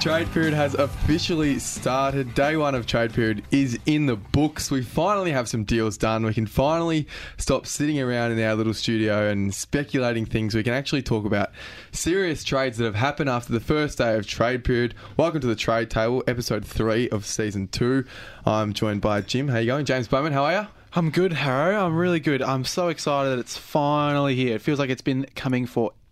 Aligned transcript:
Trade 0.00 0.30
period 0.30 0.54
has 0.54 0.74
officially 0.74 1.58
started. 1.58 2.32
Day 2.34 2.56
one 2.56 2.76
of 2.76 2.86
trade 2.86 3.12
period 3.12 3.42
is 3.50 3.76
in 3.84 4.06
the 4.06 4.14
books. 4.14 4.70
We 4.70 4.80
finally 4.80 5.32
have 5.32 5.48
some 5.48 5.64
deals 5.64 5.98
done. 5.98 6.24
We 6.24 6.32
can 6.32 6.46
finally 6.46 7.08
stop 7.36 7.66
sitting 7.66 8.00
around 8.00 8.30
in 8.30 8.40
our 8.40 8.54
little 8.54 8.74
studio 8.74 9.28
and 9.28 9.52
speculating 9.52 10.24
things. 10.24 10.54
We 10.54 10.62
can 10.62 10.72
actually 10.72 11.02
talk 11.02 11.24
about 11.24 11.50
serious 11.90 12.44
trades 12.44 12.78
that 12.78 12.84
have 12.84 12.94
happened 12.94 13.28
after 13.28 13.52
the 13.52 13.58
first 13.58 13.98
day 13.98 14.16
of 14.16 14.24
trade 14.24 14.62
period. 14.62 14.94
Welcome 15.16 15.40
to 15.40 15.48
the 15.48 15.56
trade 15.56 15.90
table, 15.90 16.22
episode 16.28 16.64
three 16.64 17.08
of 17.10 17.26
season 17.26 17.66
two. 17.66 18.04
I'm 18.46 18.74
joined 18.74 19.00
by 19.00 19.20
Jim. 19.22 19.48
How 19.48 19.58
you 19.58 19.66
going, 19.66 19.84
James 19.84 20.06
Bowman? 20.06 20.32
How 20.32 20.44
are 20.44 20.62
you? 20.62 20.68
I'm 20.94 21.10
good, 21.10 21.32
Haro. 21.32 21.84
I'm 21.84 21.96
really 21.96 22.20
good. 22.20 22.40
I'm 22.40 22.64
so 22.64 22.88
excited 22.88 23.30
that 23.30 23.40
it's 23.40 23.58
finally 23.58 24.36
here. 24.36 24.54
It 24.54 24.62
feels 24.62 24.78
like 24.78 24.90
it's 24.90 25.02
been 25.02 25.26
coming 25.34 25.66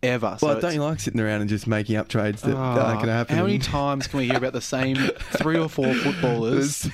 forever. 0.07 0.37
So 0.39 0.47
Well, 0.47 0.57
it's- 0.57 0.63
don't 0.73 0.75
you 0.81 0.87
like 0.87 1.01
sitting 1.01 1.21
around 1.21 1.41
and 1.43 1.51
just 1.51 1.67
making 1.67 1.97
up 1.97 2.09
trades 2.09 2.43
that, 2.43 2.49
that 2.51 2.57
ah, 2.57 2.79
aren't 2.87 2.97
going 2.97 3.07
to 3.07 3.13
happen? 3.13 3.37
How 3.37 3.43
many 3.45 3.59
times 3.61 4.07
can 4.07 4.19
we 4.19 4.27
hear 4.27 4.37
about 4.37 4.53
the 4.53 4.61
same 4.61 4.97
three 4.97 5.59
or 5.59 5.69
four 5.69 5.93
footballers, 5.95 6.85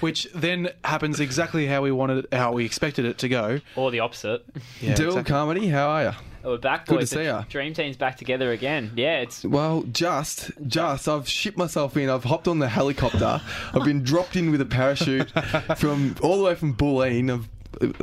which 0.00 0.28
then 0.34 0.68
happens 0.84 1.20
exactly 1.20 1.66
how 1.66 1.82
we 1.82 1.92
wanted, 1.92 2.24
it, 2.26 2.34
how 2.34 2.52
we 2.52 2.64
expected 2.64 3.04
it 3.04 3.18
to 3.18 3.28
go? 3.28 3.60
Or 3.76 3.90
the 3.90 4.00
opposite. 4.00 4.44
Yeah, 4.80 4.94
Dyl 4.94 5.08
exactly. 5.08 5.30
Carmody, 5.30 5.68
how 5.68 5.88
are 5.88 6.02
you? 6.04 6.10
Oh, 6.44 6.50
we're 6.50 6.58
back, 6.58 6.86
Good 6.86 6.98
to 6.98 7.06
see 7.06 7.16
The 7.18 7.24
ya. 7.24 7.44
Dream 7.48 7.72
Team's 7.72 7.96
back 7.96 8.16
together 8.16 8.50
again. 8.50 8.90
Yeah, 8.96 9.20
it's 9.20 9.44
Well, 9.44 9.82
just, 9.92 10.50
just, 10.66 11.08
I've 11.08 11.28
shipped 11.28 11.56
myself 11.56 11.96
in. 11.96 12.10
I've 12.10 12.24
hopped 12.24 12.48
on 12.48 12.58
the 12.58 12.68
helicopter. 12.68 13.40
I've 13.72 13.84
been 13.84 14.02
dropped 14.02 14.34
in 14.34 14.50
with 14.50 14.60
a 14.60 14.64
parachute 14.64 15.30
from 15.76 16.16
all 16.20 16.36
the 16.38 16.42
way 16.42 16.56
from 16.56 16.74
Bulleen. 16.74 17.32
I've 17.32 17.48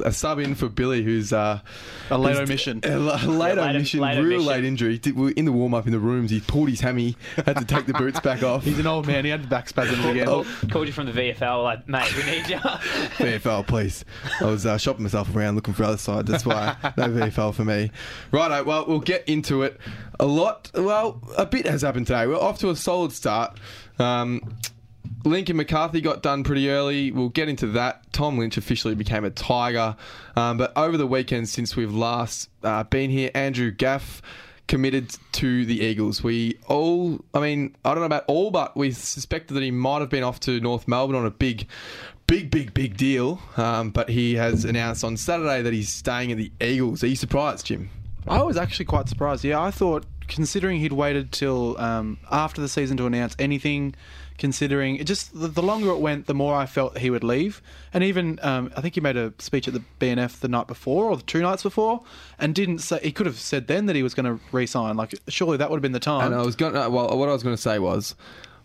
a 0.04 0.12
sub 0.12 0.40
in 0.40 0.56
for 0.56 0.68
Billy, 0.70 1.04
who's 1.04 1.32
uh, 1.34 1.60
A 2.10 2.18
late 2.18 2.36
who's- 2.36 2.50
omission. 2.50 2.82
A, 2.84 2.98
la- 2.98 3.16
late 3.16 3.56
Yeah, 3.56 3.62
late- 3.66 3.76
omission, 3.76 4.00
late 4.00 4.18
real 4.18 4.26
omission. 4.36 4.46
late 4.46 4.64
injury. 4.66 4.98
Did, 4.98 5.16
we 5.16 5.22
were 5.26 5.32
in 5.32 5.46
the 5.46 5.52
warm 5.52 5.74
up 5.74 5.86
in 5.86 5.92
the 5.92 6.00
rooms. 6.00 6.32
He 6.32 6.40
pulled 6.40 6.70
his 6.70 6.82
hammy, 6.82 7.16
had 7.46 7.58
to 7.58 7.66
take 7.66 7.86
the 7.86 7.94
boots 7.94 8.20
back 8.20 8.44
off. 8.44 8.64
He's 8.64 8.80
an 8.80 8.88
old 8.88 9.08
man. 9.08 9.24
He 9.26 9.32
had 9.32 9.50
back 9.50 9.70
spasms 9.70 10.04
again. 10.06 10.28
Oh. 10.28 10.46
called 10.72 10.88
you 10.88 10.94
from 10.94 11.06
the 11.06 11.12
VFL. 11.14 11.64
Like, 11.64 11.88
mate, 11.88 12.16
we 12.18 12.24
need 12.32 12.48
you. 12.50 12.58
VFL, 13.20 13.68
please. 13.68 14.06
I 14.42 14.46
was 14.46 14.66
uh, 14.66 14.78
shopping 14.78 15.04
myself 15.04 15.34
around 15.36 15.56
looking 15.56 15.74
for 15.74 15.84
other 15.84 15.98
side. 15.98 16.26
That's 16.28 16.46
why 16.46 16.76
no 16.98 17.08
VFL 17.10 17.54
for 17.54 17.66
me. 17.66 17.92
Righto, 18.32 18.64
well, 18.64 18.86
we'll 18.88 19.00
get 19.00 19.28
into 19.28 19.64
it. 19.64 19.80
A 20.20 20.26
lot, 20.26 20.70
well, 20.74 21.22
a 21.38 21.46
bit 21.46 21.66
has 21.66 21.82
happened 21.82 22.08
today. 22.08 22.28
We're 22.28 22.36
off 22.40 22.60
to 22.60 22.70
a 22.70 22.76
solid 22.76 23.12
start. 23.14 23.58
Um, 24.00 24.42
Lincoln 25.26 25.58
McCarthy 25.58 26.02
got 26.02 26.22
done 26.22 26.44
pretty 26.44 26.70
early. 26.70 27.12
We'll 27.12 27.30
get 27.30 27.50
into 27.50 27.68
that. 27.68 28.12
Tom 28.14 28.38
Lynch 28.38 28.58
officially 28.58 28.96
became 28.96 29.26
a 29.26 29.30
Tiger. 29.30 29.96
Um, 30.36 30.58
but 30.58 30.72
over 30.78 30.98
the 30.98 31.08
weekend, 31.08 31.50
since 31.50 31.76
we've 31.76 31.94
last 31.94 32.50
uh, 32.64 32.84
been 32.84 33.10
here, 33.10 33.30
Andrew 33.34 33.72
Gaff 33.72 34.22
committed 34.68 35.18
to 35.34 35.66
the 35.66 35.82
Eagles. 35.82 36.24
We 36.24 36.58
all, 36.68 37.20
I 37.34 37.40
mean, 37.40 37.76
I 37.84 37.90
don't 37.90 38.00
know 38.00 38.06
about 38.06 38.26
all, 38.28 38.52
but 38.52 38.78
we 38.78 38.92
suspected 38.92 39.56
that 39.56 39.64
he 39.64 39.72
might 39.72 40.00
have 40.00 40.10
been 40.10 40.24
off 40.24 40.40
to 40.42 40.60
North 40.62 40.88
Melbourne 40.88 41.16
on 41.16 41.26
a 41.26 41.32
big, 41.32 41.68
big, 42.28 42.52
big, 42.52 42.74
big 42.74 42.96
deal. 42.96 43.42
Um, 43.58 43.90
but 43.90 44.10
he 44.10 44.36
has 44.36 44.64
announced 44.64 45.04
on 45.04 45.18
Saturday 45.18 45.64
that 45.64 45.74
he's 45.74 45.90
staying 45.90 46.32
at 46.32 46.38
the 46.38 46.52
Eagles. 46.62 47.04
Are 47.04 47.08
you 47.08 47.16
surprised, 47.16 47.66
Jim? 47.66 47.90
I 48.28 48.44
was 48.44 48.58
actually 48.58 48.86
quite 48.86 49.10
surprised. 49.10 49.44
Yeah, 49.44 49.62
I 49.62 49.72
thought, 49.72 50.06
considering 50.28 50.80
he'd 50.80 50.94
waited 50.94 51.32
till 51.32 51.80
um, 51.80 52.20
after 52.32 52.62
the 52.62 52.70
season 52.70 52.96
to 52.98 53.06
announce 53.06 53.36
anything, 53.40 53.96
considering 54.40 54.96
it 54.96 55.04
just 55.04 55.40
the, 55.40 55.48
the 55.48 55.62
longer 55.62 55.90
it 55.92 56.00
went, 56.00 56.26
the 56.26 56.34
more 56.34 56.56
I 56.56 56.66
felt 56.66 56.98
he 56.98 57.12
would 57.12 57.24
leave. 57.24 57.62
And 57.94 58.04
even 58.04 58.40
um, 58.42 58.72
I 58.76 58.82
think 58.82 58.96
he 58.96 59.02
made 59.02 59.18
a 59.18 59.34
speech 59.38 59.68
at 59.68 59.76
the 59.76 59.84
BNF 60.00 60.40
the 60.40 60.48
night 60.48 60.66
before 60.66 61.06
or 61.06 61.18
the 61.18 61.24
two 61.24 61.42
nights 61.42 61.62
before, 61.62 62.02
and 62.40 62.56
didn't 62.56 62.80
say 62.80 63.00
he 63.04 63.12
could 63.12 63.28
have 63.28 63.38
said 63.38 63.68
then 63.68 63.86
that 63.86 63.96
he 63.96 64.02
was 64.02 64.16
going 64.16 64.26
to 64.26 64.44
resign. 64.52 64.98
Like 64.98 65.14
surely 65.28 65.58
that 65.58 65.70
would 65.70 65.78
have 65.78 65.84
been 65.84 65.92
the 65.92 66.00
time. 66.00 66.26
And 66.26 66.36
I 66.36 66.44
was 66.44 66.56
going. 66.56 66.74
Well, 66.74 67.16
what 67.16 67.30
I 67.30 67.34
was 67.34 67.44
going 67.44 67.56
to 67.56 67.62
say 67.62 67.78
was, 67.78 68.16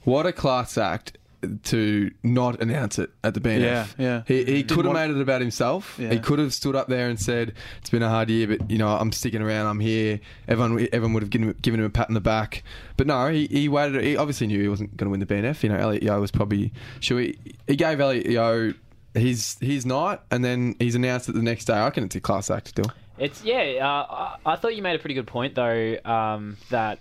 what 0.05 0.25
a 0.25 0.33
class 0.33 0.79
act 0.79 1.19
to 1.65 2.11
not 2.23 2.61
announce 2.63 2.99
it 2.99 3.11
at 3.23 3.35
the 3.35 3.41
BNF. 3.41 3.61
Yeah, 3.61 3.87
yeah. 3.99 4.23
He, 4.27 4.45
he 4.45 4.63
could 4.63 4.79
have 4.85 4.95
want- 4.95 5.09
made 5.11 5.11
it 5.17 5.21
about 5.21 5.41
himself. 5.41 5.97
Yeah. 5.99 6.11
He 6.11 6.19
could 6.19 6.39
have 6.39 6.53
stood 6.55 6.75
up 6.77 6.89
there 6.89 7.09
and 7.09 7.19
said, 7.21 7.55
"It's 7.81 7.91
been 7.91 8.03
a 8.03 8.09
hard 8.09 8.31
year, 8.31 8.47
but 8.47 8.71
you 8.71 8.79
know 8.79 8.89
I'm 8.89 9.13
sticking 9.13 9.43
around. 9.43 9.67
I'm 9.67 9.81
here." 9.81 10.21
Everyone, 10.49 10.89
everyone 10.93 11.13
would 11.15 11.23
have 11.23 11.31
given 11.31 11.49
him, 11.49 11.57
given 11.63 11.81
him 11.81 11.87
a 11.87 11.91
pat 11.91 12.09
on 12.09 12.15
the 12.15 12.21
back. 12.21 12.63
But 12.97 13.07
no, 13.07 13.29
he, 13.29 13.47
he 13.47 13.69
waited. 13.69 14.03
He 14.05 14.17
obviously 14.17 14.47
knew 14.47 14.61
he 14.61 14.69
wasn't 14.69 14.97
going 14.97 15.07
to 15.07 15.11
win 15.11 15.21
the 15.21 15.27
BNF. 15.27 15.63
You 15.63 15.69
know, 15.71 15.77
Elliot 15.77 16.03
Yeo 16.03 16.21
was 16.21 16.31
probably 16.31 16.73
sure. 17.01 17.21
He, 17.21 17.39
he 17.67 17.77
gave 17.77 18.01
Elliot 18.01 18.27
Yeo 18.27 18.75
his 19.15 19.57
his 19.61 19.87
night, 19.87 20.21
and 20.31 20.45
then 20.45 20.77
he's 20.79 20.95
announced 20.95 21.29
it 21.29 21.33
the 21.35 21.43
next 21.43 21.67
day. 21.67 21.75
I 21.75 21.85
reckon 21.85 22.05
it's 22.05 22.17
a 22.17 22.21
class 22.21 22.51
act 22.51 22.69
still. 22.69 22.87
It's 23.19 23.45
yeah. 23.45 23.79
Uh, 23.81 24.37
I, 24.45 24.53
I 24.53 24.57
thought 24.57 24.75
you 24.75 24.83
made 24.83 24.97
a 24.97 24.99
pretty 24.99 25.15
good 25.15 25.27
point 25.29 25.55
though. 25.55 25.97
Um, 26.05 26.57
that 26.71 26.99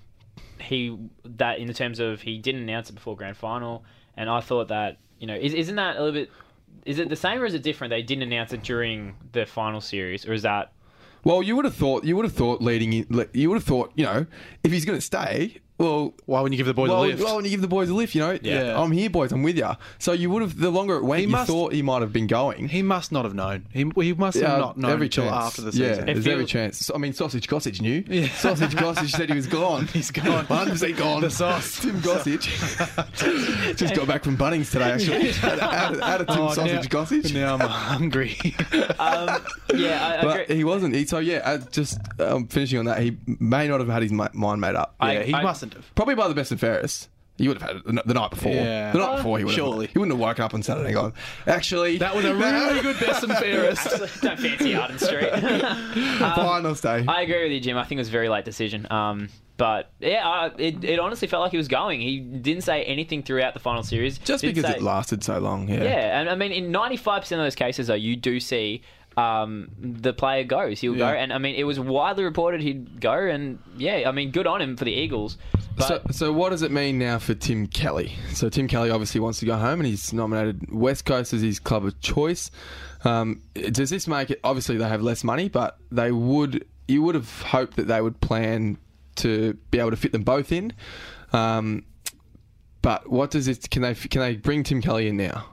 he 0.60 0.98
that 1.26 1.58
in 1.60 1.68
the 1.68 1.74
terms 1.74 2.00
of 2.00 2.22
he 2.22 2.38
didn't 2.38 2.62
announce 2.62 2.90
it 2.90 2.94
before 2.94 3.18
grand 3.18 3.36
final, 3.36 3.84
and 4.18 4.30
I 4.30 4.42
thought 4.42 4.68
that 4.70 4.98
you 5.20 5.28
know 5.28 5.36
is, 5.36 5.54
isn't 5.54 5.76
that 5.76 5.98
a 5.98 6.00
little 6.00 6.14
bit. 6.14 6.32
Is 6.86 7.00
it 7.00 7.08
the 7.08 7.16
same 7.16 7.40
or 7.42 7.46
is 7.46 7.54
it 7.54 7.64
different? 7.64 7.92
They 7.92 8.02
didn't 8.02 8.24
announce 8.24 8.52
it 8.52 8.64
during 8.64 9.16
the 9.32 9.46
final 9.46 9.80
series, 9.80 10.28
or 10.28 10.34
is 10.34 10.42
that 10.42 10.74
Well, 11.24 11.42
you 11.42 11.56
would 11.56 11.66
have 11.66 11.76
thought. 11.76 12.04
You 12.04 12.16
would 12.16 12.26
have 12.26 12.34
thought 12.34 12.62
leading. 12.62 12.94
In, 12.94 13.30
you 13.34 13.50
would 13.50 13.56
have 13.56 13.64
thought. 13.64 13.92
You 13.96 14.06
know, 14.06 14.26
if 14.64 14.72
he's 14.72 14.84
going 14.84 14.98
to 14.98 15.06
stay, 15.06 15.60
well, 15.84 16.14
Why 16.26 16.42
wouldn't 16.42 16.54
you 16.54 16.58
give 16.58 16.68
the 16.68 16.74
boys 16.74 16.90
well, 16.90 17.04
a 17.04 17.08
lift? 17.08 17.22
Why 17.24 17.32
wouldn't 17.34 17.46
you 17.46 17.52
give 17.52 17.62
the 17.62 17.68
boys 17.68 17.90
a 17.90 17.94
lift, 17.94 18.16
you 18.16 18.22
know, 18.22 18.38
Yeah. 18.42 18.82
I'm 18.82 18.92
here, 18.92 19.10
boys, 19.10 19.32
I'm 19.32 19.44
with 19.44 19.58
you. 19.58 19.70
So 20.00 20.14
you 20.14 20.30
would 20.32 20.42
have, 20.42 20.58
the 20.58 20.70
longer 20.72 20.96
it 20.96 21.04
went, 21.04 21.20
He 21.20 21.26
you 21.26 21.32
must- 21.32 21.50
thought 21.50 21.74
he 21.74 21.82
might 21.82 22.02
have 22.02 22.12
been 22.14 22.28
going. 22.28 22.70
he 22.70 22.82
must 22.82 23.12
not 23.12 23.26
have 23.26 23.34
known. 23.36 23.66
He, 23.72 23.86
he 23.98 24.14
must 24.14 24.40
have 24.40 24.50
Yeah, 24.50 24.58
not 24.58 24.78
known 24.78 24.92
every 24.92 25.08
until 25.08 25.26
chance. 25.26 25.46
after 25.46 25.62
the 25.62 25.72
Yeah, 25.78 25.90
season. 25.90 26.10
It 26.10 26.14
there's 26.16 26.28
every 26.28 26.40
feels- 26.46 26.50
chance. 26.50 26.92
I 26.94 26.98
mean, 26.98 27.14
Sausage 27.14 27.48
Gossage 27.48 27.82
knew. 27.82 28.04
Yeah. 28.08 28.28
Sausage 28.30 28.74
Gossage 28.76 29.12
said 29.12 29.30
he 29.30 29.36
was 29.36 29.48
gone. 29.48 29.88
He's 29.94 30.10
gone. 30.12 30.46
100% 30.48 30.98
gone. 30.98 31.22
The 31.22 31.30
sauce. 31.30 31.80
Tim 31.80 32.00
Gossage. 32.02 32.48
Just 33.78 33.96
got 33.96 34.08
back 34.08 34.24
from 34.24 34.38
Bunnings 34.38 34.72
today, 34.72 34.92
actually. 34.92 35.30
Out 35.62 35.94
of, 35.94 36.02
out 36.02 36.22
of 36.22 36.28
Tim 36.28 36.38
Oh, 36.40 36.54
Sausage 36.54 36.92
now, 36.92 37.04
Gossage. 37.04 37.34
Now 37.34 37.54
I'm 37.56 37.60
hungry. 37.62 38.38
um, 39.00 39.42
yeah? 39.74 40.06
I, 40.06 40.18
I 40.20 40.22
But 40.24 40.40
agree. 40.42 40.56
he 40.56 40.64
wasn't. 40.64 40.96
He, 40.96 41.06
so 41.06 41.20
yeah, 41.20 41.38
uh, 41.44 41.58
just 41.72 41.98
um, 42.20 42.48
finishing 42.48 42.80
on 42.80 42.86
that, 42.86 43.02
he 43.02 43.18
may 43.26 43.68
not 43.68 43.80
have 43.80 43.90
had 43.90 44.04
his 44.04 44.12
mind 44.12 44.62
made 44.62 44.76
up. 44.76 44.96
I- 45.00 45.14
yeah, 45.14 45.24
he 45.24 45.34
I- 45.34 45.44
mustn't 45.76 45.84
have. 45.86 45.96
Probably 45.96 46.16
by 46.16 46.28
the 46.28 46.34
best 46.36 46.52
and 46.52 46.60
fairest. 46.60 47.10
He 47.36 47.48
would 47.48 47.60
have 47.60 47.68
had 47.68 47.78
it 47.78 47.86
the, 47.86 48.04
the 48.06 48.14
night 48.14 48.30
before. 48.30 48.52
Yeah. 48.52 48.92
The 48.92 49.00
night 49.00 49.16
before 49.18 49.40
he 49.40 49.44
would 49.44 49.56
Surely. 49.56 49.88
have. 49.88 49.94
He 49.94 49.98
wouldn't 49.98 50.14
have 50.16 50.20
woken 50.20 50.44
up 50.44 50.54
on 50.54 50.62
Saturday 50.62 50.90
and 50.90 50.96
gone, 50.96 51.14
actually, 51.48 51.98
That 51.98 52.16
was 52.16 52.26
a 52.26 52.36
really 52.36 52.82
good 52.82 53.00
best 53.00 53.24
and 53.24 53.34
fairest. 53.38 54.22
Don't 54.22 54.40
fancy 54.40 54.76
Arden 54.76 55.00
Street. 55.00 55.32
fine, 55.32 56.66
I'll 56.66 56.76
stay. 56.76 57.04
I 57.08 57.22
agree 57.22 57.44
with 57.44 57.52
you, 57.52 57.60
Jim. 57.60 57.78
I 57.78 57.86
think 57.86 57.98
it 57.98 58.02
was 58.02 58.10
a 58.10 58.12
very 58.12 58.30
late 58.30 58.46
decision. 58.46 58.86
Um, 58.92 59.30
but 59.58 59.92
yeah, 60.00 60.28
I, 60.28 60.52
it, 60.60 60.84
it 60.84 61.00
honestly 61.00 61.28
felt 61.28 61.42
like 61.42 61.52
he 61.52 61.58
was 61.58 61.68
going. 61.68 62.02
He 62.02 62.20
didn't 62.20 62.64
say 62.64 62.84
anything 62.84 63.24
throughout 63.24 63.54
the 63.56 63.60
final 63.60 63.82
series. 63.84 64.18
Just 64.20 64.42
Didn't 64.42 64.56
because 64.58 64.72
say- 64.72 64.78
it 64.78 64.84
lasted 64.84 65.24
so 65.24 65.40
long, 65.40 65.68
yeah. 65.70 65.84
Yeah, 65.84 66.20
and 66.20 66.30
I 66.30 66.36
mean, 66.36 66.52
in 66.52 66.72
ninety-five 66.72 67.22
percent 67.22 67.40
of 67.42 67.46
those 67.46 67.56
cases, 67.56 67.88
though, 67.88 67.94
you 67.94 68.16
do 68.16 68.40
see 68.40 68.82
um, 69.18 69.70
the 69.80 70.14
player 70.14 70.44
goes. 70.44 70.80
He'll 70.80 70.96
go, 70.96 71.08
and 71.08 71.32
I 71.34 71.38
mean, 71.38 71.56
it 71.56 71.64
was 71.64 71.80
widely 71.80 72.24
reported 72.24 72.62
he'd 72.62 73.00
go, 73.00 73.14
and 73.14 73.60
yeah, 73.78 74.04
I 74.08 74.12
mean, 74.12 74.32
good 74.32 74.48
on 74.48 74.62
him 74.62 74.76
for 74.78 74.86
the 74.86 74.92
Eagles. 74.92 75.38
But 75.76 75.88
So, 75.88 76.02
so 76.12 76.34
what 76.34 76.50
does 76.50 76.62
it 76.62 76.72
mean 76.72 77.00
now 77.00 77.20
for 77.20 77.34
Tim 77.34 77.68
Kelly? 77.68 78.16
So 78.34 78.50
Tim 78.50 78.68
Kelly 78.68 78.90
obviously 78.90 79.20
wants 79.20 79.40
to 79.40 79.46
go 79.46 79.56
home, 79.56 79.80
and 79.80 79.88
he's 79.88 80.14
nominated 80.14 80.72
West 80.72 81.06
Coast 81.06 81.34
as 81.34 81.42
his 81.42 81.60
club 81.60 81.86
of 81.86 82.00
choice. 82.02 82.52
Um, 83.04 83.42
does 83.54 83.90
this 83.90 84.08
make 84.08 84.30
it? 84.32 84.40
Obviously, 84.44 84.78
they 84.78 84.88
have 84.88 85.02
less 85.02 85.24
money, 85.24 85.50
but 85.50 85.78
they 85.92 86.12
would. 86.12 86.66
You 86.88 87.02
would 87.04 87.16
have 87.16 87.42
hoped 87.42 87.78
that 87.78 87.88
they 87.88 88.02
would 88.02 88.20
plan 88.22 88.78
to 89.18 89.54
be 89.72 89.80
able 89.80 89.92
to 89.92 89.98
fit 89.98 90.12
them 90.12 90.24
both 90.24 90.52
in. 90.52 90.74
Um, 91.32 91.86
but 92.82 93.10
what 93.10 93.32
does 93.32 93.48
it? 93.48 93.70
Can 93.70 93.82
they? 93.82 93.94
Can 93.96 94.22
they 94.22 94.36
bring 94.36 94.64
Tim 94.64 94.82
Kelly 94.82 95.08
in 95.08 95.18
now? 95.18 95.46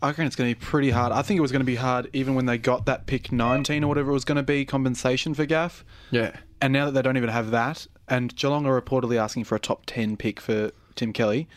I 0.00 0.08
reckon 0.08 0.26
it's 0.26 0.36
going 0.36 0.52
to 0.52 0.58
be 0.58 0.64
pretty 0.64 0.90
hard. 0.90 1.12
I 1.12 1.22
think 1.22 1.38
it 1.38 1.40
was 1.40 1.50
going 1.50 1.60
to 1.60 1.66
be 1.66 1.74
hard 1.74 2.08
even 2.12 2.34
when 2.34 2.46
they 2.46 2.58
got 2.58 2.86
that 2.86 3.06
pick 3.06 3.32
19 3.32 3.82
or 3.82 3.88
whatever 3.88 4.10
it 4.10 4.14
was 4.14 4.24
going 4.24 4.36
to 4.36 4.42
be 4.42 4.64
compensation 4.64 5.34
for 5.34 5.44
Gaff. 5.44 5.84
Yeah. 6.10 6.36
And 6.60 6.72
now 6.72 6.86
that 6.86 6.92
they 6.92 7.02
don't 7.02 7.16
even 7.16 7.30
have 7.30 7.50
that, 7.50 7.86
and 8.08 8.34
Geelong 8.34 8.66
are 8.66 8.80
reportedly 8.80 9.16
asking 9.16 9.44
for 9.44 9.56
a 9.56 9.60
top 9.60 9.86
10 9.86 10.16
pick 10.16 10.40
for 10.40 10.70
Tim 10.94 11.12
Kelly, 11.12 11.48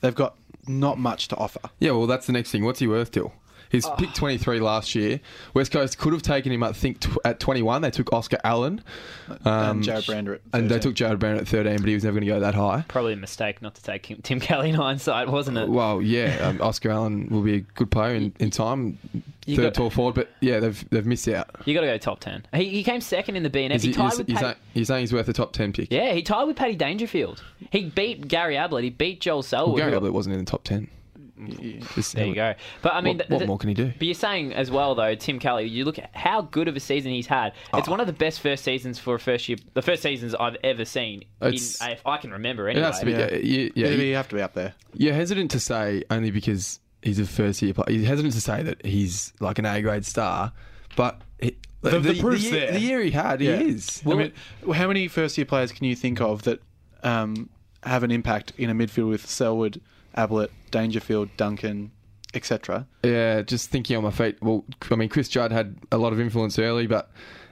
they've 0.00 0.14
got 0.14 0.36
not 0.66 0.98
much 0.98 1.28
to 1.28 1.36
offer. 1.36 1.60
Yeah, 1.78 1.92
well, 1.92 2.06
that's 2.06 2.26
the 2.26 2.32
next 2.32 2.50
thing. 2.50 2.64
What's 2.64 2.80
he 2.80 2.86
worth, 2.86 3.12
Till? 3.12 3.32
He's 3.74 3.88
picked 3.98 4.14
23 4.16 4.60
last 4.60 4.94
year. 4.94 5.20
West 5.52 5.72
Coast 5.72 5.98
could 5.98 6.12
have 6.12 6.22
taken 6.22 6.52
him, 6.52 6.62
I 6.62 6.72
think, 6.72 7.00
tw- 7.00 7.18
at 7.24 7.40
21. 7.40 7.82
They 7.82 7.90
took 7.90 8.12
Oscar 8.12 8.38
Allen. 8.44 8.82
Um, 9.44 9.78
and 9.78 9.82
Jarrod 9.82 10.06
Brander 10.06 10.34
at 10.34 10.40
And 10.52 10.64
they 10.70 10.74
13. 10.76 10.80
took 10.80 10.94
Jared 10.94 11.18
Brown 11.18 11.36
at 11.36 11.48
13, 11.48 11.76
but 11.78 11.88
he 11.88 11.94
was 11.94 12.04
never 12.04 12.14
going 12.14 12.26
to 12.26 12.32
go 12.34 12.40
that 12.40 12.54
high. 12.54 12.84
probably 12.88 13.14
a 13.14 13.16
mistake 13.16 13.62
not 13.62 13.74
to 13.74 13.82
take 13.82 14.06
him, 14.06 14.20
Tim 14.22 14.38
Kelly 14.40 14.68
in 14.68 14.74
hindsight, 14.76 15.28
wasn't 15.28 15.58
it? 15.58 15.68
Well, 15.68 16.00
yeah, 16.00 16.36
um, 16.46 16.60
Oscar 16.62 16.90
Allen 16.90 17.28
will 17.30 17.42
be 17.42 17.54
a 17.56 17.60
good 17.60 17.90
player 17.90 18.14
in, 18.14 18.32
in 18.38 18.50
time, 18.50 18.98
You 19.46 19.56
third 19.56 19.62
got- 19.62 19.74
tall 19.74 19.90
forward, 19.90 20.14
but 20.14 20.30
yeah, 20.40 20.60
they've 20.60 20.88
they've 20.90 21.06
missed 21.06 21.26
out. 21.28 21.50
You 21.64 21.74
got 21.74 21.80
to 21.80 21.86
go 21.88 21.98
top 21.98 22.20
ten. 22.20 22.46
He, 22.54 22.68
he 22.70 22.84
came 22.84 23.00
second 23.00 23.36
in 23.36 23.42
the 23.42 23.50
BNF. 23.50 23.74
Is 23.76 23.82
he 23.82 23.88
he, 23.88 23.94
tied 23.94 24.12
is, 24.12 24.18
with 24.18 24.30
is 24.30 24.40
you're 24.74 24.84
saying 24.84 25.00
he's 25.00 25.12
worth 25.12 25.28
a 25.28 25.32
top 25.32 25.52
10 25.52 25.72
pick? 25.72 25.90
yeah, 25.92 26.12
he 26.12 26.22
tied 26.22 26.44
with 26.44 26.56
Paddy 26.56 26.76
Dangerfield. 26.76 27.42
He 27.70 27.86
beat 27.86 28.28
Gary 28.28 28.56
Ablett. 28.56 28.84
He 28.84 28.90
beat 28.90 29.20
Joel 29.20 29.42
Selwood. 29.42 29.74
Well, 29.74 29.84
Gary 29.84 29.96
Ablett 29.96 30.12
wasn't 30.12 30.34
in 30.34 30.44
the 30.44 30.50
top 30.50 30.64
10. 30.64 30.88
Yeah. 31.48 31.84
Just 31.94 32.14
There 32.14 32.26
you 32.26 32.34
go. 32.34 32.54
But 32.82 32.94
I 32.94 33.00
mean, 33.00 33.18
what, 33.18 33.30
what 33.30 33.38
th- 33.38 33.48
more 33.48 33.58
can 33.58 33.68
he 33.68 33.74
do? 33.74 33.92
But 33.98 34.02
you're 34.06 34.14
saying 34.14 34.52
as 34.52 34.70
well, 34.70 34.94
though, 34.94 35.14
Tim 35.14 35.38
Kelly. 35.38 35.66
You 35.68 35.84
look 35.84 35.98
at 35.98 36.10
how 36.14 36.42
good 36.42 36.68
of 36.68 36.76
a 36.76 36.80
season 36.80 37.12
he's 37.12 37.26
had. 37.26 37.52
It's 37.74 37.88
Oh. 37.88 37.90
one 37.90 38.00
of 38.00 38.06
the 38.06 38.12
best 38.12 38.40
first 38.40 38.64
seasons 38.64 38.98
for 38.98 39.14
a 39.14 39.18
first 39.18 39.48
year. 39.48 39.58
The 39.74 39.82
first 39.82 40.02
seasons 40.02 40.34
I've 40.34 40.56
ever 40.64 40.84
seen. 40.84 41.24
In, 41.42 41.54
if 41.54 42.06
I 42.06 42.16
can 42.18 42.30
remember, 42.32 42.68
It 42.68 42.72
anyway. 42.72 42.86
has 42.86 43.00
to 43.00 43.06
be. 43.06 43.12
Yeah. 43.12 43.18
Yeah, 43.30 43.36
you, 43.36 43.72
yeah, 43.74 43.86
Yeah, 43.88 43.94
you- 43.94 44.02
you 44.04 44.14
have 44.16 44.28
to 44.28 44.34
be 44.36 44.42
up 44.42 44.54
there. 44.54 44.74
you're 44.94 45.14
hesitant 45.14 45.50
to 45.52 45.60
say 45.60 46.02
only 46.10 46.30
because 46.30 46.80
he's 47.02 47.18
a 47.18 47.26
first 47.26 47.60
year 47.62 47.74
player. 47.74 47.96
You're 47.96 48.06
hesitant 48.08 48.34
to 48.34 48.40
say 48.40 48.62
that 48.62 48.84
he's 48.86 49.32
like 49.40 49.58
an 49.58 49.66
A 49.66 49.82
grade 49.82 50.06
star, 50.06 50.52
but 50.96 51.20
it, 51.38 51.56
The- 51.82 51.98
the 52.00 52.18
proof's 52.18 52.44
year, 52.44 52.60
there. 52.60 52.72
the 52.72 52.80
year 52.80 53.00
he 53.02 53.10
had, 53.10 53.40
Yeah. 53.40 53.56
he 53.58 53.68
is. 53.68 54.02
I 54.06 54.14
mean, 54.14 54.32
how 54.74 54.86
many 54.88 55.06
first 55.08 55.36
year 55.36 55.44
players 55.44 55.70
can 55.72 55.84
you 55.84 55.94
think 55.94 56.20
of 56.20 56.42
that 56.44 56.60
um, 57.02 57.50
have 57.82 58.02
an 58.02 58.10
impact 58.10 58.52
in 58.56 58.70
a 58.70 58.74
midfield 58.74 59.10
with 59.10 59.26
Selwood, 59.28 59.82
Ablett, 60.14 60.50
Dangerfield, 60.70 61.28
Duncan, 61.36 61.90
etc.? 62.34 62.86
Yeah, 63.02 63.42
just 63.42 63.70
thinking 63.70 63.96
on 63.96 64.02
my 64.04 64.10
feet. 64.10 64.36
Well, 64.42 64.64
I 64.90 64.96
mean, 64.96 65.08
Chris 65.08 65.28
Judd 65.28 65.52
had 65.52 65.76
a 65.92 65.98
lot 65.98 66.12
of 66.12 66.20
influence 66.20 66.58
early, 66.58 66.86
but 66.86 67.10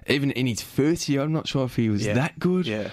even 0.08 0.30
in 0.32 0.46
his 0.46 0.62
first 0.62 1.08
year, 1.08 1.22
I'm 1.22 1.32
not 1.32 1.46
sure 1.48 1.64
if 1.64 1.76
he 1.76 1.88
was 1.88 2.04
Yeah. 2.06 2.14
that 2.14 2.38
good. 2.38 2.66
Yeah. 2.66 2.88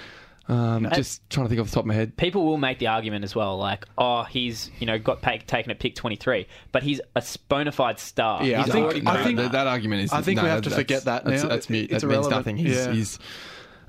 Um, 0.47 0.89
just 0.95 1.29
trying 1.29 1.45
to 1.45 1.49
think 1.49 1.61
off 1.61 1.67
the 1.67 1.75
top 1.75 1.83
of 1.83 1.87
my 1.87 1.93
head. 1.93 2.17
People 2.17 2.43
will 2.43 2.57
make 2.57 2.79
the 2.79 2.87
argument 2.87 3.23
as 3.23 3.35
well, 3.35 3.55
like, 3.59 3.85
oh, 3.99 4.23
he's 4.23 4.71
you 4.79 4.87
know 4.87 4.97
got 4.97 5.21
pa- 5.21 5.37
taken 5.45 5.69
at 5.69 5.77
pick 5.77 5.93
23, 5.93 6.47
but 6.71 6.81
he's 6.81 6.99
a 7.15 7.23
bona 7.49 7.71
fide 7.71 7.99
star. 7.99 8.43
Yeah, 8.43 8.61
I 8.61 8.63
He's 8.63 8.71
think- 8.73 8.83
already 8.83 9.03
I 9.05 9.23
think- 9.23 9.37
that, 9.37 9.51
that 9.51 9.67
argument 9.67 10.01
is. 10.05 10.11
I 10.11 10.21
think 10.23 10.37
no, 10.37 10.43
we 10.43 10.49
have 10.49 10.63
to 10.63 10.69
that's- 10.69 10.81
forget 10.83 11.03
that 11.05 11.23
That's, 11.23 11.43
now. 11.43 11.49
that's 11.49 11.69
mute. 11.69 11.91
It's 11.91 12.01
that 12.01 12.07
means 12.07 12.25
irrelevant. 12.25 12.31
nothing. 12.35 12.57
He's, 12.57 12.75
Yeah. 12.77 12.91
he's, 12.93 13.19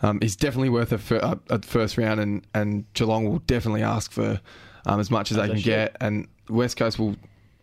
um, 0.02 0.18
he's 0.20 0.36
definitely 0.36 0.68
worth 0.68 0.92
a, 0.92 0.98
fir- 0.98 1.16
a, 1.22 1.38
a 1.48 1.62
first 1.62 1.96
round, 1.96 2.20
and, 2.20 2.46
and 2.52 2.84
Geelong 2.92 3.26
will 3.26 3.38
definitely 3.38 3.82
ask 3.82 4.12
for 4.12 4.38
um, 4.86 5.00
as 5.00 5.10
much 5.10 5.30
as, 5.30 5.36
As 5.36 5.42
they 5.42 5.46
they 5.48 5.52
can 5.54 5.62
should. 5.62 5.68
get, 5.68 5.96
and 6.00 6.28
West 6.48 6.76
Coast 6.76 6.98
will. 6.98 7.16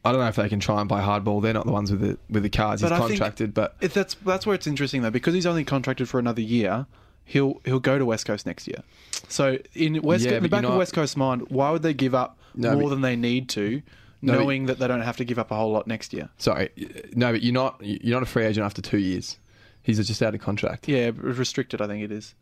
I 0.06 0.12
don't 0.12 0.22
know 0.22 0.28
if 0.28 0.36
they 0.38 0.48
can 0.48 0.60
try 0.62 0.80
and 0.80 0.88
play 0.88 1.02
hardball. 1.02 1.42
They're 1.42 1.54
not 1.54 1.66
the 1.66 1.72
ones 1.72 1.92
with 1.92 2.00
the 2.02 2.18
with 2.30 2.44
the 2.44 2.50
cards. 2.50 2.82
He's 2.82 2.92
I 2.92 2.98
contracted, 2.98 3.54
but 3.54 3.76
If 3.82 3.94
that's 3.94 4.14
that's 4.16 4.46
where 4.46 4.56
it's 4.56 4.68
interesting 4.68 5.02
though, 5.02 5.10
because 5.12 5.34
he's 5.34 5.46
only 5.46 5.66
contracted 5.66 6.08
for 6.08 6.20
another 6.20 6.42
year. 6.42 6.86
He'll 7.26 7.60
he'll 7.66 7.82
go 7.82 7.98
to 7.98 8.06
West 8.06 8.26
Coast 8.26 8.46
next 8.46 8.68
year. 8.70 8.84
So 9.28 9.58
in 9.76 10.02
West 10.02 10.24
Yeah, 10.24 10.38
in 10.38 10.44
the 10.44 10.48
back 10.50 10.64
of 10.64 10.70
not- 10.70 10.78
West 10.78 10.94
Coast's 10.94 11.18
mind, 11.18 11.50
why 11.50 11.72
would 11.72 11.82
they 11.82 11.94
give 11.94 12.16
up 12.16 12.40
No, 12.56 12.72
more 12.76 12.84
but- 12.84 12.90
than 12.92 13.02
they 13.02 13.18
need 13.18 13.50
to, 13.50 13.82
No, 14.22 14.32
but- 14.34 14.40
knowing 14.40 14.68
that 14.68 14.80
they 14.80 14.88
don't 14.88 15.02
have 15.02 15.18
to 15.18 15.26
give 15.26 15.38
up 15.38 15.52
a 15.52 15.56
whole 15.56 15.74
lot 15.74 15.88
next 15.88 16.14
year? 16.14 16.30
sorry, 16.38 16.70
no, 17.14 17.34
but 17.34 17.44
you're 17.44 17.54
not 17.54 17.82
you're 17.84 18.16
not 18.16 18.24
a 18.24 18.28
free 18.28 18.46
agent 18.46 18.66
after 18.66 18.82
two 18.82 19.00
years. 19.00 19.38
He's 19.84 19.98
just 20.08 20.22
out 20.24 20.36
of 20.36 20.40
contract. 20.40 20.88
Yeah, 20.88 21.12
restricted. 21.16 21.82
I 21.82 21.88
think 21.88 22.02
it 22.02 22.14
is. 22.14 22.34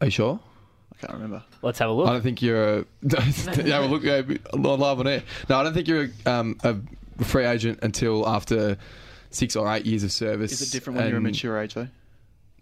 Are 0.00 0.06
you 0.06 0.10
sure? 0.10 0.40
I 1.02 1.06
can't 1.06 1.12
remember. 1.14 1.42
Let's 1.62 1.78
have 1.78 1.90
a 1.90 1.92
look. 1.92 2.08
I 2.08 2.12
don't 2.12 2.22
think 2.22 2.40
you're 2.40 2.78
a. 2.78 2.84
yeah, 3.64 3.80
well, 3.80 3.88
look, 3.88 4.02
yeah, 4.02 4.22
live 4.52 5.00
on 5.00 5.06
air. 5.06 5.22
No, 5.48 5.58
I 5.58 5.62
don't 5.62 5.74
think 5.74 5.88
you're 5.88 6.08
a, 6.26 6.30
um, 6.30 6.58
a 6.62 7.24
free 7.24 7.44
agent 7.44 7.80
until 7.82 8.28
after 8.28 8.76
six 9.30 9.56
or 9.56 9.70
eight 9.72 9.84
years 9.86 10.04
of 10.04 10.12
service. 10.12 10.52
Is 10.52 10.62
it 10.68 10.72
different 10.72 10.98
when 10.98 11.08
you're 11.08 11.18
a 11.18 11.20
mature 11.20 11.58
age 11.58 11.74
though? 11.74 11.88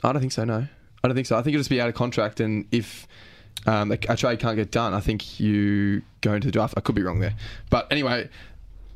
I 0.02 0.12
don't 0.12 0.20
think 0.20 0.32
so. 0.32 0.44
No, 0.44 0.66
I 1.04 1.08
don't 1.08 1.14
think 1.14 1.26
so. 1.26 1.36
I 1.36 1.42
think 1.42 1.52
you'll 1.52 1.60
just 1.60 1.70
be 1.70 1.80
out 1.80 1.88
of 1.88 1.94
contract, 1.94 2.40
and 2.40 2.66
if 2.72 3.06
um, 3.66 3.92
a, 3.92 3.98
a 4.08 4.16
trade 4.16 4.40
can't 4.40 4.56
get 4.56 4.70
done, 4.70 4.94
I 4.94 5.00
think 5.00 5.38
you 5.38 6.02
go 6.20 6.34
into 6.34 6.48
the 6.48 6.52
draft. 6.52 6.74
I 6.76 6.80
could 6.80 6.94
be 6.94 7.02
wrong 7.02 7.20
there, 7.20 7.34
but 7.70 7.86
anyway, 7.90 8.28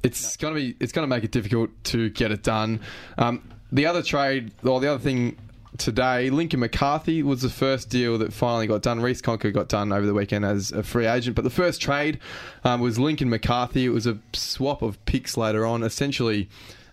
it's 0.03 0.37
gonna 0.37 0.55
be 0.55 0.77
it's 0.81 0.93
gonna 0.93 1.07
make 1.07 1.25
it 1.25 1.31
difficult 1.31 1.71
to 1.85 2.11
get 2.11 2.33
it 2.33 2.43
done. 2.43 2.81
Um, 3.19 3.49
the 3.73 3.87
other 3.87 4.03
trade, 4.03 4.53
or 4.65 4.81
the 4.81 4.89
other 4.89 5.03
thing 5.03 5.37
today, 5.79 6.31
Lincoln 6.31 6.61
McCarthy 6.61 7.23
was 7.23 7.43
the 7.43 7.49
first 7.49 7.89
deal 7.89 8.19
that 8.19 8.33
finally 8.33 8.67
got 8.67 8.83
done. 8.83 9.01
Reece 9.01 9.21
Conca 9.21 9.53
got 9.53 9.69
done 9.69 9.93
over 9.93 10.07
the 10.07 10.15
weekend 10.15 10.45
as 10.45 10.73
a 10.73 10.83
free 10.83 11.07
agent, 11.07 11.37
but 11.37 11.43
the 11.43 11.51
first 11.51 11.81
trade 11.81 12.21
um, 12.65 12.81
was 12.81 12.99
Lincoln 12.99 13.29
McCarthy. 13.31 13.87
It 13.87 13.91
was 13.91 14.07
a 14.07 14.19
swap 14.33 14.83
of 14.83 15.03
picks 15.05 15.37
later 15.37 15.67
on, 15.67 15.83
essentially. 15.83 16.49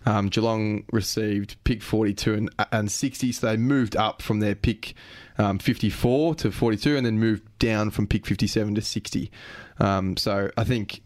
Um, 0.06 0.28
Geelong 0.28 0.84
received 0.92 1.56
pick 1.64 1.82
42 1.82 2.34
and, 2.34 2.50
and 2.72 2.90
60, 2.90 3.32
so 3.32 3.46
they 3.46 3.56
moved 3.56 3.96
up 3.96 4.20
from 4.20 4.40
their 4.40 4.54
pick 4.54 4.94
um, 5.38 5.58
54 5.58 6.34
to 6.36 6.50
42, 6.50 6.96
and 6.96 7.06
then 7.06 7.18
moved 7.18 7.42
down 7.58 7.90
from 7.90 8.06
pick 8.06 8.26
57 8.26 8.74
to 8.74 8.82
60. 8.82 9.30
Um, 9.78 10.16
so 10.16 10.50
I 10.56 10.64
think 10.64 11.00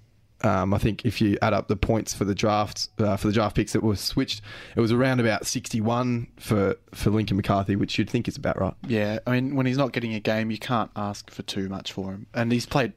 um, 0.44 0.72
I 0.72 0.78
think 0.78 1.04
if 1.04 1.20
you 1.20 1.36
add 1.42 1.52
up 1.52 1.66
the 1.68 1.76
points 1.76 2.14
for 2.14 2.24
the 2.24 2.34
draft 2.34 2.88
uh, 2.98 3.16
for 3.16 3.26
the 3.26 3.32
draft 3.32 3.56
picks 3.56 3.72
that 3.72 3.82
were 3.82 3.96
switched, 3.96 4.40
it 4.76 4.80
was 4.80 4.92
around 4.92 5.18
about 5.20 5.46
61 5.46 6.28
for 6.38 6.76
for 6.94 7.10
Lincoln 7.10 7.36
McCarthy, 7.36 7.74
which 7.76 7.98
you'd 7.98 8.08
think 8.10 8.28
is 8.28 8.36
about 8.36 8.60
right. 8.60 8.74
Yeah, 8.86 9.18
I 9.26 9.32
mean, 9.32 9.56
when 9.56 9.66
he's 9.66 9.78
not 9.78 9.92
getting 9.92 10.14
a 10.14 10.20
game, 10.20 10.50
you 10.50 10.58
can't 10.58 10.90
ask 10.94 11.30
for 11.30 11.42
too 11.42 11.68
much 11.68 11.92
for 11.92 12.12
him. 12.12 12.26
And 12.34 12.52
he's 12.52 12.66
played 12.66 12.92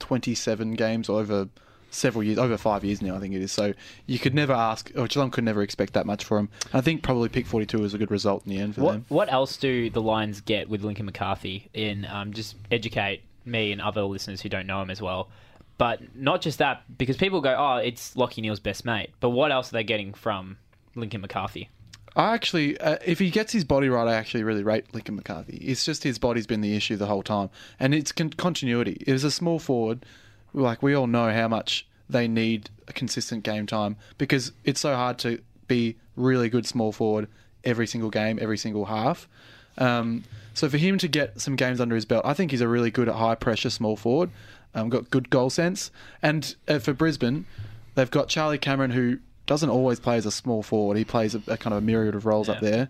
27 0.00 0.74
games 0.74 1.08
over 1.08 1.48
several 1.90 2.24
years, 2.24 2.38
over 2.38 2.56
five 2.56 2.84
years 2.84 3.00
now, 3.00 3.14
I 3.14 3.20
think 3.20 3.34
it 3.34 3.40
is. 3.42 3.52
So 3.52 3.72
you 4.06 4.18
could 4.18 4.34
never 4.34 4.52
ask, 4.52 4.90
or 4.96 5.06
Geelong 5.06 5.30
could 5.30 5.44
never 5.44 5.62
expect 5.62 5.92
that 5.92 6.06
much 6.06 6.24
for 6.24 6.38
him. 6.38 6.48
I 6.72 6.80
think 6.80 7.02
probably 7.02 7.28
pick 7.28 7.46
42 7.46 7.78
was 7.78 7.94
a 7.94 7.98
good 7.98 8.10
result 8.10 8.44
in 8.44 8.50
the 8.50 8.58
end 8.58 8.74
for 8.74 8.80
What 8.80 8.92
them. 8.92 9.04
what 9.08 9.32
else 9.32 9.56
do 9.56 9.90
the 9.90 10.02
Lions 10.02 10.40
get 10.40 10.68
with 10.68 10.82
Lincoln 10.82 11.06
McCarthy? 11.06 11.68
In 11.72 12.04
um, 12.06 12.32
just 12.32 12.56
educate 12.70 13.22
me 13.44 13.70
and 13.72 13.80
other 13.80 14.02
listeners 14.02 14.40
who 14.40 14.48
don't 14.48 14.66
know 14.66 14.82
him 14.82 14.90
as 14.90 15.00
well. 15.00 15.28
But 15.76 16.14
not 16.14 16.40
just 16.40 16.58
that, 16.58 16.82
because 16.98 17.16
people 17.16 17.40
go, 17.40 17.54
"Oh, 17.56 17.76
it's 17.76 18.14
Lachie 18.14 18.42
Neale's 18.42 18.60
best 18.60 18.84
mate." 18.84 19.10
But 19.20 19.30
what 19.30 19.50
else 19.50 19.70
are 19.70 19.72
they 19.72 19.84
getting 19.84 20.14
from 20.14 20.58
Lincoln 20.94 21.20
McCarthy? 21.20 21.68
I 22.16 22.32
actually, 22.32 22.78
uh, 22.78 22.98
if 23.04 23.18
he 23.18 23.30
gets 23.30 23.52
his 23.52 23.64
body 23.64 23.88
right, 23.88 24.06
I 24.06 24.14
actually 24.14 24.44
really 24.44 24.62
rate 24.62 24.94
Lincoln 24.94 25.16
McCarthy. 25.16 25.56
It's 25.56 25.84
just 25.84 26.04
his 26.04 26.18
body's 26.18 26.46
been 26.46 26.60
the 26.60 26.76
issue 26.76 26.96
the 26.96 27.06
whole 27.06 27.24
time, 27.24 27.50
and 27.80 27.92
it's 27.92 28.12
con- 28.12 28.30
continuity. 28.30 29.02
It 29.04 29.12
was 29.12 29.24
a 29.24 29.32
small 29.32 29.58
forward, 29.58 30.06
like 30.52 30.82
we 30.82 30.94
all 30.94 31.08
know 31.08 31.32
how 31.32 31.48
much 31.48 31.88
they 32.08 32.28
need 32.28 32.70
a 32.86 32.92
consistent 32.92 33.42
game 33.42 33.66
time 33.66 33.96
because 34.18 34.52
it's 34.64 34.80
so 34.80 34.94
hard 34.94 35.18
to 35.18 35.40
be 35.66 35.96
really 36.16 36.48
good 36.48 36.66
small 36.66 36.92
forward 36.92 37.28
every 37.64 37.86
single 37.86 38.10
game, 38.10 38.38
every 38.40 38.58
single 38.58 38.84
half. 38.84 39.26
Um, 39.78 40.24
so 40.52 40.68
for 40.68 40.76
him 40.76 40.98
to 40.98 41.08
get 41.08 41.40
some 41.40 41.56
games 41.56 41.80
under 41.80 41.94
his 41.94 42.04
belt, 42.04 42.24
I 42.24 42.34
think 42.34 42.50
he's 42.52 42.60
a 42.60 42.68
really 42.68 42.90
good 42.90 43.08
at 43.08 43.16
high 43.16 43.34
pressure 43.34 43.70
small 43.70 43.96
forward. 43.96 44.30
Um, 44.74 44.88
got 44.88 45.10
good 45.10 45.30
goal 45.30 45.50
sense, 45.50 45.90
and 46.22 46.54
uh, 46.66 46.78
for 46.80 46.92
Brisbane, 46.92 47.46
they've 47.94 48.10
got 48.10 48.28
Charlie 48.28 48.58
Cameron 48.58 48.90
who 48.90 49.18
doesn't 49.46 49.70
always 49.70 50.00
play 50.00 50.16
as 50.16 50.26
a 50.26 50.30
small 50.32 50.62
forward. 50.62 50.96
He 50.96 51.04
plays 51.04 51.34
a, 51.34 51.42
a 51.46 51.56
kind 51.56 51.72
of 51.74 51.78
a 51.78 51.80
myriad 51.80 52.14
of 52.14 52.26
roles 52.26 52.48
up 52.48 52.60
there, 52.60 52.88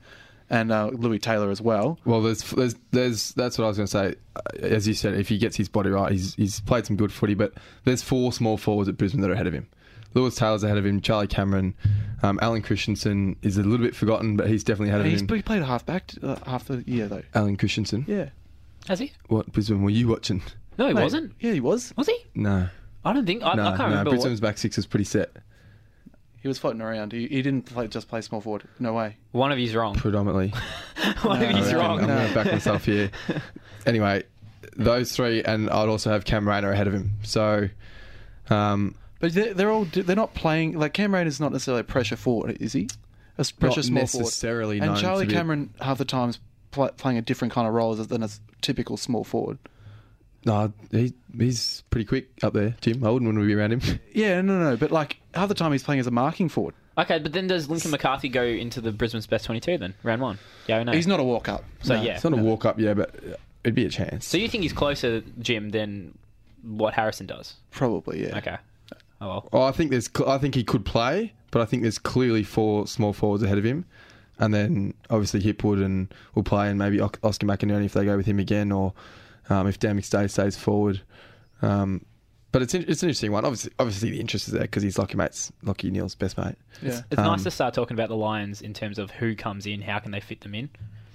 and 0.49 0.73
uh, 0.73 0.87
Lewis 0.93 1.21
Taylor 1.21 1.51
as 1.51 1.61
well. 1.61 1.99
Well, 2.05 2.23
there's, 2.23 2.43
there's, 2.53 2.75
there's, 2.93 3.33
that's 3.33 3.59
what 3.59 3.65
I 3.65 3.69
was 3.69 3.77
going 3.77 3.87
to 3.87 3.91
say. 3.91 4.15
Uh, 4.37 4.67
As 4.67 4.89
you 4.89 4.95
said, 4.95 5.15
if 5.15 5.29
he 5.29 5.37
gets 5.37 5.57
his 5.57 5.69
body 5.69 5.91
right, 5.91 6.11
he's, 6.13 6.35
he's 6.37 6.61
played 6.61 6.87
some 6.87 6.97
good 6.97 7.13
footy, 7.13 7.35
but 7.35 7.53
there's 7.85 8.03
four 8.03 8.33
small 8.33 8.57
forwards 8.57 8.89
at 8.89 8.97
Brisbane 8.97 9.21
that 9.21 9.29
are 9.31 9.35
ahead 9.35 9.47
of 9.47 9.53
him. 9.53 9.69
Lewis 10.15 10.37
Taylor's 10.37 10.63
ahead 10.63 10.79
of 10.79 10.87
him, 10.87 11.01
Charlie 11.01 11.27
Cameron, 11.27 11.75
um, 12.23 12.39
Allen 12.41 12.63
Christensen 12.63 13.35
is 13.43 13.59
a 13.59 13.63
little 13.65 13.85
bit 13.85 13.97
forgotten, 13.97 14.37
but 14.37 14.47
he's 14.47 14.63
definitely 14.63 14.91
ahead 14.91 15.01
And 15.01 15.07
of 15.09 15.13
he's 15.13 15.23
him. 15.23 15.29
he 15.37 15.43
played 15.43 15.61
a 15.61 15.67
half 15.67 15.85
back 15.85 16.13
uh, 16.23 16.37
half 16.47 16.67
the 16.67 16.85
year 16.87 17.09
though. 17.09 17.23
Allen 17.35 17.57
Christensen. 17.57 18.05
Yeah, 18.07 18.29
Has 18.87 19.01
he? 19.01 19.13
What 19.27 19.51
Brisbane 19.53 19.83
were 19.83 19.91
you 19.91 20.07
watching? 20.09 20.41
No, 20.79 20.89
he 20.89 20.95
Mate, 20.95 21.03
wasn't. 21.03 21.33
Yeah, 21.41 21.53
he 21.53 21.61
was. 21.61 21.93
Was 21.97 22.07
he? 22.09 22.17
No, 22.35 22.69
I 23.05 23.13
don't 23.13 23.27
think. 23.27 23.43
I, 23.45 23.55
no, 23.55 23.63
I 23.65 23.67
can't 23.69 23.79
no. 23.79 23.85
remember. 23.87 24.11
Brisbane's 24.11 24.41
What, 24.41 24.49
back 24.49 24.59
six 24.59 24.77
was 24.77 24.87
pretty 24.87 25.05
set, 25.05 25.31
He 26.41 26.49
was 26.49 26.59
floating 26.59 26.81
around. 26.81 27.13
He, 27.13 27.27
he 27.29 27.43
didn't 27.43 27.63
play 27.67 27.87
just 27.89 28.09
play 28.09 28.21
small 28.21 28.41
forward. 28.41 28.65
No 28.79 28.93
way. 28.93 29.17
one 29.33 29.53
of 29.53 29.59
you's 29.59 29.75
wrong. 29.75 29.95
predominantly. 29.95 30.49
one 31.23 31.41
No, 31.41 31.49
of 31.49 31.57
you's 31.57 31.73
wrong. 31.75 32.01
I'm 32.01 32.07
going 32.07 32.29
to 32.29 32.35
back 32.35 32.53
myself 32.53 32.85
here. 32.85 33.11
Anyway, 33.87 34.23
those 34.79 35.13
three, 35.15 35.43
and 35.43 35.69
I'd 35.69 35.91
also 35.91 36.11
have 36.11 36.25
Cam 36.25 36.49
Rayner 36.49 36.71
ahead 36.73 36.87
of 36.87 36.95
him. 36.95 37.11
So, 37.23 37.69
um, 38.49 38.95
But 39.21 39.35
they're, 39.35 39.53
they're 39.53 39.71
all 39.71 39.85
they're 39.85 40.17
not 40.17 40.33
playing 40.33 40.79
like 40.79 40.95
Cam 40.95 41.13
Rayner's 41.15 41.39
not 41.39 41.53
necessarily 41.53 41.83
a 41.83 41.85
pressure 41.85 42.17
forward, 42.17 42.57
is 42.61 42.73
he? 42.73 42.89
A 43.37 43.41
s- 43.41 43.51
pressure 43.51 43.81
not 43.81 43.85
small 43.85 44.07
forward. 44.07 44.25
necessarily 44.25 44.79
And 44.79 44.97
Charlie 44.97 45.25
to 45.25 45.29
be 45.29 45.35
a- 45.35 45.37
Cameron 45.37 45.75
half 45.83 45.99
the 45.99 46.07
times 46.07 46.41
pl- 46.71 46.89
playing 46.97 47.19
a 47.19 47.21
different 47.23 47.53
kind 47.53 47.69
of 47.69 47.75
role 47.75 47.95
than 47.95 48.23
a 48.23 48.29
typical 48.63 48.97
small 48.97 49.23
forward. 49.23 49.59
No, 50.47 50.73
he, 50.91 51.13
he's 51.39 51.83
pretty 51.91 52.05
quick 52.05 52.29
up 52.43 52.53
there, 52.53 52.77
Jim. 52.81 53.05
I 53.05 53.11
wouldn't 53.11 53.29
want 53.29 53.43
to 53.43 53.47
be 53.47 53.55
around 53.55 53.73
him. 53.73 54.01
Yeah, 54.15 54.41
no, 54.43 54.59
no, 54.71 54.77
but 54.77 54.91
like 54.91 55.19
half 55.35 55.49
the 55.49 55.55
time 55.55 55.73
he's 55.73 55.83
playing 55.83 56.01
as 56.01 56.07
a 56.07 56.11
marking 56.11 56.49
forward. 56.49 56.75
Okay, 56.97 57.19
but 57.19 57.33
then 57.33 57.49
does 57.49 57.69
Lincoln 57.69 57.91
McCarthy 57.91 58.29
go 58.29 58.45
into 58.45 58.81
the 58.81 58.93
Brisbane's 58.93 59.27
best 59.27 59.45
twenty-two 59.47 59.79
then, 59.79 59.95
round 60.05 60.23
one? 60.23 60.39
Yeah, 60.69 60.79
or 60.79 60.85
no. 60.85 60.93
He's 60.93 61.07
not 61.09 61.19
a 61.19 61.25
walk 61.25 61.49
up. 61.49 61.65
So 61.83 61.97
No. 61.97 62.03
yeah. 62.03 62.15
It's 62.15 62.25
not 62.25 62.33
a 62.33 62.37
walk 62.37 62.65
up, 62.65 62.79
yeah, 62.79 62.95
but 62.95 63.15
uh, 63.17 63.35
it'd 63.65 63.75
be 63.75 63.85
a 63.85 63.89
chance. 63.89 64.27
So 64.27 64.39
you 64.39 64.49
think 64.49 64.63
he's 64.63 64.73
closer, 64.73 65.23
Jim, 65.41 65.71
than 65.71 66.17
what 66.63 66.95
Harrison 66.95 67.27
does? 67.27 67.55
Probably, 67.73 68.23
yeah. 68.27 68.39
Okay. 68.39 68.57
Oh 69.21 69.29
well. 69.29 69.49
Oh, 69.53 69.63
I 69.63 69.73
think 69.73 69.91
there's. 69.91 70.09
cl- 70.17 70.31
I 70.31 70.39
think 70.39 70.55
he 70.55 70.63
could 70.63 70.85
play, 70.85 71.33
but 71.51 71.61
I 71.63 71.65
think 71.65 71.83
there's 71.83 71.99
clearly 71.99 72.45
four 72.45 72.87
small 72.87 73.13
forwards 73.13 73.43
ahead 73.43 73.59
of 73.59 73.65
him, 73.65 73.85
and 74.39 74.55
then 74.55 74.95
obviously 75.11 75.41
Hipwood 75.41 75.85
and 75.85 76.15
will 76.37 76.43
play, 76.45 76.69
and 76.71 76.79
maybe 76.79 77.01
O- 77.01 77.11
Oscar 77.25 77.47
McInerney 77.47 77.87
if 77.87 77.93
they 77.95 78.05
go 78.05 78.17
with 78.17 78.27
him 78.27 78.39
again, 78.39 78.71
or 78.71 78.93
um, 79.51 79.67
if 79.67 79.79
Dan 79.79 79.99
McStay 79.99 80.31
stays 80.31 80.57
forward. 80.57 81.01
Um, 81.63 82.05
but 82.53 82.63
it's 82.63 82.73
in, 82.75 82.83
it's 82.89 83.03
an 83.03 83.09
interesting 83.09 83.33
one. 83.33 83.45
Obviously, 83.45 83.73
obviously 83.79 84.11
the 84.11 84.21
interest 84.21 84.47
is 84.47 84.53
there 84.55 84.63
because 84.63 84.83
he's 84.83 84.97
Lachie 84.97 85.17
mates, 85.17 85.53
Lachie 85.65 85.91
Neale's 85.91 86.15
best 86.15 86.39
mate. 86.39 86.55
Yeah. 86.83 87.01
It's 87.11 87.19
Um, 87.19 87.27
nice 87.27 87.43
to 87.45 87.51
start 87.51 87.75
talking 87.75 87.97
about 87.97 88.09
the 88.09 88.17
Lions 88.17 88.63
in 88.63 88.73
terms 88.75 88.99
of 88.99 89.11
who 89.11 89.35
comes 89.35 89.67
in, 89.67 89.83
how 89.83 89.99
can 89.99 90.13
they 90.13 90.21
fit 90.21 90.41
them 90.43 90.55
in. 90.55 90.69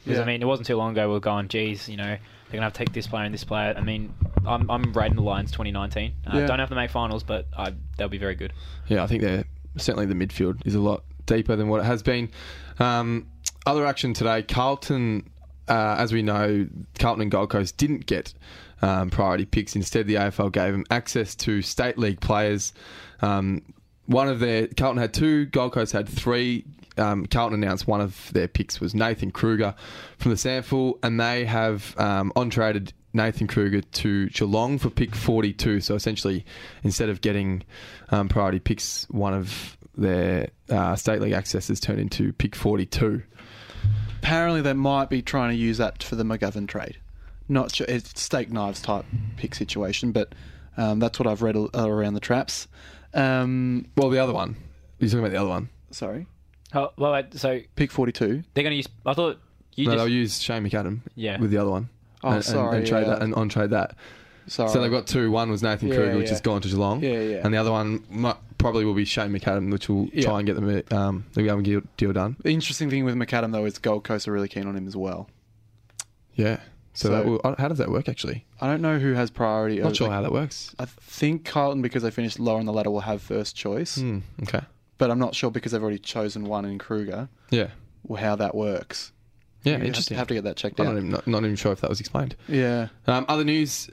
Because 0.04 0.18
Yeah. 0.18 0.24
I 0.24 0.28
mean, 0.28 0.42
it 0.42 0.46
wasn't 0.46 0.68
too 0.68 0.76
long 0.76 0.92
ago 0.92 1.08
we 1.08 1.14
were 1.14 1.20
going, 1.22 1.48
geez, 1.48 1.88
you 1.88 1.96
know, 1.98 2.04
they're 2.06 2.18
gonna 2.52 2.64
have 2.64 2.74
to 2.74 2.80
take 2.80 2.92
this 2.94 3.08
player 3.08 3.24
and 3.26 3.34
this 3.34 3.44
player. 3.46 3.74
I 3.78 3.82
mean, 3.82 4.14
I'm, 4.46 4.70
I'm 4.70 4.92
rating 4.94 5.16
the 5.16 5.22
Lions 5.22 5.52
2019. 5.52 6.14
Uh, 6.28 6.38
Yeah. 6.40 6.46
Don't 6.48 6.60
have 6.60 6.70
to 6.70 6.76
make 6.76 6.92
finals, 6.92 7.24
but 7.24 7.48
I, 7.58 7.74
they'll 7.98 8.10
be 8.10 8.18
very 8.18 8.36
good. 8.36 8.52
Yeah, 8.88 9.04
I 9.04 9.08
think 9.08 9.22
they're 9.22 9.46
certainly 9.78 10.08
the 10.08 10.16
midfield 10.16 10.66
is 10.66 10.76
a 10.76 10.80
lot 10.82 11.04
deeper 11.26 11.56
than 11.56 11.70
what 11.70 11.80
it 11.80 11.86
has 11.86 12.02
been. 12.04 12.32
Um, 12.80 13.28
other 13.66 13.86
action 13.86 14.14
today, 14.14 14.42
Carlton, 14.42 15.30
uh, 15.70 15.96
as 15.98 16.12
we 16.12 16.22
know, 16.22 16.68
Carlton 16.98 17.22
and 17.22 17.32
Gold 17.32 17.50
Coast 17.50 17.78
didn't 17.78 18.06
get 18.06 18.34
um, 18.82 19.10
priority 19.10 19.46
picks. 19.46 19.76
Instead, 19.76 20.08
the 20.08 20.16
AFL 20.16 20.52
gave 20.52 20.72
them 20.72 20.86
access 20.90 21.36
to 21.36 21.62
state 21.62 21.98
league 21.98 22.20
players. 22.20 22.74
Um, 23.22 23.62
one 24.06 24.28
of 24.28 24.40
their 24.40 24.68
Carlton 24.68 25.00
had 25.00 25.14
two, 25.14 25.46
Gold 25.46 25.74
Coast 25.74 25.94
had 25.94 26.10
three. 26.10 26.66
Um, 26.98 27.26
Carlton 27.28 27.64
announced 27.64 27.88
one 27.88 28.02
of 28.02 28.32
their 28.34 28.48
picks 28.48 28.82
was 28.82 28.94
Nathan 28.94 29.32
Kreuger 29.32 29.76
from 30.18 30.32
the 30.32 30.38
Sample, 30.38 30.98
and 31.04 31.20
they 31.20 31.46
have 31.46 31.98
um, 31.98 32.34
on 32.36 32.50
traded 32.50 32.94
Nathan 33.14 33.48
Kreuger 33.48 33.84
to 33.92 34.30
Geelong 34.30 34.78
for 34.80 34.90
pick 34.90 35.16
42. 35.16 35.82
So 35.82 35.96
essentially, 35.96 36.46
instead 36.84 37.10
of 37.10 37.22
getting 37.22 37.64
um, 38.10 38.28
priority 38.28 38.60
picks, 38.60 39.06
one 39.10 39.34
of 39.34 39.78
their 39.96 40.50
uh, 40.70 40.96
state 40.96 41.22
league 41.22 41.34
accesses 41.34 41.80
turned 41.80 42.00
into 42.00 42.34
pick 42.34 42.56
42. 42.56 43.24
Apparently, 44.22 44.62
they 44.62 44.74
might 44.74 45.10
be 45.10 45.22
trying 45.22 45.50
to 45.52 45.56
use 45.56 45.78
that 45.78 46.04
for 46.04 46.16
the 46.16 46.24
McGovern 46.24 46.68
trade. 46.68 46.98
Not 47.48 47.74
sure. 47.76 47.88
It's 47.90 48.22
steak 48.22 48.52
knives 48.52 48.82
type 48.82 49.06
pick 49.38 49.56
situation, 49.56 50.12
but 50.12 50.34
um, 50.78 51.00
that's 51.00 51.18
what 51.20 51.28
I've 51.28 51.42
read 51.42 51.56
a- 51.56 51.70
around 51.86 52.14
the 52.14 52.20
traps. 52.20 52.68
Um, 53.14 53.88
Well, 53.98 54.10
the 54.10 54.20
other 54.20 54.34
one. 54.34 54.56
You're 55.00 55.10
talking 55.10 55.20
about 55.20 55.32
the 55.32 55.40
other 55.40 55.50
one. 55.50 55.70
sorry, 55.92 56.28
Oh, 56.74 56.92
well, 56.98 57.14
wait, 57.14 57.34
so 57.34 57.62
pick 57.76 57.90
forty-two. 57.92 58.44
they're 58.54 58.64
going 58.64 58.72
to 58.72 58.78
use. 58.78 58.88
I 59.06 59.14
thought 59.16 59.40
you 59.76 59.86
no, 59.86 59.94
just. 59.94 59.98
they'll 60.04 60.14
use 60.14 60.40
Shane 60.42 60.64
McAdam 60.64 61.00
Yeah. 61.16 61.40
with 61.40 61.50
the 61.50 61.58
other 61.58 61.72
one. 61.72 61.90
Oh, 62.24 62.32
and, 62.32 62.44
sorry, 62.46 62.68
And, 62.70 62.78
and 62.80 62.88
trade 62.88 63.02
yeah. 63.08 63.14
that, 63.16 63.22
and 63.24 63.34
on 63.34 63.50
trade 63.50 63.72
that. 63.72 63.96
Sorry. 64.48 64.70
So 64.70 64.82
they've 64.82 64.92
got 64.92 65.08
two. 65.08 65.32
One 65.32 65.50
was 65.50 65.64
Nathan 65.64 65.88
Yeah, 65.88 65.96
Kreuger, 65.96 66.18
which 66.18 66.26
yeah. 66.26 66.32
has 66.32 66.42
gone 66.42 66.62
to 66.62 66.68
Geelong. 66.68 67.02
Yeah, 67.02 67.20
yeah. 67.22 67.42
And 67.44 67.54
the 67.54 67.58
other 67.58 67.72
one 67.72 68.04
might, 68.10 68.36
probably 68.60 68.86
will 68.86 68.94
be 68.94 69.06
Shane 69.06 69.32
McAdam, 69.32 69.72
which 69.72 69.90
will 69.90 70.08
Yeah. 70.14 70.24
try 70.26 70.38
and 70.40 70.46
get 70.46 70.56
them 70.56 70.84
um, 70.96 71.26
the 71.34 71.42
deal, 71.64 71.82
deal 71.98 72.14
done. 72.14 72.36
The 72.44 72.52
interesting 72.52 72.90
thing 72.92 73.04
with 73.06 73.16
McAdam 73.16 73.52
though 73.52 73.66
is 73.66 73.80
Gold 73.80 74.04
Coast 74.04 74.28
are 74.28 74.32
really 74.32 74.48
keen 74.48 74.68
on 74.68 74.76
him 74.76 74.86
as 74.88 74.96
well. 74.96 75.28
Yeah. 76.36 76.60
So, 76.94 77.08
So- 77.08 77.12
that 77.14 77.26
will, 77.26 77.56
how 77.58 77.68
does 77.68 77.78
that 77.78 77.90
work 77.90 78.08
actually? 78.10 78.46
I 78.62 78.68
don't 78.68 78.82
know 78.82 79.00
who 79.00 79.14
has 79.14 79.30
priority. 79.30 79.78
Not 79.78 79.88
over- 79.88 79.96
sure 79.96 80.12
how 80.12 80.22
that 80.22 80.32
works. 80.32 80.76
I 80.78 80.86
think 80.86 81.46
Carlton 81.46 81.82
because 81.82 82.04
they 82.04 82.12
finished 82.12 82.40
lower 82.40 82.60
on 82.60 82.66
the 82.66 82.74
ladder 82.74 82.92
will 82.92 83.00
have 83.02 83.22
first 83.22 83.56
choice, 83.56 83.96
Hmm, 83.96 84.20
okay. 84.44 84.62
but 84.98 85.10
I'm 85.10 85.20
not 85.20 85.34
sure 85.36 85.50
because 85.52 85.72
they've 85.72 85.82
already 85.82 86.00
chosen 86.00 86.44
one 86.46 86.66
in 86.66 86.78
Kreuger 86.78 87.30
Yeah. 87.52 87.70
how 88.18 88.36
that 88.36 88.54
works. 88.56 89.12
Yeah, 89.64 89.72
You 89.72 89.74
have 89.74 89.82
to- 89.82 89.88
interesting. 89.88 90.18
Have 90.18 90.28
to 90.28 90.34
get 90.34 90.44
that 90.46 90.56
checked 90.56 90.80
I'm 90.80 90.86
not 90.86 90.92
out. 90.94 90.98
even, 90.98 91.10
not, 91.10 91.28
not 91.28 91.44
even 91.44 91.56
sure 91.58 91.72
if 91.74 91.82
that 91.82 91.90
was 91.90 92.00
explained. 92.00 92.36
Yeah. 92.48 92.88
Um, 93.08 93.26
other 93.28 93.44
news 93.44 93.90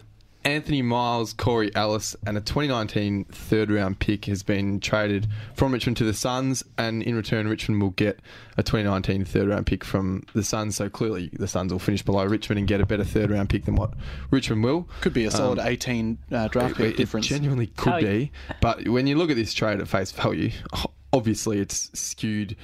Anthony 0.46 0.80
Miles, 0.80 1.32
Corey 1.32 1.74
Ellis, 1.74 2.14
and 2.24 2.38
a 2.38 2.40
2019 2.40 3.24
third 3.24 3.68
round 3.68 3.98
pick 3.98 4.26
has 4.26 4.44
been 4.44 4.78
traded 4.78 5.26
from 5.54 5.72
Richmond 5.72 5.96
to 5.96 6.04
the 6.04 6.14
Suns, 6.14 6.62
and 6.78 7.02
in 7.02 7.16
return, 7.16 7.48
Richmond 7.48 7.82
will 7.82 7.90
get 7.90 8.20
a 8.56 8.62
2019 8.62 9.24
third 9.24 9.48
round 9.48 9.66
pick 9.66 9.82
from 9.82 10.22
the 10.34 10.44
Suns. 10.44 10.76
So 10.76 10.88
clearly, 10.88 11.30
the 11.32 11.48
Suns 11.48 11.72
will 11.72 11.80
finish 11.80 12.02
below 12.02 12.24
Richmond 12.24 12.60
and 12.60 12.68
get 12.68 12.80
a 12.80 12.86
better 12.86 13.02
third 13.02 13.30
round 13.32 13.48
pick 13.50 13.64
than 13.64 13.74
what 13.74 13.94
Richmond 14.30 14.62
will. 14.62 14.88
Could 15.00 15.14
be 15.14 15.24
a 15.24 15.32
solid 15.32 15.58
Um, 15.58 15.66
18 15.66 16.18
uh, 16.30 16.46
draft 16.46 16.70
It- 16.72 16.76
pick 16.76 16.94
it 16.94 16.96
difference. 16.96 17.26
genuinely 17.26 17.66
could 17.66 17.94
How- 17.94 18.00
be, 18.00 18.30
but 18.60 18.86
when 18.88 19.08
you 19.08 19.16
look 19.18 19.30
at 19.30 19.36
this 19.36 19.52
trade 19.52 19.80
at 19.80 19.88
face 19.88 20.12
value, 20.12 20.52
obviously 21.12 21.58
it's 21.58 21.90
skewed 21.98 22.54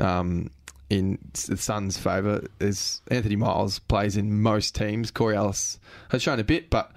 um, 0.00 0.48
in 0.88 1.18
the 1.48 1.58
Suns' 1.58 1.98
favour. 1.98 2.44
As 2.60 3.02
Anthony 3.10 3.36
Miles 3.36 3.78
plays 3.80 4.16
in 4.16 4.40
most 4.40 4.74
teams, 4.74 5.10
Corey 5.10 5.36
Ellis 5.36 5.78
has 6.08 6.22
shown 6.22 6.40
a 6.40 6.44
bit, 6.44 6.70
but. 6.70 6.92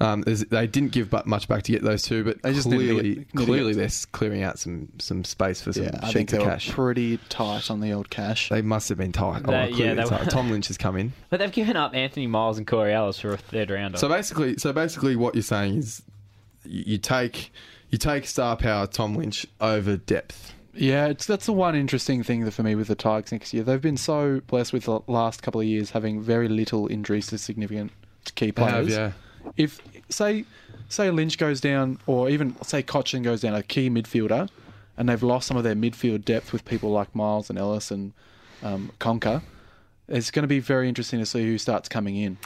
Um, 0.00 0.22
they 0.22 0.66
didn't 0.68 0.92
give 0.92 1.10
but 1.10 1.26
much 1.26 1.48
back 1.48 1.64
to 1.64 1.72
get 1.72 1.82
those 1.82 2.02
two, 2.02 2.22
but 2.22 2.40
They 2.42 2.52
just 2.52 2.68
need 2.68 2.78
to 2.78 2.84
clearly, 2.84 3.02
get- 3.02 3.18
need 3.18 3.28
to 3.38 3.44
clearly 3.46 3.72
get- 3.74 3.78
they're 3.80 3.90
clearing 4.12 4.42
out 4.44 4.58
some, 4.58 4.88
some 4.98 5.24
space 5.24 5.60
for 5.60 5.72
some 5.72 5.84
yeah, 5.84 5.98
I 6.00 6.06
sheets 6.06 6.12
think 6.14 6.30
they 6.30 6.36
of 6.38 6.44
were 6.44 6.50
cash. 6.50 6.70
pretty 6.70 7.16
tight 7.28 7.70
on 7.70 7.80
the 7.80 7.92
old 7.92 8.08
cash. 8.08 8.48
they 8.48 8.62
must 8.62 8.88
have 8.90 8.98
been 8.98 9.10
tight. 9.12 9.42
Oh, 9.44 9.50
They- 9.50 9.72
clearly 9.72 9.84
yeah, 9.84 9.94
they 9.94 10.08
tight. 10.08 10.24
were. 10.26 10.30
Tom 10.30 10.50
Lynch 10.50 10.68
has 10.68 10.78
come 10.78 10.96
in. 10.96 11.12
But 11.30 11.40
they've 11.40 11.50
given 11.52 11.76
up 11.76 11.94
Anthony 11.94 12.26
Miles 12.28 12.58
and 12.58 12.66
Corey 12.66 12.92
Ellis 12.94 13.18
for 13.18 13.32
a 13.32 13.36
third 13.36 13.70
rounder. 13.70 13.98
So 13.98 14.08
basically, 14.08 14.56
so 14.58 14.72
basically, 14.72 15.16
what 15.16 15.34
you're 15.34 15.42
saying 15.42 15.78
is, 15.78 16.02
you, 16.64 16.84
you 16.92 16.98
take 16.98 17.52
you 17.90 17.98
take 17.98 18.26
star 18.26 18.56
power 18.56 18.86
Tom 18.86 19.14
Lynch 19.14 19.46
over 19.60 19.96
depth. 19.96 20.52
Yeah, 20.74 21.06
it's 21.06 21.26
that's 21.26 21.46
the 21.46 21.52
one 21.52 21.74
interesting 21.74 22.22
thing 22.22 22.48
for 22.52 22.62
me 22.62 22.76
with 22.76 22.86
the 22.86 22.94
Tigers 22.94 23.32
next 23.32 23.52
year. 23.52 23.64
They've 23.64 23.80
been 23.82 23.96
so 23.96 24.42
blessed 24.46 24.72
with 24.72 24.84
the 24.84 25.00
last 25.08 25.42
couple 25.42 25.60
of 25.60 25.66
years 25.66 25.90
having 25.90 26.20
very 26.22 26.46
little 26.48 26.86
injuries 26.86 27.26
to 27.28 27.38
significant 27.38 27.90
key 28.36 28.52
They 28.52 28.62
have, 28.62 28.70
players. 28.84 28.88
yeah. 28.90 29.12
If 29.56 29.80
say 30.08 30.44
say 30.88 31.10
Lynch 31.10 31.38
goes 31.38 31.60
down, 31.60 31.98
or 32.06 32.28
even 32.30 32.56
say 32.62 32.82
Cotchin 32.82 33.22
goes 33.22 33.40
down, 33.40 33.54
a 33.54 33.62
key 33.62 33.90
midfielder, 33.90 34.48
and 34.96 35.08
they've 35.08 35.22
lost 35.22 35.46
some 35.46 35.56
of 35.56 35.64
their 35.64 35.74
midfield 35.74 36.24
depth 36.24 36.52
with 36.52 36.64
people 36.64 36.90
like 36.90 37.14
Miles 37.14 37.50
and 37.50 37.58
Ellis 37.58 37.90
and 37.90 38.12
um, 38.62 38.90
Conca, 38.98 39.42
it's 40.08 40.30
going 40.30 40.42
to 40.42 40.48
be 40.48 40.60
very 40.60 40.88
interesting 40.88 41.20
to 41.20 41.26
see 41.26 41.44
who 41.44 41.58
starts 41.58 41.88
coming 41.88 42.16
in. 42.16 42.38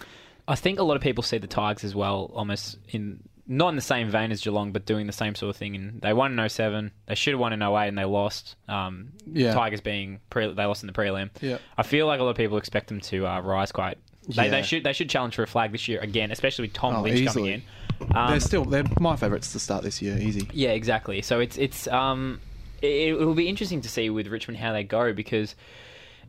I 0.48 0.56
think 0.56 0.78
a 0.78 0.82
lot 0.82 0.96
of 0.96 1.02
people 1.02 1.22
see 1.22 1.38
the 1.38 1.46
Tigers 1.46 1.84
as 1.84 1.94
well, 1.94 2.30
almost 2.34 2.78
in 2.88 3.20
not 3.46 3.68
in 3.68 3.76
the 3.76 3.82
same 3.82 4.08
vein 4.10 4.30
as 4.30 4.40
Geelong, 4.40 4.72
but 4.72 4.86
doing 4.86 5.06
the 5.06 5.12
same 5.12 5.34
sort 5.34 5.50
of 5.50 5.56
thing. 5.56 5.74
And 5.74 6.00
they 6.00 6.12
won 6.12 6.38
in 6.38 6.48
07. 6.48 6.90
They 7.06 7.14
should 7.14 7.32
have 7.32 7.40
won 7.40 7.52
in 7.52 7.60
08 7.62 7.88
and 7.88 7.98
they 7.98 8.04
lost. 8.04 8.56
Um, 8.68 9.12
Yeah. 9.26 9.52
Tigers 9.52 9.80
being 9.80 10.20
pre- 10.30 10.52
they 10.52 10.64
lost 10.64 10.82
in 10.82 10.86
the 10.86 10.92
prelim. 10.92 11.30
Yeah. 11.40 11.58
I 11.76 11.82
feel 11.82 12.06
like 12.06 12.20
a 12.20 12.22
lot 12.22 12.30
of 12.30 12.36
people 12.36 12.56
expect 12.56 12.88
them 12.88 13.00
to 13.00 13.26
uh, 13.26 13.40
rise 13.40 13.72
quite. 13.72 13.98
They, 14.28 14.44
Yeah. 14.44 14.50
they 14.50 14.62
should 14.62 14.84
they 14.84 14.92
should 14.92 15.10
challenge 15.10 15.34
for 15.34 15.42
a 15.42 15.46
flag 15.46 15.72
this 15.72 15.88
year 15.88 16.00
again, 16.00 16.30
especially 16.30 16.64
with 16.64 16.72
Tom 16.74 16.94
Oh, 16.96 17.02
Lynch 17.02 17.20
easily. 17.20 17.52
coming 17.52 17.62
in. 18.08 18.16
Um, 18.16 18.30
they're 18.30 18.40
still 18.40 18.64
they're 18.64 18.84
my 19.00 19.16
favourites 19.16 19.52
to 19.52 19.58
start 19.58 19.82
this 19.84 20.00
year. 20.02 20.16
Easy. 20.18 20.48
Yeah, 20.52 20.70
exactly. 20.70 21.22
So 21.22 21.40
it's 21.40 21.56
it's 21.58 21.86
um 21.88 22.40
it, 22.80 23.08
it 23.08 23.14
will 23.18 23.34
be 23.34 23.48
interesting 23.48 23.80
to 23.82 23.88
see 23.88 24.10
with 24.10 24.26
Richmond 24.28 24.58
how 24.58 24.72
they 24.72 24.84
go 24.84 25.12
because 25.12 25.54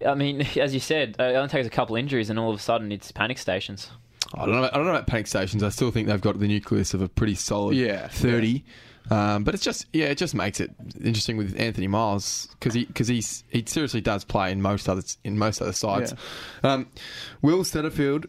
I 0.06 0.16
mean, 0.16 0.42
as 0.60 0.74
you 0.74 0.80
said, 0.80 1.16
uh, 1.20 1.24
it 1.24 1.36
only 1.36 1.50
takes 1.50 1.68
a 1.68 1.72
couple 1.72 1.96
injuries 1.96 2.30
and 2.30 2.38
all 2.40 2.50
of 2.52 2.58
a 2.60 2.62
sudden 2.62 2.92
it's 2.92 3.12
panic 3.12 3.38
stations. 3.38 3.90
I 4.36 4.46
don't 4.46 4.52
know. 4.54 4.58
About, 4.60 4.74
I 4.74 4.78
don't 4.78 4.86
know 4.88 4.94
about 4.94 5.08
panic 5.08 5.28
stations. 5.28 5.62
I 5.62 5.70
still 5.70 5.92
think 5.92 6.08
they've 6.08 6.20
got 6.20 6.40
the 6.40 6.48
nucleus 6.48 6.94
of 6.96 7.02
a 7.02 7.08
pretty 7.10 7.36
solid 7.36 7.76
Yeah, 7.78 8.08
thirty. 8.08 8.64
Um, 9.12 9.44
but 9.44 9.54
it's 9.54 9.64
just 9.64 9.86
yeah, 9.94 10.06
it 10.06 10.18
just 10.18 10.34
makes 10.34 10.60
it 10.60 10.72
interesting 11.04 11.36
with 11.38 11.60
Anthony 11.60 11.88
Miles 11.88 12.48
because 12.60 12.74
he 12.74 12.86
because 12.86 13.08
he's 13.08 13.44
he 13.50 13.64
seriously 13.66 14.02
does 14.02 14.24
play 14.24 14.52
in 14.52 14.62
most 14.62 14.88
other 14.88 15.02
in 15.24 15.38
most 15.38 15.62
other 15.62 15.74
sides. 15.74 16.14
Um, 16.64 16.88
Will 17.42 17.60
Setterfield. 17.60 18.26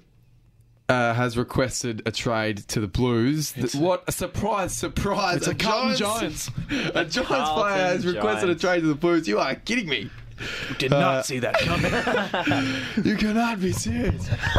Uh, 0.87 1.15
has 1.15 1.39
requested 1.39 2.03
a 2.05 2.13
trade 2.13 2.59
to 2.59 2.79
the 2.79 2.87
Blues. 2.87 3.55
It's- 3.57 3.75
what 3.75 4.05
a 4.07 4.13
surprise! 4.13 4.75
Surprise! 4.77 5.39
It's 5.39 5.47
a 5.47 5.55
Carlton 5.55 5.97
Giants. 5.97 6.49
a 6.71 7.07
Giants 7.07 7.17
Carlton 7.21 7.55
player 7.55 7.85
has 7.87 8.05
requested 8.07 8.49
Giants. 8.49 8.63
a 8.63 8.67
trade 8.67 8.81
to 8.83 8.87
the 8.89 8.95
Blues. 8.95 9.27
You 9.27 9.39
are 9.39 9.55
kidding 9.55 9.89
me! 9.89 10.11
Did 10.77 10.93
Uh, 10.93 11.01
not 11.01 11.25
see 11.25 11.39
that 11.39 11.55
coming. 11.61 11.91
You 13.07 13.17
cannot 13.17 13.63
be 13.63 13.73
serious. 13.73 14.29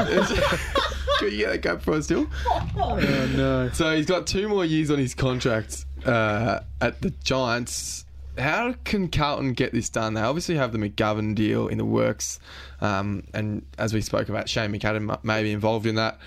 Can 1.20 1.32
you 1.32 1.38
get 1.38 1.52
that 1.52 1.62
cup 1.62 1.82
for 1.84 1.94
us 1.94 2.06
still? 2.06 2.28
oh 2.76 2.96
no. 3.36 3.70
So 3.74 3.96
he's 3.96 4.08
got 4.08 4.26
two 4.26 4.48
more 4.50 4.66
years 4.66 4.90
on 4.90 4.98
his 4.98 5.14
contract 5.14 5.86
uh, 6.06 6.62
at 6.82 7.02
the 7.02 7.12
Giants. 7.24 8.06
How 8.38 8.76
can 8.84 9.08
Carlton 9.08 9.54
get 9.54 9.72
this 9.72 9.90
done? 9.90 10.14
They 10.14 10.22
obviously 10.22 10.56
have 10.56 10.74
the 10.74 10.78
McGovern 10.78 11.36
deal 11.36 11.68
in 11.68 11.78
the 11.78 11.86
works, 11.86 12.40
um, 12.82 13.24
and 13.34 13.66
as 13.78 13.94
we 13.94 14.02
spoke 14.02 14.28
about, 14.28 14.50
Shane 14.50 14.74
McAdam 14.74 15.24
may 15.24 15.44
be 15.44 15.52
involved 15.52 15.86
in 15.86 15.96
that. 15.96 16.20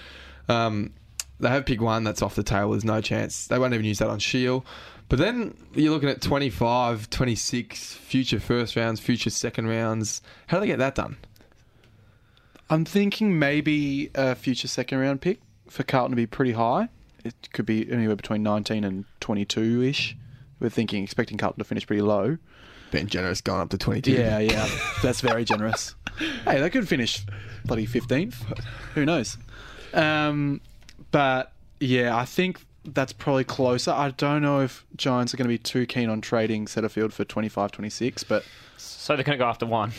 Um, 0.48 0.92
they 1.40 1.48
have 1.48 1.66
pick 1.66 1.80
one 1.80 2.04
that's 2.04 2.22
off 2.22 2.34
the 2.34 2.42
table. 2.42 2.70
There's 2.70 2.84
no 2.84 3.00
chance. 3.00 3.46
They 3.46 3.58
won't 3.58 3.74
even 3.74 3.86
use 3.86 3.98
that 3.98 4.08
on 4.08 4.18
Shiel. 4.18 4.64
But 5.08 5.18
then 5.18 5.54
you're 5.74 5.92
looking 5.92 6.08
at 6.08 6.20
25, 6.20 7.08
26, 7.08 7.94
future 7.94 8.40
first 8.40 8.76
rounds, 8.76 9.00
future 9.00 9.30
second 9.30 9.68
rounds. 9.68 10.20
How 10.48 10.58
do 10.58 10.60
they 10.62 10.66
get 10.66 10.78
that 10.78 10.94
done? 10.94 11.16
I'm 12.68 12.84
thinking 12.84 13.38
maybe 13.38 14.10
a 14.14 14.34
future 14.34 14.68
second 14.68 14.98
round 14.98 15.22
pick 15.22 15.40
for 15.68 15.82
Carlton 15.82 16.10
to 16.10 16.16
be 16.16 16.26
pretty 16.26 16.52
high. 16.52 16.88
It 17.24 17.34
could 17.52 17.66
be 17.66 17.90
anywhere 17.90 18.16
between 18.16 18.42
19 18.42 18.84
and 18.84 19.04
22 19.20 19.82
ish. 19.82 20.16
We're 20.60 20.68
thinking, 20.70 21.04
expecting 21.04 21.38
Carlton 21.38 21.58
to 21.58 21.64
finish 21.64 21.86
pretty 21.86 22.02
low. 22.02 22.38
Being 22.90 23.06
generous, 23.06 23.40
going 23.40 23.60
up 23.60 23.68
to 23.70 23.78
22. 23.78 24.12
Yeah, 24.12 24.38
yeah, 24.38 24.68
that's 25.02 25.20
very 25.20 25.44
generous. 25.44 25.94
Hey, 26.44 26.60
they 26.60 26.68
could 26.70 26.88
finish 26.88 27.24
bloody 27.64 27.86
15th. 27.86 28.34
Who 28.94 29.04
knows? 29.04 29.38
Um, 29.94 30.60
but 31.12 31.52
yeah, 31.78 32.16
I 32.16 32.24
think 32.24 32.60
that's 32.84 33.12
probably 33.12 33.44
closer. 33.44 33.92
I 33.92 34.10
don't 34.10 34.42
know 34.42 34.60
if 34.60 34.84
Giants 34.96 35.32
are 35.32 35.36
going 35.36 35.44
to 35.44 35.52
be 35.54 35.58
too 35.58 35.86
keen 35.86 36.08
on 36.08 36.20
trading 36.20 36.66
Setterfield 36.66 37.12
for 37.12 37.24
25 37.24 37.70
26, 37.70 38.24
but 38.24 38.44
So 38.78 39.14
they're 39.14 39.22
going 39.24 39.38
to 39.38 39.42
go 39.44 39.48
after 39.48 39.66
one. 39.66 39.92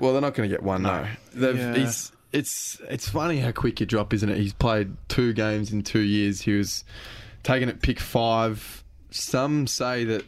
Well, 0.00 0.12
they're 0.12 0.20
not 0.20 0.34
going 0.34 0.48
to 0.48 0.52
get 0.52 0.64
one. 0.64 0.82
No, 0.82 1.06
They've, 1.32 1.56
Yeah. 1.56 1.74
he's, 1.76 2.11
it's 2.32 2.80
it's 2.88 3.08
funny 3.08 3.38
how 3.38 3.52
quick 3.52 3.80
you 3.80 3.86
drop, 3.86 4.12
isn't 4.12 4.28
it? 4.28 4.38
He's 4.38 4.52
played 4.52 4.96
two 5.08 5.32
games 5.32 5.72
in 5.72 5.82
two 5.82 6.00
years. 6.00 6.42
He 6.42 6.56
was 6.56 6.84
taken 7.42 7.68
at 7.68 7.82
pick 7.82 8.00
five. 8.00 8.82
Some 9.10 9.66
say 9.66 10.04
that 10.04 10.24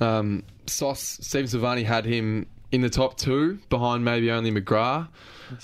um, 0.00 0.44
Sauce 0.66 1.18
Steve 1.20 1.46
Silvagni 1.46 1.84
had 1.84 2.04
him 2.04 2.46
in 2.72 2.82
the 2.82 2.90
top 2.90 3.16
two, 3.16 3.58
behind 3.68 4.04
maybe 4.04 4.30
only 4.30 4.52
McGrath. 4.52 5.08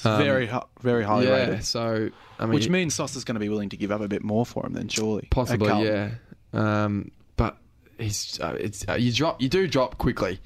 Um, 0.05 0.19
very, 0.19 0.51
very 0.81 1.05
highly 1.05 1.27
yeah, 1.27 1.47
rated. 1.47 1.65
so 1.65 2.11
I 2.39 2.45
mean, 2.45 2.55
Which 2.55 2.69
means 2.69 2.95
Sauce 2.95 3.15
is 3.15 3.25
going 3.25 3.35
to 3.35 3.41
be 3.41 3.49
willing 3.49 3.69
to 3.69 3.77
give 3.77 3.93
up 3.93 4.01
a 4.01 4.09
bit 4.09 4.25
more 4.25 4.45
for 4.45 4.67
him 4.67 4.73
then, 4.73 4.89
surely. 4.89 5.29
possibly, 5.31 5.85
yeah. 5.85 6.11
Um, 6.53 7.13
but 7.37 7.57
he's 7.99 8.41
uh, 8.41 8.57
it's 8.59 8.85
uh, 8.89 8.95
you 8.95 9.13
drop 9.13 9.41
you 9.41 9.49
do 9.49 9.67
drop 9.69 9.99
quickly. 9.99 10.41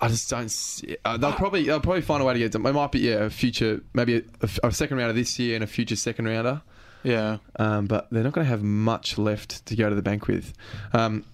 I 0.00 0.08
just 0.08 0.28
don't. 0.28 0.50
See, 0.50 0.96
uh, 1.04 1.16
they'll 1.16 1.32
probably 1.32 1.64
they'll 1.64 1.80
probably 1.80 2.02
find 2.02 2.22
a 2.22 2.24
way 2.24 2.34
to 2.34 2.38
get 2.38 2.52
them. 2.52 2.66
It 2.66 2.72
might 2.72 2.92
be 2.92 3.00
yeah 3.00 3.24
a 3.24 3.30
future 3.30 3.80
maybe 3.94 4.22
a, 4.40 4.48
a 4.64 4.72
second 4.72 4.98
rounder 4.98 5.12
this 5.12 5.38
year 5.38 5.54
and 5.54 5.64
a 5.64 5.66
future 5.66 5.96
second 5.96 6.26
rounder. 6.26 6.62
Yeah. 7.02 7.38
Um, 7.58 7.86
but 7.86 8.08
they're 8.10 8.24
not 8.24 8.32
going 8.32 8.44
to 8.44 8.50
have 8.50 8.62
much 8.62 9.16
left 9.16 9.64
to 9.66 9.76
go 9.76 9.88
to 9.88 9.94
the 9.94 10.02
bank 10.02 10.26
with. 10.26 10.52
Um, 10.92 11.24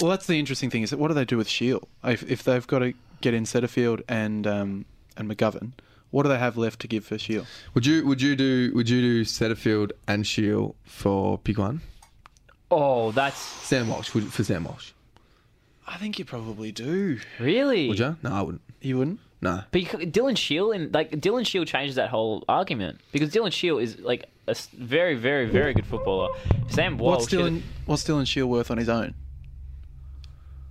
Well, 0.00 0.10
that's 0.10 0.26
the 0.26 0.38
interesting 0.38 0.68
thing 0.70 0.82
is 0.82 0.90
that 0.90 0.98
what 0.98 1.08
do 1.08 1.14
they 1.14 1.24
do 1.24 1.36
with 1.38 1.48
Shiel? 1.48 1.88
If, 2.04 2.22
if 2.30 2.42
they've 2.42 2.66
got 2.66 2.80
to 2.80 2.92
get 3.22 3.32
in 3.34 3.44
Setterfield 3.44 4.02
and 4.08 4.46
um, 4.46 4.84
and 5.16 5.28
McGovern, 5.30 5.72
what 6.10 6.24
do 6.24 6.28
they 6.28 6.38
have 6.38 6.56
left 6.58 6.80
to 6.80 6.88
give 6.88 7.04
for 7.04 7.18
Shiel? 7.18 7.46
would 7.74 7.86
you 7.86 8.06
would 8.06 8.20
you 8.20 8.36
do 8.36 8.72
would 8.74 8.88
you 8.90 9.00
do 9.00 9.24
Setterfield 9.24 9.92
and 10.06 10.26
Shiel 10.26 10.76
for 10.84 11.38
pick 11.38 11.58
one? 11.58 11.80
Oh, 12.70 13.10
that's 13.12 13.36
Sam 13.38 13.88
Walsh 13.88 14.08
for 14.10 14.44
Sam 14.44 14.64
Walsh. 14.64 14.92
I 15.86 15.96
think 15.98 16.18
you 16.18 16.24
probably 16.24 16.72
do. 16.72 17.18
really. 17.40 17.88
Would 17.88 17.98
you? 17.98 18.16
No, 18.22 18.30
I 18.32 18.42
wouldn't. 18.42 18.62
You 18.80 18.98
wouldn't? 18.98 19.20
No. 19.40 19.62
Because 19.72 20.00
Dylan 20.02 20.36
Shiel 20.36 20.70
and 20.72 20.92
like 20.94 21.10
Dylan 21.10 21.44
Shiel 21.46 21.64
changes 21.64 21.96
that 21.96 22.08
whole 22.10 22.44
argument 22.48 23.00
because 23.10 23.30
Dylan 23.32 23.52
Shiel 23.52 23.78
is 23.78 23.98
like 23.98 24.26
a 24.46 24.52
s- 24.52 24.68
very, 24.72 25.16
very, 25.16 25.46
very 25.46 25.74
good 25.74 25.86
footballer. 25.86 26.28
Sam 26.68 26.96
Walsh 26.98 27.20
what's 27.22 27.32
Dylan? 27.34 27.62
What's 27.86 28.04
Dylan 28.04 28.26
Shiel 28.26 28.46
worth 28.48 28.70
on 28.70 28.78
his 28.78 28.88
own? 28.88 29.14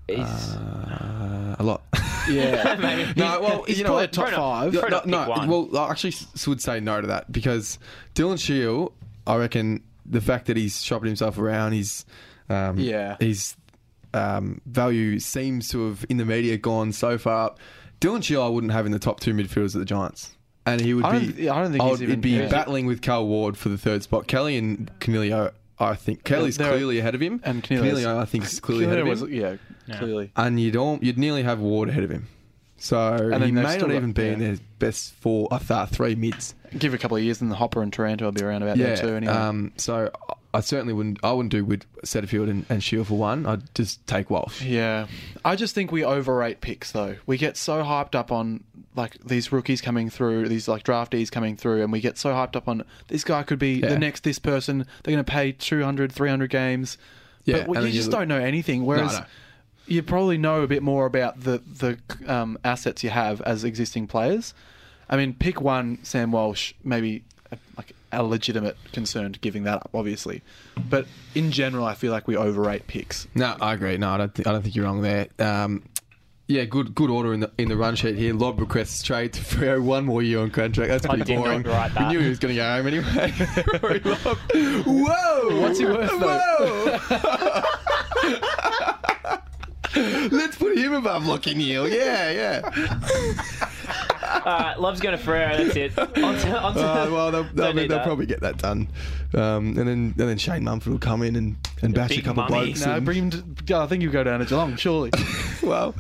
is, 0.08 0.20
Uh, 0.20 1.56
a 1.60 1.64
lot. 1.64 1.82
Yeah. 2.30 2.76
Maybe. 2.82 3.12
no, 3.20 3.42
well, 3.42 3.64
he's 3.64 3.80
you 3.80 3.84
know 3.84 3.90
probably 3.90 4.04
what? 4.04 4.10
a 4.10 4.14
top 4.14 4.26
Fair 4.26 4.34
enough. 4.36 4.40
five. 4.40 4.74
Fair 4.74 4.82
no, 4.82 4.88
enough, 4.88 5.06
no, 5.08 5.20
pick 5.26 5.38
one. 5.38 5.50
well, 5.72 5.78
I 5.78 5.90
actually 5.90 6.12
s- 6.14 6.48
would 6.48 6.62
say 6.62 6.80
no 6.80 7.02
to 7.02 7.08
that 7.08 7.32
because 7.32 7.80
Dylan 8.14 8.40
Shiel, 8.40 8.94
I 9.26 9.38
reckon 9.38 9.82
the 10.06 10.22
fact 10.22 10.46
that 10.46 10.56
he's 10.56 10.84
shopping 10.84 11.08
himself 11.08 11.40
around, 11.40 11.72
he's 11.72 12.06
um, 12.48 12.78
Yeah. 12.78 13.18
his 13.20 13.56
um, 14.14 14.62
value 14.66 15.20
seems 15.20 15.70
to 15.70 15.88
have 15.88 16.06
in 16.10 16.18
the 16.18 16.26
media 16.26 16.58
gone 16.58 16.92
so 16.92 17.18
far 17.18 17.46
up. 17.48 17.60
Dylan 18.00 18.24
Shiel, 18.24 18.42
I 18.42 18.48
wouldn't 18.48 18.74
have 18.74 18.86
in 18.86 18.92
the 18.92 19.00
top 19.00 19.20
two 19.20 19.34
midfielders 19.34 19.76
at 19.76 19.80
the 19.80 19.86
Giants, 19.86 20.36
and 20.66 20.82
he 20.82 20.94
would 20.94 21.06
I 21.06 21.20
be. 21.20 21.26
don't, 21.28 21.38
yeah, 21.38 21.54
I 21.54 21.62
don't 21.62 21.72
think 21.72 21.84
I 21.84 21.88
he's 21.90 21.92
would, 22.00 22.02
even. 22.04 22.16
he'd 22.16 22.22
be 22.22 22.30
yeah. 22.32 22.48
battling 22.50 22.86
with 22.88 23.02
Carl 23.02 23.28
Ward 23.28 23.58
for 23.58 23.70
the 23.70 23.78
third 23.78 24.04
spot. 24.04 24.28
Kelly 24.28 24.58
and 24.58 24.92
Coniglio, 25.00 25.52
I 25.80 25.96
think 25.96 26.24
Kelly's 26.24 26.58
they're- 26.58 26.72
clearly 26.72 26.98
ahead 27.00 27.14
of 27.16 27.22
him. 27.22 27.42
and 27.44 27.62
Coniglio's- 27.64 28.00
Coniglio, 28.04 28.18
I 28.18 28.26
think, 28.26 28.44
is 28.46 28.60
clearly 28.60 28.86
ahead 28.86 29.00
of 29.00 29.06
Clearly 29.06 29.36
him. 29.36 29.42
yeah, 29.42 29.56
Yeah. 29.88 30.00
clearly. 30.00 30.32
and 30.36 30.60
you'd 30.60 30.76
all, 30.76 30.98
you'd 31.02 31.18
nearly 31.20 31.44
have 31.44 31.60
Ward 31.60 31.90
ahead 31.90 32.04
of 32.04 32.10
him. 32.10 32.28
So 32.78 33.30
then 33.30 33.44
he 33.44 33.52
may 33.52 33.62
still 33.76 33.82
not 33.82 33.88
got- 33.90 33.96
even 33.98 34.12
be 34.14 34.28
in 34.30 34.42
yeah. 34.42 34.48
their 34.48 34.58
best 34.80 35.14
four, 35.14 35.48
I 35.52 35.60
thought 35.60 35.90
three 35.92 36.16
mids. 36.16 36.56
Give 36.76 36.96
a 36.96 36.98
couple 36.98 37.18
of 37.18 37.22
years, 37.24 37.40
and 37.42 37.52
the 37.52 37.56
Hopper 37.56 37.84
and 37.84 37.94
Taranto 37.94 38.26
will 38.26 38.32
be 38.32 38.42
around 38.42 38.64
about 38.64 38.78
Yeah. 38.78 38.96
there 38.96 38.98
too. 38.98 39.16
Anyway. 39.16 39.32
Um, 39.32 39.74
so 39.78 40.10
I 40.54 40.60
certainly 40.60 40.94
wouldn't. 40.94 41.20
I 41.24 41.32
wouldn't 41.32 41.52
do 41.52 41.64
with 41.64 41.86
Setterfield 42.04 42.50
and, 42.50 42.66
and 42.70 42.84
Shiel 42.84 43.04
for 43.06 43.18
one. 43.18 43.46
I'd 43.46 43.74
just 43.74 44.06
take 44.06 44.30
Walsh. 44.30 44.62
Yeah, 44.62 45.08
I 45.46 45.56
just 45.56 45.74
think 45.74 45.92
we 45.92 46.04
overrate 46.04 46.60
picks 46.62 46.92
though. 46.92 47.16
We 47.26 47.38
get 47.38 47.56
so 47.58 47.84
hyped 47.84 48.16
up 48.16 48.32
on 48.32 48.64
like 48.96 49.18
these 49.24 49.52
rookies 49.54 49.80
coming 49.80 50.10
through, 50.10 50.50
these 50.50 50.68
like 50.68 50.84
draftees 50.84 51.32
coming 51.32 51.56
through, 51.56 51.82
and 51.84 51.92
we 51.92 52.02
get 52.02 52.18
so 52.18 52.32
hyped 52.34 52.56
up 52.58 52.68
on 52.68 52.84
this 53.08 53.24
guy 53.24 53.44
could 53.44 53.60
be 53.60 53.76
Yeah. 53.76 53.88
the 53.90 54.00
next 54.00 54.24
this 54.24 54.40
person. 54.40 54.80
They're 55.04 55.14
going 55.14 55.24
to 55.24 55.32
pay 55.32 55.54
200, 55.54 56.12
300 56.12 56.50
games. 56.50 56.98
Yeah, 57.46 57.66
but 57.66 57.84
you 57.84 57.92
just 57.92 58.10
look- 58.10 58.20
don't 58.20 58.28
know 58.28 58.40
anything. 58.40 58.86
Whereas 58.86 59.20
no. 59.20 59.26
you 59.88 60.04
probably 60.04 60.38
know 60.38 60.64
a 60.64 60.68
bit 60.68 60.84
more 60.84 61.06
about 61.06 61.40
the 61.42 61.60
the 61.60 61.98
um, 62.28 62.58
assets 62.66 63.04
you 63.06 63.10
have 63.10 63.40
as 63.42 63.64
existing 63.64 64.08
players. 64.08 64.54
I 65.10 65.18
mean, 65.18 65.34
pick 65.34 65.60
one, 65.62 66.00
Sam 66.04 66.32
Walsh, 66.32 66.74
maybe 66.84 67.24
a, 68.12 68.24
legitimate 68.24 68.78
concern 68.92 69.34
to 69.34 69.40
giving 69.40 69.64
that 69.64 69.78
up, 69.78 69.90
obviously. 69.94 70.42
But 70.90 71.08
in 71.36 71.52
general, 71.52 71.86
I 71.86 71.96
feel 71.96 72.12
like 72.12 72.28
we 72.28 72.36
overrate 72.36 72.88
picks. 72.88 73.28
No, 73.36 73.56
I 73.60 73.74
agree. 73.74 73.98
No, 73.98 74.10
I 74.10 74.18
don't. 74.18 74.34
Think, 74.34 74.48
I 74.48 74.52
don't 74.52 74.62
think 74.62 74.76
you're 74.76 74.86
wrong 74.86 75.02
there. 75.02 75.28
Um, 75.40 75.84
yeah, 76.48 76.66
good 76.66 76.94
good 76.94 77.10
order 77.10 77.34
in 77.34 77.40
the 77.40 77.52
in 77.58 77.70
the 77.70 77.78
run 77.78 77.96
sheet 77.96 78.16
here. 78.16 78.34
Lobb 78.34 78.60
requests 78.60 79.02
trade 79.04 79.34
to 79.34 79.42
Freo 79.42 79.82
one 79.82 80.06
more 80.06 80.22
year 80.22 80.40
on 80.40 80.52
contract. 80.52 80.90
That's 80.90 81.06
I 81.06 81.10
pretty 81.10 81.24
did 81.24 81.36
not 81.36 81.44
boring. 81.46 81.64
write 81.64 81.98
We 81.98 82.06
knew 82.08 82.20
he 82.20 82.30
was 82.30 82.40
going 82.40 82.54
to 82.56 82.62
go 82.62 82.70
home 82.70 82.88
anyway. 82.88 83.32
Whoa! 84.86 85.62
What's 85.62 85.80
he 85.80 85.86
worth, 85.86 86.10
though? 86.20 87.00
Whoa! 87.10 87.64
Let's 90.32 90.58
put 90.58 90.78
him 90.78 90.94
above 90.94 91.24
Lachie 91.24 91.56
Neale. 91.56 91.88
Yeah, 91.88 92.32
yeah. 92.32 92.62
Alright, 94.46 94.80
Love's 94.80 95.00
going 95.00 95.18
to 95.18 95.24
Freo. 95.24 95.58
That's 95.58 95.76
it. 95.76 95.98
On 96.24 96.36
to, 96.38 96.62
on 96.62 96.74
to, 96.74 96.80
Uh, 96.80 97.10
well, 97.12 97.32
they'll, 97.32 97.44
they'll, 97.54 97.88
they'll 97.88 98.00
probably 98.00 98.26
get 98.26 98.42
that 98.42 98.58
done, 98.58 98.88
um, 99.34 99.68
and 99.68 99.78
then 99.78 99.88
and 99.88 100.14
then 100.16 100.38
Shane 100.38 100.64
Mumford 100.64 100.92
will 100.92 101.00
come 101.00 101.22
in 101.22 101.36
and, 101.36 101.56
and 101.82 101.94
bash 101.94 102.18
a 102.18 102.22
couple 102.22 102.44
mummy. 102.44 102.66
blokes. 102.68 102.86
No, 102.86 102.96
and- 102.96 103.06
bring 103.06 103.18
him 103.32 103.44
to, 103.66 103.78
I 103.78 103.88
think 103.88 104.04
you 104.04 104.10
go 104.12 104.24
down 104.24 104.40
to 104.40 104.46
Geelong, 104.46 104.76
surely. 104.76 105.12
well, 105.64 105.96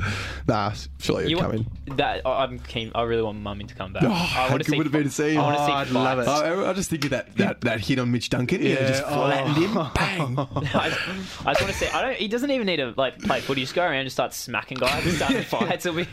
nah, 0.47 0.73
surely 0.99 1.23
he'll 1.23 1.29
You 1.31 1.37
come 1.37 1.51
in. 1.53 1.95
that, 1.97 2.25
I- 2.25 2.43
I'm 2.43 2.59
keen. 2.59 2.91
I 2.95 3.03
really 3.03 3.21
want 3.23 3.39
Mummy 3.39 3.65
to 3.65 3.75
come 3.75 3.93
back. 3.93 4.03
Oh, 4.03 4.11
I 4.11 4.13
how 4.15 4.49
want 4.49 4.65
good 4.65 4.77
would 4.77 4.87
it 4.87 4.91
be 4.93 5.03
to 5.03 5.09
see? 5.09 5.35
I 5.37 5.41
want 5.41 5.57
to 5.57 5.63
Oh, 5.63 5.65
see 5.67 5.71
I'd 5.73 5.89
love 5.89 6.19
it. 6.19 6.27
I, 6.27 6.69
I 6.69 6.73
just 6.73 6.89
think 6.89 7.03
of 7.05 7.11
that, 7.11 7.35
that, 7.37 7.61
that 7.61 7.79
hit 7.79 7.99
on 7.99 8.11
Mitch 8.11 8.29
Duncan. 8.29 8.61
Yeah, 8.61 8.69
Yeah, 8.69 8.87
just 8.87 9.03
oh. 9.05 9.25
flattened 9.25 9.57
him. 9.57 9.73
Bang. 9.95 10.37
I, 10.75 10.89
just 10.89 11.45
want 11.45 11.55
to 11.55 11.73
see. 11.73 11.87
I 11.87 12.01
don't. 12.01 12.15
He 12.17 12.27
doesn't 12.27 12.51
even 12.51 12.67
need 12.67 12.77
to 12.77 12.93
like 12.97 13.19
play 13.19 13.39
footy. 13.41 13.61
Just 13.61 13.73
go 13.75 13.83
around 13.83 13.95
and 13.95 14.05
just 14.05 14.15
start 14.15 14.33
smacking 14.33 14.77
guys 14.77 15.05
and 15.05 15.15
starting 15.15 15.43
fights. 15.43 15.85
It'll 15.85 15.97
be. 15.97 16.07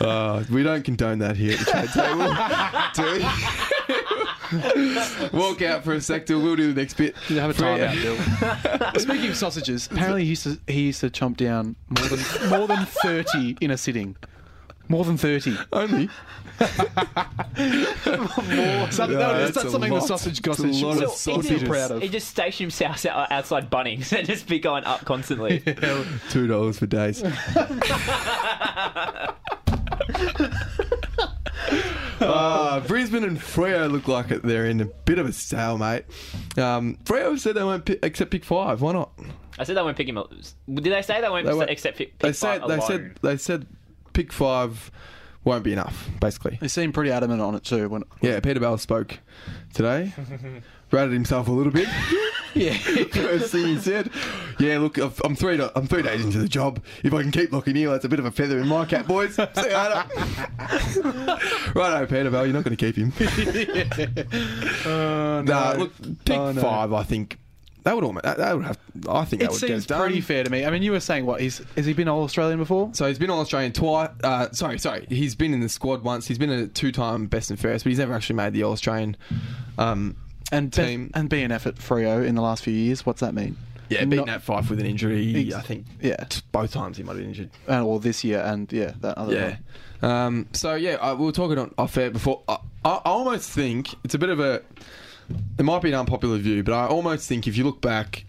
Uh, 0.00 0.44
we 0.50 0.62
don't 0.62 0.84
condone 0.84 1.18
that 1.20 1.36
here 1.36 1.52
at 1.52 1.58
the 1.60 1.64
trade 1.64 1.88
table. 1.90 2.34
do 2.94 3.12
we? 3.88 3.94
Walk 5.32 5.62
out 5.62 5.84
for 5.84 5.92
a 5.94 6.00
sec, 6.00 6.26
till 6.26 6.40
we'll 6.42 6.56
do 6.56 6.72
the 6.72 6.80
next 6.80 6.94
bit. 6.94 7.14
You 7.28 7.38
have 7.40 7.50
a 7.50 7.54
Freya. 7.54 7.88
timeout, 7.88 8.90
Bill. 8.92 9.00
Speaking 9.00 9.30
of 9.30 9.36
sausages, 9.36 9.88
apparently 9.90 10.22
he 10.24 10.30
used 10.30 10.44
to 10.44 10.58
he 10.66 10.82
used 10.86 11.00
to 11.00 11.10
chomp 11.10 11.36
down 11.36 11.76
more 11.90 12.08
than 12.08 12.50
more 12.50 12.66
than 12.66 12.86
thirty 12.86 13.56
in 13.60 13.70
a 13.70 13.76
sitting. 13.76 14.16
More 14.88 15.04
than 15.04 15.16
thirty. 15.18 15.54
Only. 15.72 16.08
Something, 16.58 16.78
Yeah, 17.58 18.90
that- 18.90 18.90
that's 18.90 19.52
that's 19.54 19.70
something 19.70 19.92
lot. 19.92 20.00
the 20.00 20.06
sausage 20.06 20.40
That's 20.40 20.58
a 20.58 20.62
gossip 20.64 20.82
lot 20.82 20.94
should 20.96 21.04
of 21.04 21.10
be 21.10 21.16
sausages. 21.16 21.62
proud 21.68 21.90
of. 21.92 22.02
He 22.02 22.08
just 22.08 22.26
stationed 22.28 22.72
himself 22.72 23.04
outside 23.06 23.70
Bunnings 23.70 24.16
and 24.16 24.26
just 24.26 24.48
be 24.48 24.58
going 24.58 24.82
up 24.84 25.04
constantly. 25.04 25.60
Two 26.30 26.46
dollars 26.48 26.78
for 26.78 26.86
days. 26.86 27.22
Uh, 32.20 32.26
Uh, 32.78 32.86
Brisbane 32.86 33.24
and 33.24 33.38
Freo 33.38 33.90
look 33.90 34.08
like 34.08 34.28
they're 34.28 34.66
in 34.66 34.80
a 34.80 34.84
bit 34.84 35.18
of 35.18 35.26
a 35.26 35.32
stalemate. 35.32 36.04
Um, 36.56 36.98
Freo 37.04 37.38
said 37.38 37.54
they 37.56 37.64
won't 37.64 37.84
pick, 37.84 38.04
accept 38.04 38.30
pick 38.30 38.44
five. 38.44 38.80
Why 38.80 38.92
not? 38.92 39.10
I 39.58 39.64
said 39.64 39.76
they 39.76 39.82
won't 39.82 39.96
pick 39.96 40.08
him. 40.08 40.18
up. 40.18 40.30
Did 40.30 40.84
they 40.84 41.02
say 41.02 41.20
they 41.20 41.28
won't 41.28 41.46
They 41.46 41.52
won't- 41.54 41.70
accept 41.70 41.98
pick, 41.98 42.10
pick 42.12 42.18
They 42.20 42.32
said 42.32 42.60
five 42.60 42.68
they 42.68 42.74
alone? 42.76 42.86
said 42.86 43.18
they 43.22 43.36
said 43.36 43.66
pick 44.12 44.32
five 44.32 44.90
won't 45.44 45.64
be 45.64 45.72
enough. 45.72 46.08
Basically, 46.20 46.58
They 46.60 46.68
seemed 46.68 46.94
pretty 46.94 47.10
adamant 47.10 47.40
on 47.40 47.54
it 47.54 47.64
too. 47.64 47.88
When 47.88 48.04
yeah. 48.20 48.40
Peter 48.40 48.60
Bell 48.60 48.76
spoke 48.78 49.18
today, 49.72 50.12
ratted 50.90 51.12
himself 51.12 51.48
a 51.48 51.52
little 51.52 51.72
bit. 51.72 51.88
yeah, 52.54 52.72
First 53.12 53.52
thing 53.52 53.66
he 53.66 53.78
said, 53.78 54.10
"Yeah, 54.58 54.78
look, 54.78 54.98
I've- 54.98 55.20
I'm 55.24 55.34
three. 55.36 55.60
I'm 55.76 55.86
three 55.86 56.02
days 56.02 56.24
into 56.24 56.38
the 56.38 56.48
job. 56.48 56.82
If 57.02 57.12
I 57.14 57.22
can 57.22 57.30
keep 57.30 57.50
Lachie 57.50 57.72
Neale, 57.72 57.92
that's 57.92 58.04
a 58.04 58.08
bit 58.08 58.18
of 58.18 58.24
a 58.26 58.30
feather 58.30 58.58
in 58.58 58.66
my 58.68 58.84
cap, 58.84 59.06
boys. 59.06 59.34
See 59.36 59.42
you 59.42 59.62
later." 59.62 60.04
Righto, 61.74 62.06
Peter 62.06 62.30
Bell, 62.30 62.46
you're 62.46 62.54
not 62.54 62.64
going 62.64 62.76
to 62.76 62.92
keep 62.92 62.96
him. 62.96 63.12
uh, 64.84 65.42
Nah, 65.42 65.72
no. 65.74 65.78
look, 65.78 65.92
pick 66.24 66.36
Oh, 66.36 66.52
no. 66.52 66.60
five. 66.60 66.92
I 66.92 67.02
think 67.02 67.38
that 67.84 67.94
would 67.94 68.04
almost. 68.04 68.24
That, 68.24 68.38
that 68.38 68.56
would 68.56 68.66
have. 68.66 68.78
I 69.08 69.24
think 69.24 69.40
that 69.40 69.46
It 69.46 69.52
would 69.52 69.60
get 69.60 69.68
seems 69.68 69.86
done. 69.86 70.00
pretty 70.00 70.20
fair 70.20 70.44
to 70.44 70.50
me. 70.50 70.64
I 70.66 70.70
mean, 70.70 70.82
you 70.82 70.92
were 70.92 71.00
saying 71.00 71.24
what? 71.26 71.40
He's 71.40 71.62
has 71.76 71.86
he 71.86 71.92
been 71.92 72.08
all 72.08 72.22
Australian 72.24 72.58
before? 72.58 72.90
So 72.92 73.06
he's 73.06 73.18
been 73.18 73.30
all 73.30 73.40
Australian 73.40 73.72
twice. 73.72 74.10
Uh, 74.22 74.50
sorry, 74.52 74.78
sorry. 74.78 75.06
He's 75.08 75.34
been 75.34 75.52
in 75.54 75.60
the 75.60 75.68
squad 75.68 76.02
once. 76.02 76.26
He's 76.26 76.38
been 76.38 76.50
a 76.50 76.66
two-time 76.66 77.26
best 77.26 77.50
and 77.50 77.58
fairest, 77.58 77.84
but 77.84 77.90
he's 77.90 77.98
never 77.98 78.14
actually 78.14 78.36
made 78.36 78.52
the 78.52 78.62
All 78.64 78.72
Australian. 78.72 79.16
Um, 79.78 80.16
And 80.50 80.72
Team. 80.72 81.10
and 81.14 81.28
BNF 81.30 81.66
at 81.66 81.76
Freo 81.76 82.24
in 82.26 82.34
the 82.34 82.42
last 82.42 82.62
few 82.64 82.72
years. 82.74 83.04
What's 83.06 83.20
that 83.20 83.34
mean? 83.34 83.56
Yeah, 83.88 84.04
beating 84.04 84.26
that 84.26 84.42
five 84.42 84.68
with 84.70 84.80
an 84.80 84.86
injury. 84.86 85.46
Ex- 85.46 85.54
I 85.54 85.60
think 85.62 85.86
Yeah. 86.00 86.24
both 86.52 86.72
times 86.72 86.96
he 86.96 87.02
might 87.02 87.12
have 87.12 87.18
been 87.20 87.28
injured. 87.28 87.50
Uh, 87.66 87.82
well, 87.86 87.98
this 87.98 88.22
year 88.24 88.40
and 88.40 88.70
yeah, 88.72 88.92
that 89.00 89.16
other 89.18 89.34
Yeah. 89.34 89.56
one. 90.00 90.10
Um, 90.10 90.46
so 90.52 90.74
yeah, 90.74 90.94
uh, 90.94 91.14
we 91.14 91.24
were 91.26 91.32
talking 91.32 91.58
on 91.58 91.74
off 91.78 91.96
air 91.96 92.10
before. 92.10 92.42
I, 92.48 92.58
I 92.84 92.90
I 92.90 93.00
almost 93.10 93.50
think 93.50 93.94
it's 94.04 94.14
a 94.14 94.18
bit 94.18 94.28
of 94.30 94.40
a. 94.40 94.62
It 95.58 95.64
might 95.64 95.82
be 95.82 95.88
an 95.90 95.94
unpopular 95.98 96.38
view, 96.38 96.62
but 96.62 96.72
I 96.72 96.86
almost 96.86 97.28
think 97.28 97.46
if 97.46 97.56
you 97.56 97.64
look 97.64 97.80
back 97.82 98.24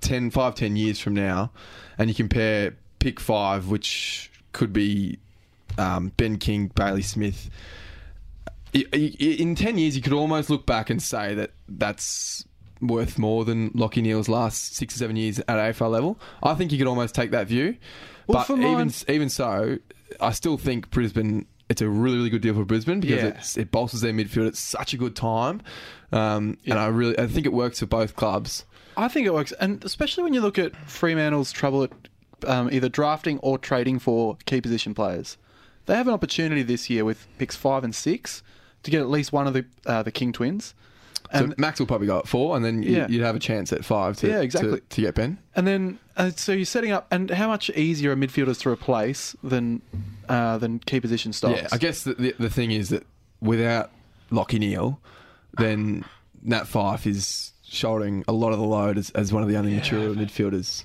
10, 0.00 0.30
5, 0.30 0.54
10 0.54 0.76
years 0.76 1.00
from 1.00 1.14
now, 1.14 1.50
and 1.98 2.08
you 2.08 2.14
compare 2.14 2.76
pick 3.00 3.18
five, 3.18 3.66
which 3.68 4.30
could 4.52 4.72
be 4.72 5.18
um, 5.78 6.12
Ben 6.16 6.36
King, 6.38 6.70
Bailey 6.74 7.02
Smith. 7.02 7.50
i- 8.74 8.84
i- 8.92 8.96
In 8.96 9.54
ten 9.54 9.78
years, 9.78 9.96
you 9.96 10.02
could 10.02 10.12
almost 10.12 10.50
look 10.50 10.66
back 10.66 10.90
and 10.90 11.02
say 11.02 11.34
that 11.34 11.50
that's 11.68 12.44
worth 12.80 13.18
more 13.18 13.44
than 13.44 13.70
Lachie 13.70 14.02
Neale's 14.02 14.28
last 14.28 14.74
six 14.76 14.94
or 14.94 14.98
seven 14.98 15.16
years 15.16 15.38
at 15.40 15.46
AFL 15.48 15.90
level. 15.90 16.18
I 16.42 16.54
think 16.54 16.72
you 16.72 16.78
could 16.78 16.86
almost 16.86 17.14
take 17.14 17.30
that 17.30 17.46
view. 17.46 17.76
Well, 18.26 18.38
but 18.38 18.44
for 18.44 18.54
even 18.54 18.72
mine- 18.72 18.92
even 19.08 19.28
so, 19.28 19.78
I 20.20 20.30
still 20.32 20.56
think 20.58 20.90
Brisbane 20.90 21.46
it's 21.68 21.82
a 21.82 21.88
really 21.88 22.16
really 22.16 22.30
good 22.30 22.42
deal 22.42 22.54
for 22.54 22.64
Brisbane 22.64 23.00
because 23.00 23.22
Yeah. 23.22 23.28
it's, 23.30 23.56
it 23.56 23.70
bolsters 23.72 24.00
their 24.00 24.12
midfield 24.12 24.46
It's 24.46 24.60
such 24.60 24.94
a 24.94 24.96
good 24.96 25.16
time, 25.16 25.62
um, 26.12 26.58
and 26.66 26.78
I 26.78 26.86
really 26.86 27.18
I 27.18 27.26
think 27.26 27.46
it 27.46 27.52
works 27.52 27.80
for 27.80 27.86
both 27.86 28.14
clubs. 28.16 28.64
I 28.96 29.08
think 29.08 29.26
it 29.26 29.34
works, 29.34 29.52
and 29.60 29.84
especially 29.84 30.22
when 30.24 30.32
you 30.32 30.40
look 30.40 30.58
at 30.58 30.72
Fremantle's 30.88 31.52
trouble 31.52 31.82
at 31.84 31.90
um, 32.46 32.68
either 32.72 32.88
drafting 32.88 33.38
or 33.40 33.58
trading 33.58 33.98
for 33.98 34.36
key 34.46 34.60
position 34.60 34.94
players. 34.94 35.36
They 35.86 35.94
have 35.96 36.06
an 36.08 36.14
opportunity 36.14 36.62
this 36.62 36.88
year 36.90 37.04
with 37.04 37.26
picks 37.38 37.56
five 37.56 37.84
and 37.84 37.94
six 37.94 38.42
to 38.82 38.90
get 38.90 39.00
at 39.00 39.08
least 39.08 39.32
one 39.32 39.46
of 39.46 39.54
the 39.54 39.64
uh, 39.86 40.02
the 40.02 40.12
King 40.12 40.32
twins, 40.32 40.74
So 41.34 41.52
Max 41.56 41.78
will 41.80 41.86
probably 41.86 42.06
go 42.06 42.18
at 42.18 42.28
four, 42.28 42.56
and 42.56 42.64
then 42.64 42.82
you, 42.82 42.96
Yeah. 42.96 43.06
you'd 43.08 43.22
have 43.22 43.36
a 43.36 43.38
chance 43.40 43.72
at 43.72 43.84
five 43.84 44.16
to 44.18 44.28
Yeah, 44.28 44.40
exactly. 44.40 44.80
to, 44.80 44.86
to 44.88 45.00
get 45.00 45.14
Ben. 45.14 45.38
and 45.54 45.66
then 45.66 45.98
uh, 46.16 46.30
so 46.30 46.52
you're 46.52 46.64
setting 46.64 46.92
up. 46.92 47.06
And 47.10 47.30
how 47.30 47.48
much 47.48 47.68
easier 47.70 48.12
are 48.12 48.16
midfielders 48.16 48.60
to 48.62 48.68
replace 48.70 49.34
than 49.42 49.82
uh, 50.28 50.58
than 50.58 50.78
key 50.80 51.00
position 51.00 51.32
stocks? 51.32 51.60
Yeah, 51.62 51.68
I 51.72 51.78
guess 51.78 52.04
the, 52.04 52.14
the 52.14 52.34
the 52.38 52.50
thing 52.50 52.70
is 52.70 52.88
that 52.90 53.04
without 53.40 53.90
Lachie 54.30 54.58
Neale, 54.58 55.00
then 55.58 56.04
Nat 56.42 56.64
Fyfe 56.66 57.06
is 57.06 57.52
shouldering 57.68 58.24
a 58.28 58.32
lot 58.32 58.52
of 58.52 58.58
the 58.58 58.64
load 58.64 58.96
as, 58.96 59.10
as 59.10 59.32
one 59.32 59.42
of 59.42 59.48
the 59.48 59.56
only 59.56 59.74
mature 59.74 60.14
midfielders. 60.14 60.84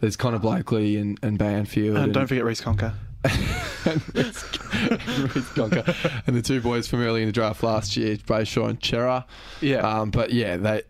There's 0.00 0.16
Connor 0.16 0.38
Blakely 0.38 0.96
and, 0.96 1.18
and 1.22 1.38
Banfield. 1.38 1.96
and 1.96 2.12
don't 2.12 2.26
forget 2.26 2.44
Reece 2.44 2.60
Conca. 2.62 2.94
Reece 3.24 4.42
Conca. 5.54 6.22
and 6.26 6.36
the 6.36 6.42
two 6.42 6.60
boys 6.60 6.86
from 6.88 7.00
early 7.02 7.22
in 7.22 7.28
the 7.28 7.32
draft 7.32 7.62
last 7.62 7.96
year, 7.96 8.16
Brayshaw 8.16 8.68
and 8.70 8.84
Cerra. 8.84 9.26
Yeah. 9.60 9.78
Um, 9.78 10.10
but 10.10 10.32
yeah, 10.32 10.56
they 10.56 10.82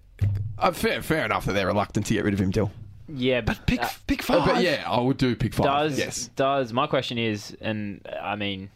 uh, 0.59 0.73
fair 0.73 1.03
fair 1.03 1.25
enough 1.25 1.45
that 1.47 1.53
they're 1.55 1.67
reluctant 1.67 2.07
to 2.07 2.15
get 2.15 2.25
rid 2.25 2.35
of 2.35 2.41
him, 2.41 2.51
Dyl. 2.51 2.71
Yeah, 3.13 3.41
But 3.41 3.67
pick 3.67 3.83
uh, 3.83 3.89
pick 4.07 4.21
Uh, 4.31 4.41
five. 4.41 4.47
but 4.55 4.63
yeah, 4.63 4.85
I 4.87 5.01
would 5.01 5.17
do 5.17 5.35
pick 5.35 5.53
five. 5.55 5.67
does 5.67 5.99
yes. 5.99 6.31
does 6.37 6.73
my 6.73 6.87
question 6.87 7.19
is, 7.19 7.57
and 7.61 8.07
I 8.23 8.37
mean, 8.37 8.71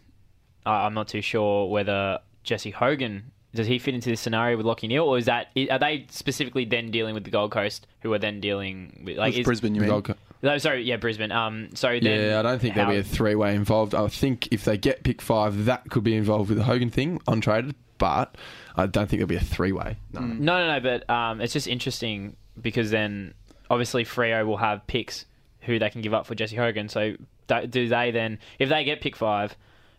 I, 0.67 0.87
I'm 0.87 0.95
not 0.95 1.07
too 1.09 1.21
sure 1.23 1.69
whether 1.71 2.19
Jesse 2.43 2.71
Hogan 2.71 3.31
does 3.55 3.69
he 3.69 3.79
fit 3.79 3.95
into 3.95 4.11
this 4.11 4.21
scenario 4.21 4.57
with 4.57 4.67
Lachie 4.67 4.89
Neale, 4.89 5.05
or 5.05 5.17
is 5.19 5.27
that 5.27 5.51
are 5.71 5.79
they 5.79 6.07
specifically 6.11 6.65
then 6.65 6.91
dealing 6.91 7.15
with 7.15 7.23
the 7.23 7.31
Gold 7.31 7.53
Coast, 7.53 7.87
who 8.01 8.13
are 8.13 8.19
then 8.19 8.41
dealing 8.41 9.03
with 9.07 9.17
like 9.17 9.37
is, 9.37 9.45
Brisbane, 9.45 9.77
you 9.77 9.83
mean? 9.83 9.91
Gold 9.91 10.05
Co- 10.07 10.15
No, 10.45 10.59
sorry, 10.59 10.83
yeah, 10.83 10.97
Brisbane. 10.99 11.33
Um, 11.33 11.71
so 11.75 11.89
then 11.89 12.03
Yeah, 12.29 12.39
I 12.39 12.43
don't 12.43 12.61
think 12.61 12.75
how- 12.75 12.83
there'll 12.87 12.93
be 12.93 12.99
a 13.01 13.03
three 13.03 13.35
way 13.35 13.55
involved. 13.55 13.95
I 13.95 14.07
think 14.09 14.49
if 14.53 14.65
they 14.65 14.77
get 14.77 15.03
pick 15.03 15.21
five, 15.23 15.65
that 15.65 15.89
could 15.91 16.05
be 16.05 16.15
involved 16.15 16.51
with 16.51 16.59
the 16.59 16.65
Hogan 16.65 16.91
thing 16.91 17.19
untraded, 17.27 17.75
but 17.99 18.37
I 18.77 18.87
don't 18.87 19.09
think 19.09 19.19
there'll 19.21 19.27
be 19.27 19.37
a 19.37 19.41
three 19.41 19.73
way. 19.73 19.97
No. 20.13 20.21
No, 20.21 20.59
no, 20.59 20.73
no. 20.75 20.81
But 20.81 21.09
um, 21.11 21.41
it's 21.41 21.53
just 21.55 21.67
interesting 21.67 22.37
because 22.61 22.91
then 22.91 23.35
obviously 23.71 24.05
Freo 24.05 24.47
will 24.47 24.59
have 24.59 24.87
picks 24.87 25.25
who 25.63 25.79
they 25.79 25.89
can 25.91 26.03
give 26.03 26.13
up 26.13 26.27
for 26.27 26.35
Jesse 26.35 26.57
Hogan. 26.57 26.89
So 26.89 27.15
do 27.47 27.67
do 27.67 27.89
they 27.89 28.11
then, 28.11 28.39
if 28.59 28.69
they 28.69 28.85
get 28.85 29.01
pick 29.01 29.17
five, 29.17 29.57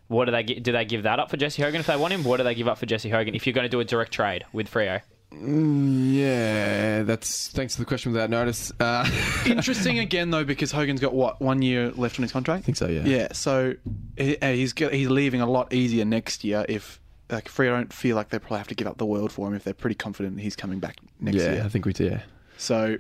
what 0.08 0.26
do 0.26 0.32
they 0.32 0.44
get? 0.44 0.62
Do 0.62 0.72
they 0.72 0.86
give 0.86 1.04
that 1.04 1.20
up 1.20 1.32
for 1.32 1.38
Jesse 1.38 1.64
Hogan 1.64 1.80
if 1.80 1.88
they 1.88 1.98
want 1.98 2.14
him? 2.14 2.24
What 2.24 2.38
do 2.38 2.44
they 2.44 2.54
give 2.54 2.68
up 2.68 2.78
for 2.78 2.86
Jesse 2.86 3.10
Hogan 3.10 3.34
if 3.34 3.48
you're 3.48 3.54
going 3.56 3.66
to 3.66 3.70
do 3.70 3.80
a 3.80 3.86
direct 3.86 4.12
trade 4.14 4.46
with 4.54 4.70
Freo? 4.72 5.02
Mm, 5.42 6.14
yeah, 6.14 7.04
that's 7.04 7.50
thanks 7.50 7.76
for 7.76 7.82
the 7.82 7.86
question 7.86 8.12
without 8.12 8.30
notice. 8.30 8.72
Uh, 8.80 9.10
Interesting 9.46 10.00
again 10.00 10.32
though 10.32 10.44
because 10.44 10.72
Hogan's 10.72 11.02
got 11.02 11.14
what 11.14 11.42
one 11.42 11.62
year 11.62 11.92
left 11.92 12.20
on 12.20 12.24
his 12.24 12.32
contract. 12.32 12.60
I 12.60 12.66
think 12.66 12.78
so, 12.78 12.88
yeah. 12.88 13.04
Yeah, 13.04 13.28
so 13.34 13.74
he, 14.18 14.38
he's 14.42 14.74
get, 14.74 14.94
he's 14.94 15.10
leaving 15.10 15.42
a 15.42 15.50
lot 15.50 15.74
easier 15.74 16.06
next 16.06 16.44
year 16.44 16.66
if 16.70 17.02
like 17.30 17.46
Freo 17.46 17.72
don't 17.72 17.92
feel 17.92 18.16
like 18.16 18.30
they 18.30 18.40
probably 18.40 18.60
have 18.60 18.68
to 18.70 18.76
give 18.76 18.88
up 18.88 18.98
the 18.98 19.06
world 19.06 19.32
for 19.32 19.48
him 19.48 19.56
if 19.56 19.64
they're 19.64 19.74
pretty 19.74 19.96
confident 19.96 20.40
he's 20.40 20.56
coming 20.56 20.80
back 20.80 20.98
next 21.20 21.38
yeah, 21.38 21.54
year. 21.54 21.64
I 21.64 21.70
think 21.70 21.86
we 21.86 21.94
do. 21.94 22.06
Yeah. 22.06 22.22
So, 22.58 22.98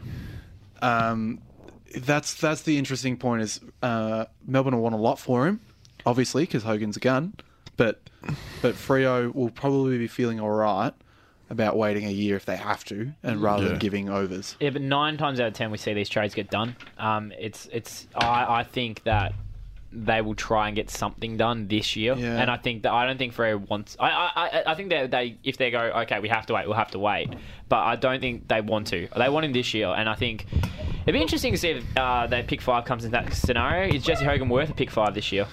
um, 0.81 1.41
that's 1.95 2.33
that's 2.33 2.63
the 2.63 2.77
interesting 2.77 3.17
point 3.17 3.43
is 3.43 3.61
uh, 3.81 4.25
Melbourne 4.45 4.75
will 4.75 4.83
want 4.83 4.95
a 4.95 4.99
lot 4.99 5.19
for 5.19 5.47
him, 5.47 5.61
obviously 6.05 6.43
because 6.43 6.63
Hogan's 6.63 6.97
a 6.97 6.99
gun, 6.99 7.33
but 7.77 8.01
but 8.61 8.75
Freo 8.75 9.33
will 9.33 9.51
probably 9.51 9.97
be 9.97 10.07
feeling 10.07 10.41
all 10.41 10.51
right 10.51 10.93
about 11.49 11.77
waiting 11.77 12.05
a 12.05 12.11
year 12.11 12.35
if 12.35 12.45
they 12.45 12.55
have 12.57 12.83
to, 12.85 13.11
and 13.23 13.41
rather 13.41 13.63
Yeah. 13.63 13.69
than 13.69 13.79
giving 13.79 14.09
overs. 14.09 14.55
Yeah, 14.59 14.71
but 14.71 14.81
nine 14.81 15.17
times 15.17 15.39
out 15.39 15.47
of 15.47 15.53
ten 15.53 15.71
we 15.71 15.77
see 15.77 15.93
these 15.93 16.09
trades 16.09 16.33
get 16.33 16.49
done. 16.49 16.75
Um, 16.97 17.31
it's 17.39 17.67
it's 17.71 18.07
I, 18.15 18.59
I 18.59 18.63
think 18.63 19.03
that 19.03 19.33
they 19.97 20.19
will 20.21 20.35
try 20.35 20.67
and 20.67 20.75
get 20.75 20.89
something 20.89 21.37
done 21.37 21.67
this 21.69 21.95
year, 21.95 22.15
Yeah. 22.17 22.41
and 22.41 22.51
I 22.51 22.57
think 22.57 22.83
that 22.83 22.91
I 22.91 23.05
don't 23.05 23.17
think 23.17 23.33
Freo 23.33 23.65
wants. 23.69 23.95
I 23.99 24.09
I, 24.09 24.31
I- 24.35 24.63
I 24.71 24.75
think 24.75 24.89
that 24.89 25.11
they 25.11 25.37
if 25.43 25.57
they 25.57 25.71
go 25.71 25.79
okay 26.03 26.19
we 26.19 26.27
have 26.29 26.45
to 26.47 26.53
wait 26.53 26.67
we'll 26.67 26.75
have 26.75 26.91
to 26.91 26.99
wait, 26.99 27.29
but 27.69 27.77
I 27.79 27.95
don't 27.95 28.19
think 28.19 28.47
they 28.47 28.61
want 28.61 28.87
to. 28.87 29.07
They 29.15 29.29
want 29.29 29.45
him 29.45 29.53
this 29.53 29.73
year, 29.73 29.87
and 29.89 30.09
I 30.09 30.15
think 30.15 30.47
it'd 31.03 31.13
be 31.13 31.21
interesting 31.21 31.53
to 31.53 31.57
see 31.57 31.69
if 31.69 31.83
uh, 31.97 32.27
that 32.27 32.47
pick 32.47 32.61
five 32.61 32.83
comes 32.85 33.05
in 33.05 33.11
that 33.11 33.31
scenario. 33.33 33.93
Is 33.93 34.03
Jesse 34.03 34.25
Hogan 34.25 34.49
worth 34.49 34.69
a 34.71 34.73
pick 34.73 34.89
five 34.89 35.13
this 35.13 35.31
year? 35.31 35.45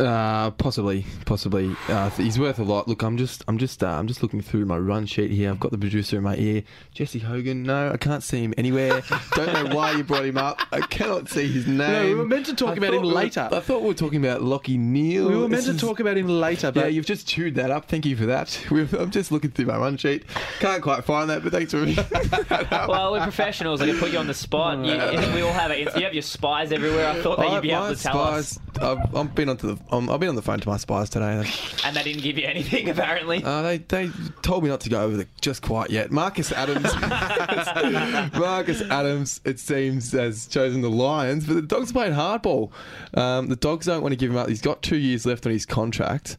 Uh, 0.00 0.50
possibly, 0.52 1.04
possibly. 1.26 1.76
Uh, 1.88 2.08
he's 2.10 2.38
worth 2.38 2.58
a 2.58 2.62
lot. 2.62 2.88
Look, 2.88 3.02
I'm 3.02 3.18
just, 3.18 3.44
I'm 3.46 3.58
just, 3.58 3.84
uh, 3.84 3.88
I'm 3.88 4.06
just 4.06 4.22
looking 4.22 4.40
through 4.40 4.64
my 4.64 4.78
run 4.78 5.04
sheet 5.04 5.30
here. 5.30 5.50
I've 5.50 5.60
got 5.60 5.72
the 5.72 5.78
producer 5.78 6.16
in 6.16 6.22
my 6.22 6.36
ear. 6.36 6.62
Jesse 6.94 7.18
Hogan. 7.18 7.62
No, 7.64 7.90
I 7.92 7.98
can't 7.98 8.22
see 8.22 8.42
him 8.42 8.54
anywhere. 8.56 9.02
Don't 9.34 9.52
know 9.52 9.76
why 9.76 9.92
you 9.92 10.02
brought 10.02 10.24
him 10.24 10.38
up. 10.38 10.60
I 10.72 10.80
cannot 10.80 11.28
see 11.28 11.46
his 11.52 11.66
name. 11.66 11.78
No, 11.78 12.06
we 12.06 12.14
were 12.14 12.24
meant 12.26 12.46
to 12.46 12.54
talk 12.54 12.70
I 12.70 12.72
about 12.74 12.86
thought 12.92 12.94
him 12.96 13.02
we 13.02 13.08
were- 13.08 13.14
later. 13.14 13.48
I 13.52 13.60
thought 13.60 13.82
we 13.82 13.88
were 13.88 13.94
talking 13.94 14.24
about 14.24 14.40
Lachie 14.40 14.78
Neale. 14.78 15.28
We 15.28 15.34
were 15.36 15.40
meant 15.42 15.52
This 15.52 15.64
to 15.66 15.70
is- 15.72 15.80
talk 15.80 16.00
about 16.00 16.16
him 16.16 16.28
later, 16.28 16.72
but 16.72 16.80
Yeah, 16.84 16.86
you've 16.86 17.06
just 17.06 17.28
chewed 17.28 17.54
that 17.56 17.70
up. 17.70 17.84
Thank 17.86 18.06
you 18.06 18.16
for 18.16 18.24
that. 18.26 18.58
We've, 18.70 18.92
I'm 18.94 19.10
just 19.10 19.30
looking 19.30 19.50
through 19.50 19.66
my 19.66 19.76
run 19.76 19.98
sheet. 19.98 20.24
Can't 20.60 20.82
quite 20.82 21.04
find 21.04 21.28
that, 21.28 21.42
but 21.42 21.52
thanks 21.52 21.72
for 21.72 21.80
Well, 22.88 23.12
we're 23.12 23.22
professionals. 23.22 23.82
I 23.82 23.86
can 23.86 23.98
put 23.98 24.12
you 24.12 24.18
on 24.18 24.26
the 24.26 24.34
spot. 24.34 24.78
You, 24.78 24.94
we 25.34 25.42
all 25.42 25.52
have 25.52 25.70
it. 25.70 25.94
You 25.96 26.04
have 26.04 26.14
your 26.14 26.22
spies 26.22 26.72
everywhere. 26.72 27.06
I 27.08 27.20
thought 27.20 27.38
that 27.38 27.52
you'd 27.52 27.62
be 27.62 27.70
able 27.72 27.94
to 27.94 28.02
tell 28.02 28.18
us, 28.20 28.50
spies, 28.52 28.60
I've, 28.80 29.14
I've 29.14 29.34
been 29.34 29.48
onto 29.50 29.74
the. 29.74 29.80
Um, 29.90 30.08
I've 30.08 30.20
been 30.20 30.28
on 30.28 30.36
the 30.36 30.42
phone 30.42 30.60
to 30.60 30.68
my 30.68 30.76
spies 30.76 31.10
today. 31.10 31.50
and 31.84 31.96
they 31.96 32.02
didn't 32.02 32.22
give 32.22 32.38
you 32.38 32.46
anything 32.46 32.88
apparently. 32.88 33.42
Uh, 33.42 33.62
they 33.62 33.78
they 33.78 34.10
told 34.42 34.62
me 34.62 34.68
not 34.68 34.80
to 34.82 34.90
go 34.90 35.02
over 35.02 35.16
the 35.16 35.26
just 35.40 35.62
quite 35.62 35.90
yet. 35.90 36.10
Marcus 36.10 36.52
Adams, 36.52 36.94
Marcus 38.38 38.82
Adams, 38.82 39.40
it 39.44 39.58
seems 39.58 40.12
has 40.12 40.46
chosen 40.46 40.80
the 40.80 40.90
Lions, 40.90 41.46
but 41.46 41.54
the 41.54 41.62
Dogs 41.62 41.90
are 41.90 41.94
playing 41.94 42.14
hardball. 42.14 42.70
Um, 43.14 43.48
the 43.48 43.56
Dogs 43.56 43.86
don't 43.86 44.02
want 44.02 44.12
to 44.12 44.16
give 44.16 44.30
him 44.30 44.36
up. 44.36 44.48
He's 44.48 44.62
got 44.62 44.82
two 44.82 44.96
years 44.96 45.26
left 45.26 45.46
on 45.46 45.52
his 45.52 45.66
contract. 45.66 46.36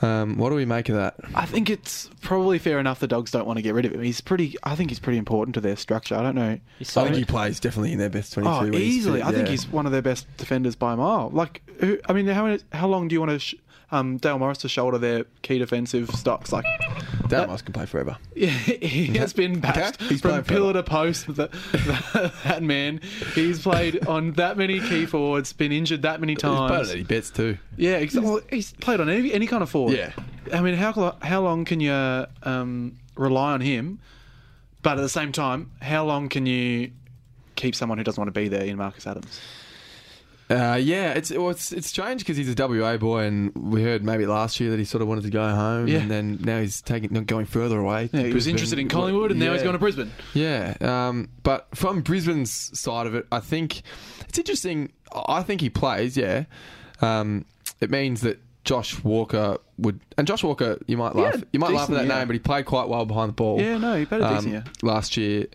Um, 0.00 0.36
what 0.38 0.50
do 0.50 0.54
we 0.54 0.64
make 0.64 0.88
of 0.88 0.94
that? 0.94 1.16
I 1.34 1.44
think 1.44 1.68
it's 1.68 2.08
probably 2.20 2.58
fair 2.58 2.78
enough 2.78 3.00
the 3.00 3.08
dogs 3.08 3.30
don't 3.32 3.46
want 3.46 3.56
to 3.56 3.62
get 3.62 3.74
rid 3.74 3.84
of 3.84 3.92
him. 3.92 4.02
He's 4.02 4.20
pretty. 4.20 4.54
I 4.62 4.74
think 4.76 4.90
he's 4.90 5.00
pretty 5.00 5.18
important 5.18 5.54
to 5.54 5.60
their 5.60 5.76
structure. 5.76 6.14
I 6.14 6.22
don't 6.22 6.36
know. 6.36 6.58
He's 6.78 6.90
I 6.96 7.02
so 7.02 7.04
think 7.04 7.16
he 7.16 7.24
plays 7.24 7.58
definitely 7.58 7.92
in 7.92 7.98
their 7.98 8.10
best 8.10 8.32
twenty-two. 8.32 8.76
Oh, 8.76 8.78
easily. 8.78 9.20
fit, 9.20 9.26
I 9.26 9.32
think 9.32 9.48
he's 9.48 9.66
one 9.68 9.86
of 9.86 9.92
their 9.92 10.02
best 10.02 10.26
defenders 10.36 10.76
by 10.76 10.92
a 10.92 10.96
mile. 10.96 11.30
Like, 11.30 11.62
who, 11.80 11.98
I 12.08 12.12
mean, 12.12 12.26
how 12.26 12.58
how 12.72 12.86
long 12.86 13.08
do 13.08 13.14
you 13.14 13.20
want 13.20 13.32
to 13.32 13.38
sh- 13.40 13.56
um, 13.90 14.16
Dale 14.18 14.38
Morris 14.38 14.58
to 14.58 14.68
shoulder 14.68 14.98
their 14.98 15.24
key 15.42 15.58
defensive 15.58 16.10
stocks? 16.10 16.52
Like, 16.52 16.64
Dale 17.28 17.46
Morris 17.46 17.62
can 17.62 17.72
play 17.72 17.86
forever. 17.86 18.16
yeah, 18.36 18.48
he 18.50 19.06
has 19.18 19.32
been 19.32 19.60
bashed 19.60 20.00
Okay, 20.00 20.08
he's 20.08 20.20
from 20.20 20.42
pillar 20.44 20.72
forever. 20.72 20.72
to 20.74 20.82
post. 20.82 21.26
The, 21.26 21.48
the, 21.72 22.32
that 22.44 22.62
man, 22.62 23.00
he's 23.34 23.60
played 23.62 24.06
on 24.06 24.32
that 24.32 24.56
many 24.56 24.80
key 24.80 25.06
forwards, 25.06 25.52
been 25.52 25.72
injured 25.72 26.02
that 26.02 26.20
many 26.20 26.32
He's 26.34 26.42
times. 26.42 26.88
than 26.88 26.98
he 26.98 27.04
bets 27.04 27.30
too. 27.30 27.58
Yeah, 27.76 27.96
exactly. 27.96 28.30
Well, 28.30 28.40
he's 28.50 28.72
played 28.74 29.00
on 29.00 29.08
any, 29.08 29.32
any 29.32 29.46
kind 29.46 29.62
of 29.62 29.70
forward. 29.70 29.96
Yeah. 29.96 30.12
I 30.52 30.60
mean, 30.60 30.74
how 30.74 31.16
how 31.22 31.42
long 31.42 31.64
can 31.64 31.80
you 31.80 31.92
um, 32.42 32.98
rely 33.16 33.52
on 33.52 33.60
him? 33.60 34.00
But 34.82 34.98
at 34.98 35.02
the 35.02 35.08
same 35.08 35.32
time, 35.32 35.72
how 35.82 36.04
long 36.04 36.28
can 36.28 36.46
you 36.46 36.92
keep 37.56 37.74
someone 37.74 37.98
who 37.98 38.04
doesn't 38.04 38.20
want 38.20 38.32
to 38.32 38.40
be 38.40 38.48
there 38.48 38.62
in 38.64 38.76
Marcus 38.76 39.06
Adams? 39.06 39.40
Uh, 40.50 40.78
yeah, 40.80 41.10
it's 41.12 41.30
well, 41.30 41.50
it's 41.50 41.72
it's 41.72 41.86
strange 41.86 42.20
because 42.22 42.36
he's 42.36 42.48
a 42.48 42.54
WA 42.68 42.96
boy, 42.96 43.24
and 43.24 43.52
we 43.54 43.82
heard 43.82 44.02
maybe 44.02 44.24
last 44.24 44.58
year 44.60 44.70
that 44.70 44.78
he 44.78 44.84
sort 44.84 45.02
of 45.02 45.08
wanted 45.08 45.24
to 45.24 45.30
go 45.30 45.46
home, 45.54 45.86
Yeah. 45.88 45.98
and 45.98 46.10
then 46.10 46.38
now 46.42 46.60
he's 46.60 46.80
taking 46.80 47.12
not 47.12 47.26
going 47.26 47.44
further 47.44 47.78
away. 47.78 48.08
Yeah, 48.12 48.22
he 48.22 48.32
was 48.32 48.46
interested 48.46 48.78
in 48.78 48.88
Collingwood, 48.88 49.30
and 49.30 49.38
now 49.40 49.52
he's 49.52 49.60
Yeah. 49.60 49.64
going 49.64 49.72
to 49.74 49.78
Brisbane. 49.78 50.10
Yeah, 50.32 50.74
um, 50.80 51.28
but 51.42 51.68
from 51.74 52.00
Brisbane's 52.00 52.50
side 52.78 53.06
of 53.06 53.14
it, 53.14 53.26
I 53.30 53.40
think 53.40 53.82
it's 54.28 54.38
interesting. 54.38 54.92
I 55.14 55.42
think 55.42 55.60
he 55.60 55.68
plays. 55.68 56.16
Yeah, 56.16 56.44
um, 57.02 57.44
it 57.80 57.90
means 57.90 58.22
that 58.22 58.40
Josh 58.64 59.02
Walker 59.04 59.58
would, 59.78 60.00
and 60.16 60.26
Josh 60.26 60.42
Walker, 60.42 60.78
you 60.86 60.96
might 60.96 61.14
laugh, 61.14 61.34
Yeah, 61.36 61.42
you 61.52 61.60
might 61.60 61.72
laugh 61.72 61.88
at 61.90 61.94
that 61.96 62.06
yeah. 62.06 62.18
name, 62.18 62.26
but 62.26 62.34
he 62.34 62.40
played 62.40 62.64
quite 62.66 62.88
well 62.88 63.04
behind 63.06 63.28
the 63.30 63.34
ball. 63.34 63.60
Yeah, 63.60 63.78
no, 63.78 63.96
he 63.96 64.04
played 64.06 64.22
um, 64.22 64.44
decent 64.44 64.82
last 64.82 65.16
year. 65.16 65.46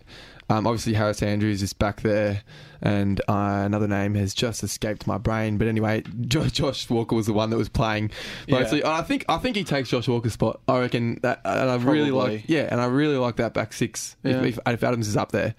Um, 0.48 0.66
obviously, 0.66 0.94
Harris 0.94 1.22
Andrews 1.22 1.62
is 1.62 1.72
back 1.72 2.02
there, 2.02 2.42
and 2.82 3.20
uh, 3.28 3.62
another 3.64 3.88
name 3.88 4.14
has 4.14 4.34
just 4.34 4.62
escaped 4.62 5.06
my 5.06 5.18
brain. 5.18 5.56
But 5.56 5.68
anyway, 5.68 6.02
Jo- 6.22 6.46
Josh 6.46 6.88
Walker 6.90 7.16
was 7.16 7.26
the 7.26 7.32
one 7.32 7.50
that 7.50 7.56
was 7.56 7.68
playing 7.68 8.10
mostly. 8.48 8.80
Yeah. 8.80 8.92
I 8.92 9.02
think 9.02 9.24
I 9.28 9.38
think 9.38 9.56
he 9.56 9.64
takes 9.64 9.88
Josh 9.88 10.06
Walker's 10.06 10.34
spot. 10.34 10.60
I 10.68 10.80
reckon 10.80 11.18
that, 11.22 11.40
and 11.44 11.70
I 11.70 11.76
really 11.76 12.10
like 12.10 12.44
yeah, 12.46 12.68
and 12.70 12.80
I 12.80 12.86
really 12.86 13.16
like 13.16 13.36
that 13.36 13.54
back 13.54 13.72
six. 13.72 14.16
Yeah. 14.22 14.42
If, 14.42 14.58
if, 14.58 14.58
if 14.66 14.84
Adams 14.84 15.08
is 15.08 15.16
up 15.16 15.32
there, 15.32 15.54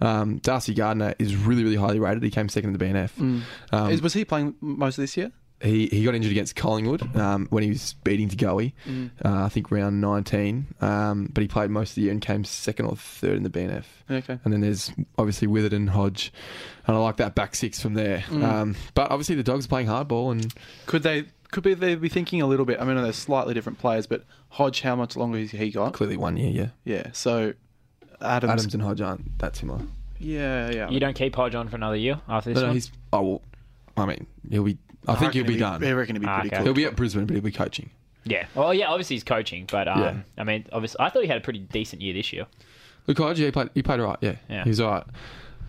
um, 0.00 0.38
Darcy 0.38 0.74
Gardiner 0.74 1.14
is 1.18 1.36
really 1.36 1.64
really 1.64 1.76
highly 1.76 1.98
rated. 1.98 2.22
He 2.22 2.30
came 2.30 2.48
second 2.48 2.70
in 2.70 2.78
the 2.78 2.84
BNF. 2.84 3.12
Mm. 3.12 3.42
Um, 3.72 3.90
Is, 3.90 4.02
was 4.02 4.14
he 4.14 4.24
playing 4.24 4.54
most 4.60 4.98
of 4.98 5.02
this 5.02 5.16
year? 5.16 5.32
He 5.62 5.86
he 5.86 6.04
got 6.04 6.14
injured 6.14 6.32
against 6.32 6.56
Collingwood 6.56 7.16
um, 7.16 7.46
when 7.50 7.62
he 7.62 7.70
was 7.70 7.94
beating 8.04 8.28
Goey. 8.28 8.72
Mm. 8.86 9.10
Uh, 9.24 9.44
I 9.44 9.48
think 9.48 9.70
round 9.70 10.00
nineteen, 10.00 10.66
um, 10.80 11.30
but 11.32 11.42
he 11.42 11.48
played 11.48 11.70
most 11.70 11.90
of 11.90 11.94
the 11.96 12.02
year 12.02 12.12
and 12.12 12.20
came 12.20 12.44
second 12.44 12.86
or 12.86 12.96
third 12.96 13.36
in 13.36 13.42
the 13.42 13.50
BNF. 13.50 13.84
Okay. 14.10 14.38
And 14.44 14.52
then 14.52 14.60
there's 14.60 14.92
obviously 15.18 15.48
Witherden, 15.48 15.88
Hodge, 15.88 16.32
and 16.86 16.96
I 16.96 17.00
like 17.00 17.16
that 17.18 17.34
back 17.34 17.54
six 17.54 17.80
from 17.80 17.94
there. 17.94 18.24
Mm. 18.28 18.42
Um, 18.42 18.76
but 18.94 19.10
obviously 19.10 19.36
the 19.36 19.42
Dogs 19.42 19.66
are 19.66 19.68
playing 19.68 19.86
hardball, 19.86 20.32
and 20.32 20.54
Could 20.86 21.02
they 21.02 21.26
could 21.50 21.64
be 21.64 21.74
they 21.74 21.94
be 21.94 22.08
thinking 22.08 22.40
a 22.42 22.46
little 22.46 22.64
bit. 22.64 22.80
I 22.80 22.84
mean, 22.84 22.96
they're 22.96 23.12
slightly 23.12 23.54
different 23.54 23.78
players, 23.78 24.06
but 24.06 24.24
Hodge, 24.50 24.80
how 24.80 24.96
much 24.96 25.16
longer 25.16 25.38
has 25.38 25.50
he 25.50 25.70
got? 25.70 25.92
Clearly 25.92 26.16
one 26.16 26.36
year, 26.36 26.50
yeah. 26.50 26.68
Yeah, 26.84 27.10
so 27.12 27.54
Adams. 28.20 28.52
Adams 28.52 28.74
and 28.74 28.82
Hodge 28.82 29.00
aren't 29.00 29.38
that 29.38 29.56
similar. 29.56 29.80
Yeah, 30.18 30.70
yeah. 30.70 30.90
You 30.90 31.00
don't 31.00 31.14
keep 31.14 31.34
Hodge 31.34 31.54
on 31.54 31.68
for 31.68 31.76
another 31.76 31.96
year 31.96 32.20
after 32.28 32.50
this 32.50 32.60
No, 32.60 32.68
no, 32.68 32.72
he's. 32.72 32.92
Oh 33.12 33.22
well, 33.22 33.42
I 33.96 34.06
mean, 34.06 34.26
he'll 34.50 34.64
be. 34.64 34.78
I, 35.08 35.14
think 35.14 35.32
he'll 35.34 35.42
reckon 35.42 35.54
be 35.54 35.58
done. 35.60 35.84
I 35.84 35.92
reckon 35.92 36.16
he'll 36.16 36.22
be 36.22 36.28
Ah, 36.28 36.40
pretty 36.40 36.54
okay. 36.56 36.64
He'll 36.64 36.74
be 36.74 36.84
at 36.84 36.96
Brisbane, 36.96 37.26
but 37.26 37.34
he'll 37.34 37.42
be 37.42 37.50
coaching. 37.52 37.90
Yeah. 38.24 38.46
Well, 38.54 38.74
yeah. 38.74 38.88
Obviously, 38.88 39.16
he's 39.16 39.24
coaching, 39.24 39.66
but 39.70 39.88
um, 39.88 40.00
Yeah. 40.00 40.16
I 40.38 40.44
mean, 40.44 40.66
obviously, 40.72 40.98
I 41.00 41.08
thought 41.10 41.22
he 41.22 41.28
had 41.28 41.38
a 41.38 41.40
pretty 41.40 41.60
decent 41.60 42.02
year 42.02 42.12
this 42.14 42.32
year. 42.32 42.46
Luke 43.06 43.18
Hodge, 43.18 43.40
yeah, 43.40 43.46
he 43.46 43.52
played. 43.52 43.70
He 43.74 43.82
played 43.82 44.00
all 44.00 44.06
right. 44.06 44.18
Yeah, 44.20 44.36
Yeah. 44.48 44.64
he's 44.64 44.78
all 44.80 44.90
right. 44.90 45.04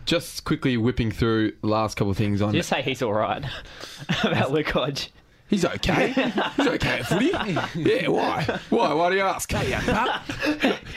Just 0.06 0.44
quickly 0.44 0.76
whipping 0.78 1.12
through 1.12 1.54
the 1.62 1.68
last 1.68 1.96
couple 1.96 2.12
of 2.12 2.18
things 2.18 2.42
on. 2.42 2.54
Just 2.54 2.70
say 2.70 2.82
he's 2.82 3.02
all 3.02 3.14
right 3.14 3.44
about 4.24 4.52
Luke 4.52 4.70
Hodge. 4.70 5.12
He's 5.52 5.66
okay. 5.66 6.14
he's 6.56 6.68
okay 6.68 7.00
at 7.00 7.06
footy. 7.08 7.32
Yeah, 7.76 8.08
why? 8.08 8.60
Why? 8.70 8.94
Why 8.94 9.10
do 9.10 9.18
you 9.18 9.22
ask? 9.22 9.52
He 9.52 9.68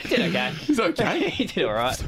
did 0.09 0.21
okay. 0.29 0.51
He's 0.61 0.79
okay. 0.79 1.29
he 1.29 1.43
did 1.43 1.65
all 1.65 1.73
right. 1.73 2.01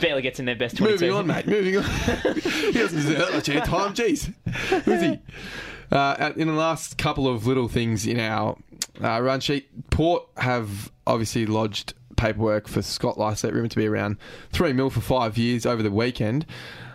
Barely 0.00 0.20
gets 0.20 0.40
in 0.40 0.44
their 0.44 0.56
best 0.56 0.76
twenty-two. 0.76 1.06
Moving 1.06 1.16
on, 1.16 1.26
mate. 1.28 1.46
Moving 1.46 1.76
on. 1.76 1.84
he 2.34 2.72
doesn't 2.72 3.00
deserve 3.00 3.32
much 3.32 3.46
airtime. 3.46 3.94
Jeez. 3.94 4.34
Who's 4.82 5.02
he? 5.02 5.20
Uh, 5.92 6.32
in 6.36 6.48
the 6.48 6.54
last 6.54 6.98
couple 6.98 7.28
of 7.28 7.46
little 7.46 7.68
things 7.68 8.08
in 8.08 8.18
our 8.18 8.56
uh, 9.00 9.22
run 9.22 9.38
sheet, 9.38 9.68
Port 9.90 10.26
have 10.36 10.90
obviously 11.06 11.46
lodged 11.46 11.94
paperwork 12.16 12.66
for 12.66 12.82
Scott 12.82 13.18
Lycett, 13.18 13.54
rumoured 13.54 13.70
to 13.70 13.76
be 13.76 13.86
around 13.86 14.16
three 14.50 14.72
mil 14.72 14.90
for 14.90 15.00
five 15.00 15.38
years 15.38 15.64
over 15.64 15.82
the 15.82 15.92
weekend. 15.92 16.44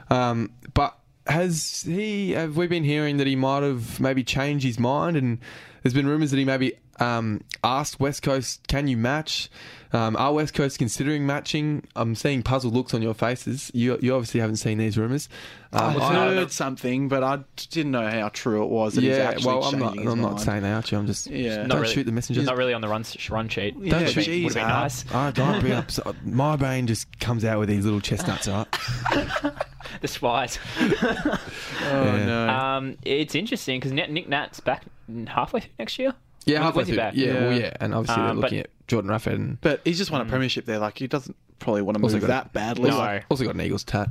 Um, 0.09 0.51
but 0.73 0.98
has 1.29 1.83
he? 1.83 2.31
Have 2.31 2.57
we 2.57 2.67
been 2.67 2.83
hearing 2.83 3.17
that 3.17 3.27
he 3.27 3.35
might 3.35 3.63
have 3.63 3.99
maybe 3.99 4.23
changed 4.23 4.65
his 4.65 4.79
mind? 4.79 5.15
And 5.15 5.39
there's 5.83 5.93
been 5.93 6.07
rumours 6.07 6.31
that 6.31 6.37
he 6.37 6.45
maybe 6.45 6.73
um, 6.99 7.41
asked 7.63 7.99
West 7.99 8.21
Coast, 8.23 8.67
"Can 8.67 8.87
you 8.87 8.97
match?" 8.97 9.49
Um, 9.91 10.15
are 10.17 10.31
West 10.33 10.53
Coast 10.53 10.77
considering 10.77 11.25
matching? 11.25 11.83
I'm 11.95 12.13
seeing 12.13 12.43
puzzled 12.43 12.75
looks 12.75 12.93
on 12.93 13.01
your 13.01 13.15
faces. 13.15 13.71
You, 13.73 13.97
you 14.03 14.13
obviously 14.13 14.39
haven't 14.39 14.57
seen 14.57 14.77
these 14.77 14.99
rumours. 14.99 15.27
Um, 15.73 15.99
I've 15.99 16.35
heard 16.35 16.51
something, 16.51 17.07
but 17.09 17.23
I 17.23 17.39
didn't 17.71 17.91
know 17.93 18.07
how 18.07 18.29
true 18.29 18.61
it 18.63 18.69
was. 18.69 18.95
Yeah, 18.99 19.15
actually 19.15 19.45
well, 19.47 19.63
I'm 19.63 19.79
not. 19.79 19.97
I'm 19.97 20.21
not 20.21 20.41
saying 20.41 20.61
that 20.61 20.69
out 20.69 20.91
you. 20.91 20.97
I'm 20.99 21.07
just. 21.07 21.25
Yeah. 21.27 21.57
don't 21.57 21.67
Not 21.69 21.81
really, 21.81 21.93
shoot 21.93 22.03
the 22.05 22.11
messenger. 22.11 22.43
Not 22.43 22.55
really 22.57 22.73
on 22.75 22.81
the 22.81 22.87
run 22.87 23.03
run 23.31 23.49
sheet. 23.49 23.75
Yeah, 23.79 23.91
Don't 23.91 24.01
would 24.03 24.11
shoot. 24.11 24.25
be, 24.27 24.43
would 24.45 24.53
be 24.53 24.59
nice. 24.59 25.11
I 25.11 25.31
don't 25.31 25.59
bring 25.59 25.73
up. 25.73 25.89
so- 25.89 26.15
My 26.23 26.55
brain 26.55 26.85
just 26.85 27.19
comes 27.19 27.43
out 27.43 27.57
with 27.59 27.69
these 27.69 27.83
little 27.83 28.01
chestnuts, 28.01 28.47
right? 28.47 28.67
The 30.01 30.07
spies. 30.07 30.59
Oh 30.79 32.03
Yeah. 32.15 32.25
no. 32.25 32.49
um, 32.49 32.97
it's 33.03 33.33
interesting 33.33 33.79
because 33.79 33.91
Nic 33.91 34.27
Nat's 34.29 34.59
back 34.59 34.83
halfway 35.27 35.61
through 35.61 35.71
next 35.79 35.97
year. 35.97 36.13
Yeah, 36.45 36.61
halfway 36.63 36.83
through. 36.85 36.95
back? 36.97 37.13
Yeah, 37.15 37.33
well, 37.33 37.51
Yeah. 37.53 37.59
yeah, 37.59 37.73
and 37.79 37.93
obviously 37.93 38.21
they're 38.21 38.31
Um, 38.31 38.39
looking 38.39 38.59
but- 38.59 38.65
at 38.65 38.87
Jordan 38.87 39.11
Roughead 39.11 39.33
and 39.35 39.61
but 39.61 39.81
he's 39.85 39.97
just 39.97 40.11
won 40.11 40.21
a 40.21 40.25
premiership 40.25 40.65
there. 40.65 40.79
Like 40.79 40.97
he 40.97 41.07
doesn't 41.07 41.35
probably 41.59 41.81
want 41.83 41.97
to 41.97 42.03
Also 42.03 42.15
move 42.15 42.21
got- 42.21 42.27
that 42.27 42.53
badly. 42.53 42.89
No. 42.89 42.97
Like, 42.97 43.25
also 43.29 43.43
got 43.45 43.55
an 43.55 43.61
Eagles 43.61 43.83
tat. 43.83 44.09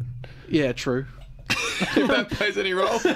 yeah, 0.48 0.72
true. 0.72 1.06
if 1.50 2.08
that 2.08 2.30
plays 2.30 2.58
any 2.58 2.74
role. 2.74 2.98
Sorry, 2.98 3.14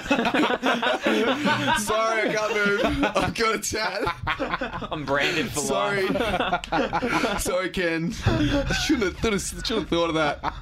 I 2.29 2.33
can't 2.33 2.55
move. 2.55 2.81
I've 3.15 3.33
got 3.35 3.55
a 3.55 3.59
tat. 3.59 4.01
I'm 4.91 5.05
branded 5.05 5.49
for 5.51 5.59
Sorry. 5.59 6.07
life. 6.07 7.39
Sorry, 7.41 7.69
Ken. 7.69 8.13
I 8.25 8.73
shouldn't 8.85 9.03
have, 9.05 9.17
thought 9.17 9.33
of, 9.33 9.41
should 9.41 9.77
have 9.77 9.87
thought 9.87 10.09
of 10.09 10.15
that. 10.15 10.39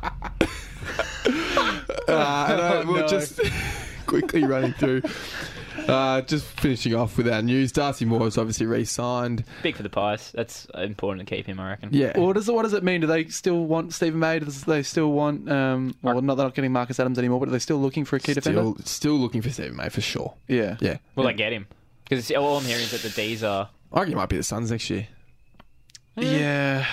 Uh, 2.07 2.47
and 2.49 2.61
I, 2.61 2.83
we'll 2.83 3.01
no. 3.01 3.07
just 3.07 3.39
quickly 4.05 4.43
running 4.43 4.73
through. 4.73 5.01
Uh, 5.87 6.21
just 6.21 6.45
finishing 6.45 6.93
off 6.95 7.17
with 7.17 7.27
our 7.27 7.41
news. 7.41 7.71
Darcy 7.71 8.05
Moore 8.05 8.25
has 8.25 8.37
obviously 8.37 8.65
re-signed. 8.65 9.43
Big 9.63 9.75
for 9.75 9.83
the 9.83 9.89
Pies. 9.89 10.31
That's 10.33 10.65
important 10.75 11.27
to 11.27 11.35
keep 11.35 11.45
him, 11.45 11.59
I 11.59 11.69
reckon. 11.71 11.89
Yeah. 11.91 12.17
What 12.19 12.33
does 12.33 12.47
it, 12.47 12.53
what 12.53 12.63
does 12.63 12.73
it 12.73 12.83
mean? 12.83 13.01
Do 13.01 13.07
they 13.07 13.25
still 13.25 13.65
want 13.65 13.93
Steven 13.93 14.19
May? 14.19 14.39
Do 14.39 14.45
they 14.45 14.83
still 14.83 15.11
want? 15.11 15.49
Um, 15.49 15.95
well, 16.01 16.21
not 16.21 16.35
they're 16.35 16.45
not 16.45 16.55
getting 16.55 16.71
Marcus 16.71 16.99
Adams 16.99 17.17
anymore, 17.17 17.39
but 17.39 17.49
are 17.49 17.51
they 17.51 17.59
still 17.59 17.79
looking 17.79 18.05
for 18.05 18.15
a 18.15 18.19
key 18.19 18.33
defender? 18.33 18.61
Still, 18.61 18.77
still 18.85 19.15
looking 19.15 19.41
for 19.41 19.49
Steven 19.49 19.75
May 19.75 19.89
for 19.89 20.01
sure. 20.01 20.33
Yeah. 20.47 20.77
Yeah. 20.79 20.97
Will 21.15 21.25
they 21.25 21.33
get 21.33 21.53
him? 21.53 21.67
Because 22.03 22.29
all 22.31 22.57
I'm 22.57 22.65
hearing 22.65 22.83
is 22.83 22.91
that 22.91 23.01
the 23.01 23.09
D's 23.09 23.43
are. 23.43 23.69
I 23.93 23.99
reckon 23.99 24.13
it 24.13 24.17
might 24.17 24.29
be 24.29 24.37
the 24.37 24.43
Suns 24.43 24.71
next 24.71 24.89
year. 24.89 25.07
Yeah. 26.15 26.85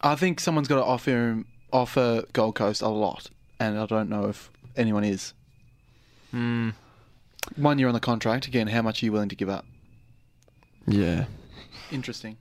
I 0.00 0.14
think 0.14 0.40
someone's 0.40 0.68
got 0.68 0.76
to 0.76 0.84
offer 0.84 1.10
him 1.10 1.46
offer 1.72 2.24
Gold 2.32 2.54
Coast 2.54 2.82
a 2.82 2.88
lot, 2.88 3.28
and 3.60 3.78
I 3.78 3.86
don't 3.86 4.08
know 4.08 4.28
if 4.28 4.50
anyone 4.76 5.04
is. 5.04 5.34
Hmm. 6.30 6.70
One 7.56 7.78
year 7.78 7.88
on 7.88 7.94
the 7.94 8.00
contract. 8.00 8.46
Again, 8.46 8.66
how 8.66 8.82
much 8.82 9.02
are 9.02 9.06
you 9.06 9.12
willing 9.12 9.28
to 9.28 9.36
give 9.36 9.48
up? 9.48 9.64
Yeah. 10.86 11.26
Interesting. 11.90 12.36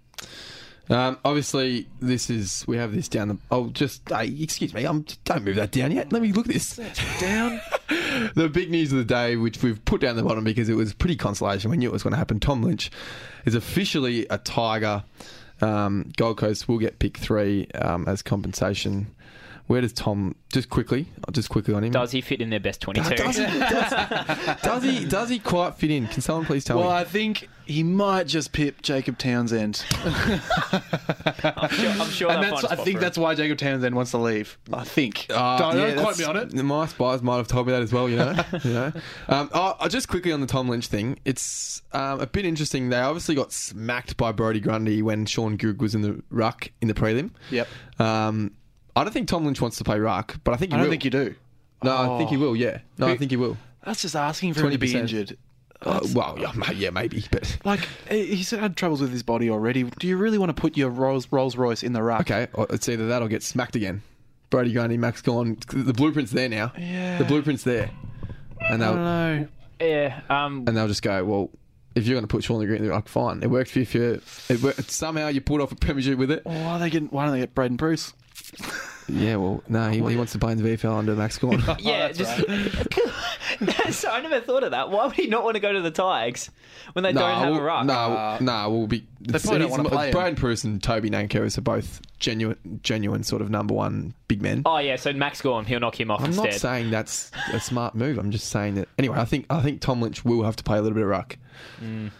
Um, 0.90 1.18
obviously, 1.26 1.88
this 2.00 2.30
is 2.30 2.64
we 2.68 2.78
have 2.78 2.94
this 2.94 3.10
down 3.10 3.28
the. 3.28 3.38
Oh, 3.52 3.70
just 3.70 4.08
hey, 4.10 4.28
excuse 4.40 4.74
me. 4.74 4.86
I'm 4.86 5.06
don't 5.26 5.44
move 5.44 5.58
that 5.58 5.72
down 5.72 5.92
yet. 5.92 6.14
Let 6.14 6.22
me 6.22 6.32
look 6.32 6.48
at 6.48 6.54
this. 6.54 6.80
Down. 7.20 7.60
the 8.36 8.50
big 8.50 8.72
news 8.72 8.92
of 8.94 8.98
the 8.98 9.06
day, 9.06 9.36
which 9.36 9.62
we've 9.62 9.84
put 9.84 10.02
down 10.02 10.16
the 10.16 10.24
bottom 10.24 10.44
because 10.44 10.70
it 10.70 10.76
was 10.76 10.94
pretty 10.94 11.18
consolation. 11.18 11.70
We 11.72 11.78
knew 11.78 11.90
it 11.90 11.94
was 11.94 12.04
going 12.04 12.14
to 12.14 12.18
happen. 12.18 12.40
Tom 12.40 12.62
Lynch 12.62 12.90
is 13.46 13.54
officially 13.54 14.28
a 14.30 14.38
Tiger. 14.38 15.04
Um, 15.60 16.12
Gold 16.16 16.38
Coast 16.38 16.68
will 16.68 16.78
get 16.78 17.00
pick 17.00 17.18
three 17.18 17.68
um, 17.76 18.06
as 18.08 18.22
compensation. 18.22 19.08
Where 19.68 19.82
does 19.82 19.94
Tom? 19.94 20.36
Just 20.52 20.70
quickly, 20.70 21.08
just 21.32 21.50
quickly 21.50 21.74
on 21.74 21.84
him. 21.84 21.92
Does 21.92 22.12
he 22.12 22.22
fit 22.22 22.42
in 22.42 22.50
their 22.50 22.60
best 22.60 22.80
22? 22.82 23.16
does 23.16 23.38
he? 23.38 23.44
Does, 23.60 24.62
does 24.62 24.84
he? 24.84 25.06
Does 25.06 25.30
he 25.30 25.40
quite 25.40 25.76
fit 25.76 25.92
in? 25.92 26.08
Can 26.08 26.22
someone 26.22 26.46
please 26.46 26.64
tell 26.64 26.78
Well, 26.78 26.86
me? 26.86 26.90
Well, 26.90 26.98
I 26.98 27.04
think 27.04 27.50
he 27.66 27.84
might 27.84 28.28
just 28.28 28.54
pip 28.54 28.82
Jacob 28.82 29.18
Townsend, 29.18 29.84
I'm 29.94 31.70
sure, 31.70 31.90
I'm 31.90 32.10
sure 32.10 32.32
and 32.32 32.42
that's 32.44 32.62
find 32.62 32.64
a 32.64 32.72
I 32.72 32.74
spot 32.76 32.86
think 32.86 33.00
that's 33.02 33.18
why 33.18 33.36
Jacob 33.36 33.58
Townsend 33.58 33.94
wants 33.94 34.12
to 34.12 34.18
leave. 34.18 34.58
I 34.72 34.86
think. 34.86 35.28
Uh, 35.30 35.58
don't 35.58 35.78
yeah, 35.78 35.96
don't 35.96 36.04
quote 36.04 36.20
me 36.20 36.26
on 36.26 36.38
it. 36.38 36.54
My 36.64 36.86
spies 36.86 37.22
might 37.22 37.38
have 37.38 37.48
told 37.50 37.68
me 37.68 37.74
that 37.74 37.82
as 37.82 37.92
well. 37.92 38.08
You 38.10 38.18
know, 38.18 38.44
you 38.64 38.74
know. 38.74 38.92
Um, 39.28 39.50
oh, 39.54 39.76
oh, 39.80 39.88
just 39.90 40.08
quickly 40.08 40.32
on 40.32 40.40
the 40.40 40.48
Tom 40.48 40.70
Lynch 40.70 40.88
thing, 40.88 41.20
it's 41.26 41.82
um, 41.92 42.22
a 42.22 42.28
bit 42.28 42.46
interesting. 42.46 42.90
They 42.90 42.98
obviously 43.00 43.36
got 43.36 43.52
smacked 43.52 44.16
by 44.16 44.32
Brodie 44.32 44.62
Grundy 44.62 45.02
when 45.02 45.26
Shaun 45.26 45.58
Grigg 45.58 45.82
was 45.82 45.94
in 45.94 46.02
the 46.02 46.24
ruck 46.30 46.72
in 46.82 46.88
the 46.88 46.94
prelim. 46.94 47.32
Yep. 47.52 47.68
Um, 48.00 48.54
I 48.98 49.04
don't 49.04 49.14
think 49.14 49.28
Tom 49.28 49.46
Lynch 49.46 49.62
wants 49.62 49.78
to 49.78 49.84
play 49.84 50.00
ruck, 50.00 50.40
but 50.44 50.54
I 50.54 50.58
think 50.58 50.72
he 50.72 50.76
I 50.76 50.78
don't 50.78 50.88
will. 50.88 50.92
think 50.92 51.06
you 51.06 51.12
do. 51.12 51.36
No, 51.84 52.16
I 52.16 52.18
think 52.18 52.30
he 52.32 52.38
will. 52.38 52.56
Yeah, 52.56 52.80
no, 52.98 53.08
I 53.08 53.18
think 53.18 53.32
he 53.32 53.38
will. 53.38 53.58
That's 53.86 54.02
just 54.02 54.16
asking 54.16 54.54
for 54.56 54.62
him 54.66 54.72
to 54.72 54.78
be 54.78 54.92
20%. 54.92 54.96
injured. 55.00 55.38
Uh, 55.82 56.00
well, 56.16 56.36
yeah, 56.40 56.52
ma- 56.56 56.72
yeah, 56.72 56.90
maybe, 56.90 57.24
but 57.32 57.56
Like 57.64 57.88
he's 58.10 58.50
had 58.50 58.76
troubles 58.76 59.00
with 59.00 59.12
his 59.12 59.22
body 59.22 59.50
already. 59.52 59.84
Do 59.84 60.08
you 60.08 60.18
really 60.18 60.40
want 60.40 60.50
to 60.50 60.60
put 60.60 60.76
your 60.76 60.90
Rolls 60.90 61.28
Rolls 61.32 61.56
Royce 61.56 61.84
in 61.84 61.94
the 61.94 62.02
ruck? 62.02 62.22
okay, 62.22 62.48
well, 62.56 62.66
it's 62.72 62.90
either 62.90 63.08
that 63.10 63.22
or 63.22 63.28
get 63.28 63.44
smacked 63.44 63.76
again. 63.76 64.02
Brodie 64.50 64.74
Grundy, 64.74 64.98
Max 64.98 65.22
Gawn. 65.22 65.58
The 65.68 65.94
blueprint's 65.94 66.32
there 66.32 66.50
now. 66.50 66.72
Yeah. 66.78 67.20
The 67.20 67.26
blueprint's 67.26 67.64
there, 67.64 67.92
and 68.60 68.84
I 68.84 68.86
they'll 68.88 68.96
don't 68.96 69.04
know. 69.04 69.48
Yeah. 69.80 70.22
Um, 70.30 70.64
and 70.68 70.76
they'll 70.76 70.88
just 70.88 71.04
go, 71.04 71.24
well, 71.24 71.50
if 71.94 72.08
you're 72.08 72.16
going 72.16 72.24
to 72.24 72.28
put 72.28 72.44
Sean 72.44 72.60
the 72.60 72.66
Green, 72.66 72.90
like 72.90 73.08
fine, 73.08 73.44
it 73.44 73.50
worked 73.52 73.70
for 73.72 73.80
you. 73.80 73.84
If 73.84 73.94
you, 73.94 74.22
it 74.50 74.64
worked, 74.64 74.90
somehow 74.90 75.28
you 75.28 75.42
pulled 75.42 75.62
off 75.62 75.72
a 75.72 75.76
premiership 75.76 76.18
with 76.18 76.32
it. 76.32 76.44
Why 76.46 76.56
are 76.64 76.80
they 76.80 76.90
getting? 76.90 77.10
Why 77.10 77.26
don't 77.26 77.34
they 77.34 77.40
get 77.42 77.54
Braydon 77.54 77.78
Preuss? 77.78 78.14
Yeah, 79.10 79.38
well, 79.38 79.64
no, 79.70 79.90
he, 79.90 79.98
he 79.98 80.18
wants 80.18 80.34
to 80.34 80.40
play 80.40 80.52
in 80.52 80.62
the 80.62 80.70
VFL 80.70 80.98
under 80.98 81.16
Max 81.16 81.38
Gawn. 81.38 81.64
Oh, 81.68 81.76
yeah, 81.80 82.12
just. 82.12 82.38
so 84.00 84.10
I 84.10 84.22
never 84.22 84.42
thought 84.42 84.64
of 84.64 84.72
that. 84.72 84.90
Why 84.90 85.06
would 85.06 85.16
he 85.16 85.28
not 85.28 85.44
want 85.44 85.56
to 85.56 85.60
go 85.60 85.72
to 85.72 85.82
the 85.82 85.92
Tigers 85.92 86.50
when 86.94 87.04
they 87.04 87.14
don't 87.14 87.40
have 87.40 87.52
we'll, 87.52 87.60
a 87.60 87.64
ruck? 87.64 87.86
No, 87.86 87.94
uh, 87.94 88.38
no, 88.42 88.70
we'll 88.70 88.88
be. 88.88 89.06
They 89.22 89.40
probably 89.40 89.60
don't 89.60 89.72
wanna 89.72 89.90
play 89.90 90.08
him. 90.08 90.12
Braydon 90.12 90.36
Preuss 90.36 90.64
and 90.64 90.82
Toby 90.82 91.10
Nankervis 91.10 91.58
are 91.58 91.62
both 91.62 92.02
genuine, 92.20 92.80
genuine 92.84 93.24
sort 93.24 93.42
of 93.42 93.50
number 93.50 93.74
one 93.74 94.14
big 94.28 94.42
men. 94.42 94.64
Oh 94.66 94.78
yeah, 94.78 94.96
so 94.96 95.14
Max 95.14 95.42
Gawn, 95.42 95.66
he'll 95.66 95.80
knock 95.80 96.00
him 96.00 96.12
off 96.12 96.22
I'm 96.22 96.28
instead. 96.28 96.44
not 96.44 96.54
saying 96.54 96.92
that's 96.92 97.32
a 97.54 97.60
smart 97.60 97.96
move. 97.96 98.18
I'm 98.18 98.32
just 98.32 98.50
saying 98.50 98.76
that. 98.76 98.88
Anyway, 98.98 99.18
I 99.18 99.26
think 99.26 99.46
I 99.50 99.62
think 99.62 99.82
Tom 99.82 100.02
Lynch 100.02 100.26
will 100.26 100.44
have 100.44 100.56
to 100.58 100.64
play 100.64 100.78
a 100.78 100.82
little 100.82 100.96
bit 100.96 101.04
of 101.04 101.10
ruck. 101.10 101.38
Mm. 101.82 102.12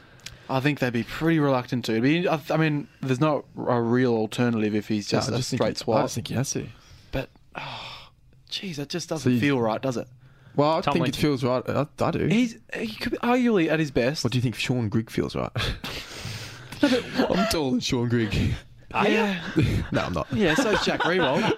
I 0.50 0.60
think 0.62 0.80
they'd 0.80 0.94
be 0.94 1.04
pretty 1.04 1.40
reluctant 1.40 1.86
to. 1.86 1.92
It'd 1.94 2.04
be, 2.04 2.28
I, 2.28 2.40
I 2.50 2.58
mean, 2.58 2.88
there's 3.02 3.20
not 3.20 3.44
a 3.68 3.82
real 3.82 4.14
alternative 4.14 4.76
if 4.76 4.88
he's 4.88 5.08
just 5.08 5.30
No, 5.30 5.36
I 5.36 5.40
a 5.40 5.42
think 5.42 5.58
straight 5.60 5.82
he- 5.84 5.92
I 5.94 6.02
just 6.04 6.16
think 6.16 6.28
he 6.30 6.34
has 6.36 6.52
to. 6.52 6.68
But, 7.12 7.30
oh, 7.56 8.10
geez, 8.50 8.78
that 8.78 8.90
just 8.90 9.10
doesn't 9.10 9.32
you- 9.32 9.40
feel 9.40 9.60
right, 9.60 9.82
does 9.82 9.98
it? 9.98 10.08
Well, 10.56 10.78
I 10.78 10.82
Tom 10.82 10.94
think 10.94 11.04
Lynch. 11.04 11.18
it 11.18 11.22
feels 11.22 11.44
right. 11.44 11.64
I, 11.70 11.86
I 12.00 12.12
do. 12.12 12.26
He's 12.26 12.58
he 12.74 12.88
could 12.88 13.12
be 13.12 13.18
arguably 13.20 13.68
at 13.68 13.80
his 13.80 13.92
best. 13.92 14.24
What 14.24 14.34
do 14.34 14.40
you 14.40 14.42
think 14.42 14.56
Shaun 14.56 14.90
Grigg 14.90 15.12
feels 15.12 15.36
right? 15.36 15.52
I'm 16.82 17.48
taller 17.50 17.72
than 17.72 17.80
Shaun 17.80 18.10
Grigg. 18.10 18.56
Are 18.94 19.08
you? 19.08 19.14
yeah, 19.16 19.42
no, 19.92 20.02
I'm 20.02 20.14
not. 20.14 20.28
yeah. 20.32 20.56
So 20.56 20.72
is 20.72 20.84
Jack 20.86 21.02
Riewoldt. 21.02 21.54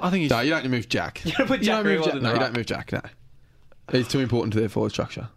I 0.00 0.08
think 0.10 0.22
he's. 0.22 0.30
No, 0.30 0.40
you 0.40 0.50
don't 0.50 0.66
move 0.70 0.88
Jack. 0.88 1.20
You're 1.24 1.34
gonna 1.36 1.48
put 1.48 1.60
You 1.60 1.66
don't 1.66 1.84
move 1.84 2.04
Jack- 2.04 2.14
No, 2.14 2.20
the 2.28 2.32
you 2.34 2.38
don't 2.40 2.56
move 2.56 2.66
Jack. 2.66 2.92
No, 2.92 3.00
he's 3.92 4.08
too 4.08 4.20
important 4.20 4.52
to 4.54 4.60
their 4.60 4.68
forward 4.68 4.92
structure. 4.92 5.28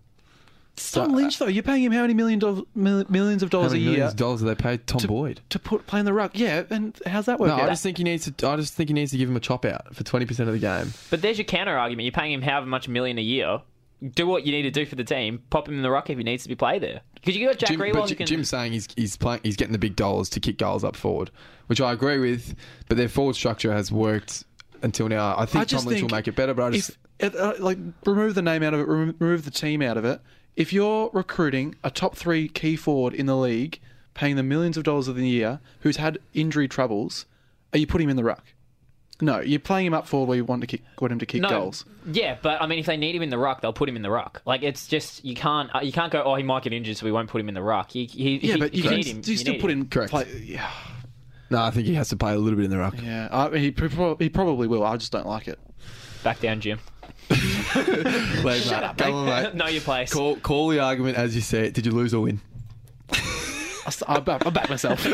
Tom 0.75 1.13
Lynch 1.13 1.38
though, 1.38 1.47
you're 1.47 1.63
paying 1.63 1.83
him 1.83 1.91
how 1.91 2.01
many 2.01 2.13
million 2.13 2.39
do- 2.39 2.67
mil- 2.75 3.05
millions 3.09 3.43
of 3.43 3.49
How 3.51 3.59
dollars 3.59 3.71
a 3.73 3.75
many 3.75 3.83
year 3.83 3.91
millions 3.93 4.13
of 4.13 4.17
dollars 4.17 4.39
have 4.41 4.47
they 4.49 4.55
paid 4.55 4.88
Tom 4.88 4.99
to, 5.01 5.07
Boyd? 5.07 5.41
to 5.49 5.59
put 5.59 5.86
play 5.88 5.99
in 5.99 6.05
the 6.05 6.13
ruck? 6.13 6.31
Yeah, 6.33 6.63
and 6.69 6.97
how's 7.05 7.25
that 7.27 7.39
work 7.39 7.49
No, 7.49 7.55
out? 7.55 7.62
I 7.63 7.69
just 7.69 7.83
think 7.83 7.97
he 7.97 8.03
needs 8.03 8.29
to. 8.31 8.47
I 8.47 8.55
just 8.55 8.73
think 8.73 8.89
he 8.89 8.93
needs 8.93 9.12
to 9.12 9.17
give 9.17 9.29
him 9.29 9.36
a 9.36 9.39
chop 9.39 9.65
out 9.65 9.93
for 9.95 10.03
twenty 10.03 10.25
percent 10.25 10.49
of 10.49 10.53
the 10.53 10.59
game. 10.59 10.93
But 11.09 11.21
there's 11.21 11.38
your 11.38 11.45
counter 11.45 11.77
argument. 11.77 12.05
You're 12.05 12.12
paying 12.12 12.31
him 12.33 12.41
however 12.41 12.65
much 12.65 12.88
million 12.88 13.17
a 13.17 13.21
year. 13.21 13.62
do 14.15 14.25
what 14.27 14.45
you 14.45 14.51
need 14.51 14.63
to 14.63 14.71
do 14.71 14.86
for 14.86 14.95
the 14.95 15.03
team. 15.03 15.41
Pop 15.49 15.67
him 15.67 15.75
in 15.75 15.81
the 15.83 15.91
ruck 15.91 16.09
if 16.09 16.17
he 16.17 16.23
needs 16.23 16.43
to 16.43 16.49
be 16.49 16.55
played 16.55 16.81
there. 16.83 17.01
Because 17.15 17.38
you 17.38 17.47
got 17.47 17.57
Jack 17.57 17.69
Jim, 17.69 17.79
Riewoldt 17.79 17.93
but 17.93 18.07
J- 18.09 18.15
can. 18.15 18.25
Jim's 18.27 18.49
saying 18.49 18.73
he's 18.73 18.88
he's 18.97 19.15
playing, 19.15 19.41
he's 19.43 19.55
getting 19.55 19.73
the 19.73 19.79
big 19.79 19.95
dollars 19.95 20.27
to 20.29 20.39
kick 20.39 20.57
goals 20.57 20.83
up 20.83 20.95
forward, 20.95 21.29
which 21.67 21.79
I 21.81 21.93
agree 21.93 22.17
with. 22.19 22.55
But 22.89 22.97
their 22.97 23.07
forward 23.09 23.36
structure 23.36 23.71
has 23.71 23.91
worked 23.91 24.43
until 24.81 25.07
now. 25.07 25.36
I 25.38 25.45
think 25.45 25.62
I 25.62 25.65
Tom 25.65 25.86
Lynch 25.86 25.99
think 25.99 26.12
will 26.12 26.17
make 26.17 26.27
it 26.27 26.36
better, 26.36 26.53
but 26.53 26.63
I 26.63 26.71
just 26.71 26.97
if 27.19 27.33
uh, 27.36 27.53
like 27.59 27.77
remove 28.05 28.36
the 28.36 28.41
name 28.41 28.63
out 28.63 28.73
of 28.73 28.79
it, 28.81 28.88
remove 28.88 29.45
the 29.45 29.51
team 29.51 29.81
out 29.81 29.95
of 29.97 30.03
it. 30.03 30.19
If 30.55 30.71
you're 30.71 31.09
recruiting 31.13 31.75
a 31.83 31.89
top 31.89 32.15
three 32.15 32.47
key 32.47 32.75
forward 32.75 33.13
in 33.13 33.25
the 33.25 33.35
league, 33.35 33.79
paying 34.13 34.35
them 34.35 34.47
millions 34.47 34.77
of 34.77 34.83
dollars 34.83 35.07
of 35.07 35.15
the 35.15 35.27
year, 35.27 35.59
who's 35.79 35.97
had 35.97 36.19
injury 36.33 36.67
troubles, 36.67 37.25
are 37.73 37.79
you 37.79 37.87
putting 37.87 38.05
him 38.05 38.11
in 38.11 38.17
the 38.17 38.23
ruck? 38.23 38.43
No, 39.21 39.39
you're 39.39 39.59
playing 39.59 39.85
him 39.87 39.93
up 39.93 40.07
forward 40.07 40.27
where 40.27 40.35
you 40.37 40.43
want 40.43 40.61
to 40.61 40.67
kick, 40.67 40.81
want 40.99 41.11
him 41.13 41.19
to 41.19 41.25
kick 41.25 41.41
no, 41.41 41.49
goals. 41.49 41.85
yeah, 42.11 42.37
but 42.41 42.61
I 42.61 42.67
mean, 42.67 42.79
if 42.79 42.85
they 42.87 42.97
need 42.97 43.15
him 43.15 43.21
in 43.21 43.29
the 43.29 43.37
ruck, 43.37 43.61
they'll 43.61 43.71
put 43.71 43.87
him 43.87 43.95
in 43.95 44.01
the 44.01 44.09
ruck. 44.11 44.41
Like 44.45 44.63
it's 44.63 44.87
just 44.87 45.23
you 45.23 45.33
can't 45.35 45.73
uh, 45.73 45.79
you 45.79 45.91
can't 45.91 46.11
go. 46.11 46.21
Oh, 46.23 46.35
he 46.35 46.43
might 46.43 46.63
get 46.63 46.73
injured, 46.73 46.97
so 46.97 47.05
we 47.05 47.11
won't 47.11 47.29
put 47.29 47.39
him 47.39 47.47
in 47.47 47.53
the 47.53 47.61
ruck. 47.61 47.91
He, 47.91 48.05
he, 48.05 48.37
Yeah, 48.45 48.55
he- 48.55 48.59
but 48.59 48.73
you, 48.73 48.83
you 48.83 48.89
can, 48.89 48.97
need 48.97 49.05
him. 49.07 49.21
you 49.23 49.37
still 49.37 49.59
put 49.59 49.71
him. 49.71 49.81
in. 49.81 49.87
Correct. 49.87 50.11
Play, 50.11 50.27
yeah, 50.43 50.69
no. 51.51 51.61
I 51.61 51.71
think 51.71 51.85
he 51.87 51.93
has 51.93 52.09
to 52.09 52.17
play 52.17 52.33
a 52.33 52.37
little 52.37 52.57
bit 52.57 52.65
in 52.65 52.71
the 52.71 52.77
ruck. 52.79 52.95
yeah. 53.01 53.29
I 53.31 53.49
mean, 53.49 53.61
he, 53.61 53.71
prob- 53.71 54.19
he 54.21 54.29
probably 54.29 54.67
will. 54.67 54.83
I 54.83 54.97
just 54.97 55.11
don't 55.11 55.27
like 55.27 55.47
it. 55.47 55.57
back 56.23 56.41
down, 56.41 56.59
Jim. 56.59 56.79
Shut 58.43 58.63
Shut 58.63 58.83
up, 58.83 58.97
Come 58.97 59.13
on, 59.13 59.25
mate. 59.25 59.43
mate. 59.43 59.55
know 59.55 59.67
your 59.67 59.81
place. 59.81 60.13
Call 60.13 60.36
call 60.38 60.69
the 60.69 60.79
argument 60.79 61.17
as 61.17 61.36
you 61.36 61.41
say 61.41 61.67
it. 61.67 61.73
Did 61.73 61.86
you 61.86 61.91
lose 61.91 62.13
or 62.13 62.21
win? 62.23 62.41
I, 64.01 64.13
s- 64.15 64.17
I 64.17 64.19
back, 64.21 64.45
I 64.45 64.49
back 64.49 64.69
myself. 64.69 65.06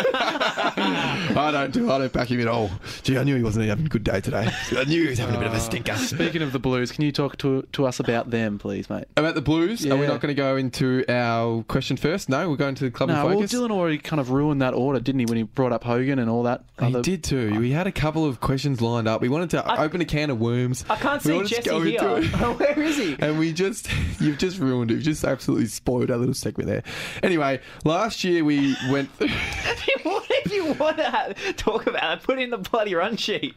I 0.54 1.50
don't 1.52 1.72
do. 1.72 1.92
I 1.92 1.98
don't 1.98 2.14
back 2.14 2.30
him 2.32 2.40
at 2.42 2.48
all. 2.48 2.70
Gee, 3.04 3.18
I 3.18 3.24
knew 3.24 3.36
he 3.36 3.44
wasn't 3.44 3.68
having 3.68 3.86
a 3.86 3.90
good 3.90 4.04
day 4.04 4.22
today. 4.22 4.50
I 4.72 4.84
knew 4.86 5.04
he 5.04 5.10
was 5.10 5.20
having 5.20 5.36
a 5.36 5.38
bit 5.38 5.48
of 5.48 5.54
a 5.54 5.60
stinker. 5.60 5.96
Speaking 5.96 6.42
of 6.42 6.52
the 6.52 6.60
Blues, 6.60 6.92
can 6.92 7.04
you 7.04 7.12
talk 7.12 7.38
to 7.38 7.64
to 7.74 7.86
us 7.86 8.00
about 8.00 8.30
them, 8.30 8.58
please, 8.60 8.90
mate? 8.90 9.06
About 9.18 9.36
the 9.36 9.42
Blues, 9.42 9.86
are 9.86 9.96
we 9.98 10.08
not 10.08 10.22
going 10.22 10.34
to 10.34 10.40
go 10.40 10.56
into 10.56 11.04
our 11.10 11.64
question 11.64 11.98
first? 11.98 12.30
No, 12.30 12.50
we're 12.50 12.56
going 12.56 12.76
to 12.76 12.84
the 12.86 12.92
club 12.92 13.10
No, 13.10 13.16
and 13.16 13.24
well, 13.26 13.36
focus. 13.38 13.54
Dylan 13.54 13.72
already 13.72 13.98
kind 13.98 14.20
of 14.20 14.32
ruined 14.32 14.62
that 14.62 14.74
order, 14.74 15.00
didn't 15.00 15.20
he, 15.20 15.26
when 15.26 15.38
he 15.38 15.44
brought 15.44 15.72
up 15.72 15.84
Hogan 15.84 16.20
and 16.20 16.30
all 16.30 16.44
that? 16.44 16.64
He 16.80 16.86
other- 16.86 17.02
did 17.02 17.24
too. 17.24 17.60
We 17.60 17.72
had 17.72 17.88
a 17.88 17.92
couple 17.92 18.26
of 18.26 18.40
questions 18.40 18.82
lined 18.82 19.08
up. 19.08 19.22
We 19.22 19.30
wanted 19.30 19.50
to 19.52 19.66
I- 19.66 19.84
open 19.84 20.02
a 20.02 20.06
can 20.06 20.30
of 20.30 20.40
worms. 20.40 20.86
I 20.90 20.96
can't 20.96 21.24
We 21.24 21.32
see 21.32 21.36
wanted 21.36 21.56
to 21.56 21.62
Jesse 21.62 21.92
here. 21.92 22.00
Where 22.54 22.80
is 22.82 22.98
he? 22.98 23.16
And 23.20 23.38
we 23.40 23.54
just, 23.54 23.90
you've 24.20 24.38
just 24.38 24.58
ruined 24.60 24.92
it. 24.92 24.96
You've 24.96 25.04
just 25.04 25.24
absolutely 25.24 25.68
spoiled 25.68 26.12
our 26.12 26.18
little 26.18 26.34
segment 26.34 26.70
there. 26.70 26.84
Anyway, 27.24 27.60
last 27.84 28.24
year 28.24 28.44
we 28.44 28.69
went. 28.90 29.10
what 29.20 30.26
if 30.30 30.54
you 30.54 30.74
want 30.74 30.98
to 30.98 31.04
have, 31.04 31.56
talk 31.56 31.88
about 31.88 32.20
it? 32.20 32.24
Put 32.24 32.40
it 32.40 32.44
in 32.44 32.50
the 32.50 32.58
bloody 32.58 32.96
run 32.96 33.18
sheet. 33.18 33.56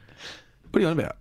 What 0.71 0.79
are 0.79 0.83
you 0.83 0.87
on 0.89 0.99
about? 0.99 1.17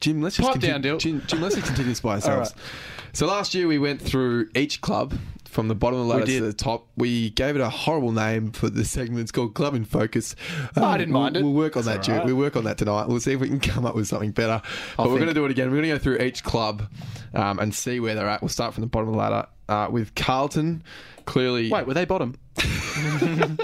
Jim, 0.00 0.22
let's 0.22 0.36
just 0.36 0.46
Pipe 0.46 0.54
continue, 0.54 0.74
down, 0.74 0.82
Dyl. 0.82 0.98
Jim, 0.98 1.22
Jim, 1.26 1.42
let's 1.42 1.56
just 1.56 1.66
continue 1.66 1.90
this 1.90 2.00
by 2.00 2.14
ourselves. 2.14 2.52
right. 2.54 2.64
So 3.12 3.26
last 3.26 3.54
year 3.54 3.66
we 3.66 3.78
went 3.78 4.00
through 4.00 4.48
each 4.54 4.80
club 4.80 5.14
from 5.44 5.66
the 5.66 5.74
bottom 5.74 5.98
of 5.98 6.06
the 6.06 6.12
ladder 6.12 6.26
did. 6.26 6.38
to 6.40 6.46
the 6.46 6.52
top. 6.52 6.86
We 6.96 7.30
gave 7.30 7.56
it 7.56 7.60
a 7.60 7.68
horrible 7.68 8.12
name 8.12 8.52
for 8.52 8.68
the 8.68 8.84
segment. 8.84 9.22
It's 9.22 9.32
called 9.32 9.54
Club 9.54 9.74
in 9.74 9.84
Focus. 9.84 10.36
Um, 10.76 10.84
I 10.84 10.98
didn't 10.98 11.12
mind 11.12 11.34
we'll, 11.34 11.42
it. 11.42 11.46
We'll 11.46 11.54
work 11.54 11.76
on 11.76 11.84
that. 11.86 11.96
It's 11.96 12.06
Jim. 12.06 12.14
all 12.14 12.20
right. 12.20 12.26
We'll 12.26 12.36
work 12.36 12.54
on 12.54 12.64
that 12.64 12.78
tonight. 12.78 13.08
We'll 13.08 13.18
see 13.18 13.32
if 13.32 13.40
we 13.40 13.48
can 13.48 13.58
come 13.58 13.84
up 13.84 13.94
with 13.94 14.06
something 14.06 14.30
better. 14.30 14.62
But 14.96 15.02
I'll 15.02 15.08
we're 15.08 15.16
going 15.16 15.28
to 15.28 15.34
do 15.34 15.44
it 15.46 15.50
again. 15.50 15.70
We're 15.70 15.78
going 15.78 15.88
to 15.88 15.94
go 15.96 15.98
through 15.98 16.18
each 16.18 16.44
club 16.44 16.88
um, 17.34 17.58
and 17.58 17.74
see 17.74 17.98
where 17.98 18.14
they're 18.14 18.28
at. 18.28 18.42
We'll 18.42 18.50
start 18.50 18.74
from 18.74 18.82
the 18.82 18.88
bottom 18.88 19.08
of 19.08 19.14
the 19.14 19.18
ladder 19.18 19.46
uh, 19.68 19.88
with 19.90 20.14
Carlton. 20.14 20.82
Clearly, 21.28 21.68
Wait, 21.70 21.86
were 21.86 21.92
they 21.94 22.04
bottom? 22.06 22.34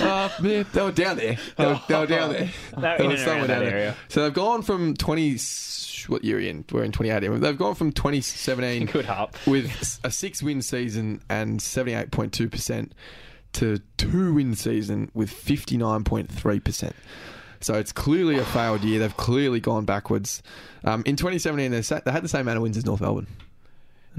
Uh, 0.00 0.30
yeah, 0.42 0.62
they 0.72 0.82
were 0.82 0.92
down 0.92 1.16
there. 1.16 1.36
They 1.56 1.66
were, 1.66 1.80
they 1.88 1.94
were 1.98 2.06
down 2.06 2.32
there. 2.32 2.48
They're 2.78 2.98
They 2.98 3.04
in 3.04 3.10
were 3.10 3.16
somewhere 3.16 3.46
down 3.48 3.58
that 3.58 3.64
there. 3.64 3.76
area. 3.78 3.96
So 4.08 4.22
they've 4.22 4.32
gone 4.32 4.62
from 4.62 4.94
20. 4.94 5.36
What 6.06 6.24
year 6.24 6.36
are 6.36 6.40
we 6.40 6.48
in? 6.48 6.64
We're 6.70 6.84
in 6.84 6.92
2018. 6.92 7.40
They've 7.40 7.58
gone 7.58 7.74
from 7.74 7.92
2017 7.92 8.86
Good 8.92 9.06
up. 9.06 9.36
with 9.46 10.00
a 10.04 10.10
six 10.10 10.42
win 10.42 10.62
season 10.62 11.20
and 11.28 11.60
78.2% 11.60 12.90
to 13.54 13.78
two 13.98 14.34
win 14.34 14.54
season 14.54 15.10
with 15.14 15.30
59.3%. 15.30 16.92
So 17.60 17.74
it's 17.74 17.92
clearly 17.92 18.38
a 18.38 18.44
failed 18.44 18.82
year. 18.84 19.00
They've 19.00 19.16
clearly 19.16 19.60
gone 19.60 19.84
backwards. 19.84 20.42
Um, 20.84 21.02
in 21.06 21.16
2017, 21.16 21.70
they, 21.72 21.82
sat, 21.82 22.04
they 22.04 22.12
had 22.12 22.22
the 22.24 22.28
same 22.28 22.42
amount 22.42 22.58
of 22.58 22.62
wins 22.62 22.76
as 22.76 22.86
North 22.86 23.00
Melbourne. 23.00 23.26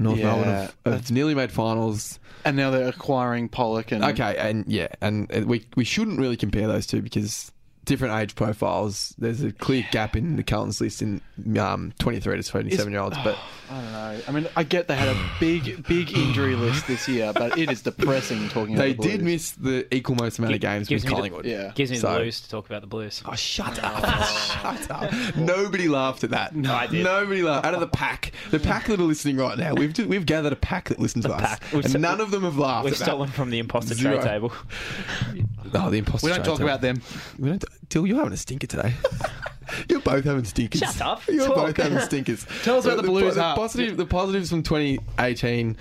North 0.00 0.18
Yeah, 0.18 0.24
Melbourne 0.24 0.44
have, 0.48 0.60
have 0.60 0.74
that's- 0.84 1.10
nearly 1.10 1.34
made 1.34 1.52
finals. 1.52 2.18
And 2.44 2.56
now 2.56 2.70
they're 2.70 2.88
acquiring 2.88 3.50
Polec 3.50 3.92
and 3.92 4.02
Okay, 4.02 4.34
and 4.38 4.64
yeah, 4.66 4.88
and 5.02 5.30
uh, 5.30 5.42
we 5.46 5.66
we 5.76 5.84
shouldn't 5.84 6.18
really 6.18 6.38
compare 6.38 6.66
those 6.66 6.86
two 6.86 7.02
because 7.02 7.52
different 7.90 8.14
age 8.14 8.34
profiles. 8.36 9.14
There's 9.18 9.42
a 9.42 9.52
clear 9.52 9.84
gap 9.90 10.14
in 10.16 10.36
the 10.36 10.42
Carlton's 10.44 10.80
list 10.80 11.02
in 11.02 11.20
um, 11.58 11.92
23 11.98 12.40
to 12.40 12.42
27 12.48 12.92
year 12.92 13.00
olds, 13.02 13.18
but 13.24 13.36
I 13.70 13.74
don't 13.74 13.92
know. 13.92 14.20
I 14.28 14.32
mean, 14.32 14.48
I 14.56 14.62
get 14.62 14.88
they 14.88 14.96
had 14.96 15.08
a 15.08 15.30
big, 15.38 15.86
big 15.86 16.16
injury 16.16 16.54
list 16.56 16.86
this 16.86 17.08
year, 17.08 17.32
but 17.34 17.58
it 17.58 17.70
is 17.70 17.82
depressing 17.82 18.48
talking. 18.48 18.74
they 18.76 18.92
about 18.92 19.02
the 19.02 19.08
did 19.10 19.20
Blues. 19.20 19.32
miss 19.32 19.50
the 19.52 19.94
equal 19.94 20.14
most 20.16 20.38
amount 20.38 20.54
of 20.54 20.60
games 20.60 20.88
Gives 20.88 21.02
with 21.04 21.10
me 21.10 21.14
the- 21.14 21.16
Collingwood. 21.16 21.44
Yeah. 21.46 21.72
Gives 21.74 21.90
me 21.90 21.96
So- 21.98 22.12
the 22.14 22.18
blues 22.20 22.40
to 22.42 22.48
talk 22.50 22.66
about 22.66 22.80
the 22.80 22.86
blues. 22.88 23.22
Oh, 23.26 23.34
shut 23.34 23.78
up. 23.82 24.04
shut 24.26 24.90
up. 24.90 25.36
Nobody 25.36 25.88
laughed 25.88 26.24
at 26.24 26.30
that. 26.30 26.54
No, 26.54 26.72
I 26.74 26.86
did. 26.86 27.04
Nobody 27.04 27.42
laughed. 27.42 27.66
Out 27.66 27.74
of 27.74 27.80
the 27.80 27.88
pack, 27.88 28.32
the 28.50 28.58
pack 28.60 28.86
that 28.86 28.98
are 28.98 29.02
listening 29.04 29.36
right 29.36 29.58
now, 29.58 29.74
we've 29.74 29.92
just, 29.92 30.08
we've 30.08 30.26
gathered 30.26 30.52
a 30.52 30.56
pack 30.56 30.88
that 30.88 30.98
listen 30.98 31.22
to 31.22 31.32
us. 31.32 31.58
We've 31.72 31.84
And 31.84 31.90
sto- 31.90 31.98
none 31.98 32.20
of 32.20 32.30
them 32.30 32.42
have 32.44 32.56
laughed 32.58 32.84
We've 32.84 32.92
at 32.94 32.98
that. 33.00 33.04
stolen 33.04 33.28
from 33.30 33.50
the 33.50 33.58
imposter 33.58 33.94
Zero. 33.94 34.16
trade 34.16 34.24
table. 34.28 34.52
Oh, 35.72 35.90
the 35.90 35.98
imposter 35.98 36.26
We 36.26 36.32
don't 36.32 36.44
talk 36.44 36.60
about 36.60 36.80
them. 36.80 37.00
We 37.38 37.50
don't. 37.50 37.64
Till 37.90 38.06
you're 38.06 38.16
having 38.18 38.32
a 38.32 38.36
stinker 38.38 38.66
today. 38.66 38.94
you're 39.88 40.00
both 40.00 40.24
having 40.24 40.44
stinkers. 40.44 40.80
Shut 40.80 41.00
up. 41.02 41.22
You're 41.28 41.46
Talk. 41.46 41.56
both 41.56 41.76
having 41.76 41.98
stinkers. 42.00 42.46
Tell 42.62 42.78
us 42.78 42.84
about 42.86 42.96
the 42.98 43.02
Blues, 43.02 43.34
The, 43.34 43.42
huh? 43.42 43.54
positive, 43.56 43.96
the 43.98 44.06
positives 44.06 44.48
from 44.50 44.62
2018. 44.62 45.76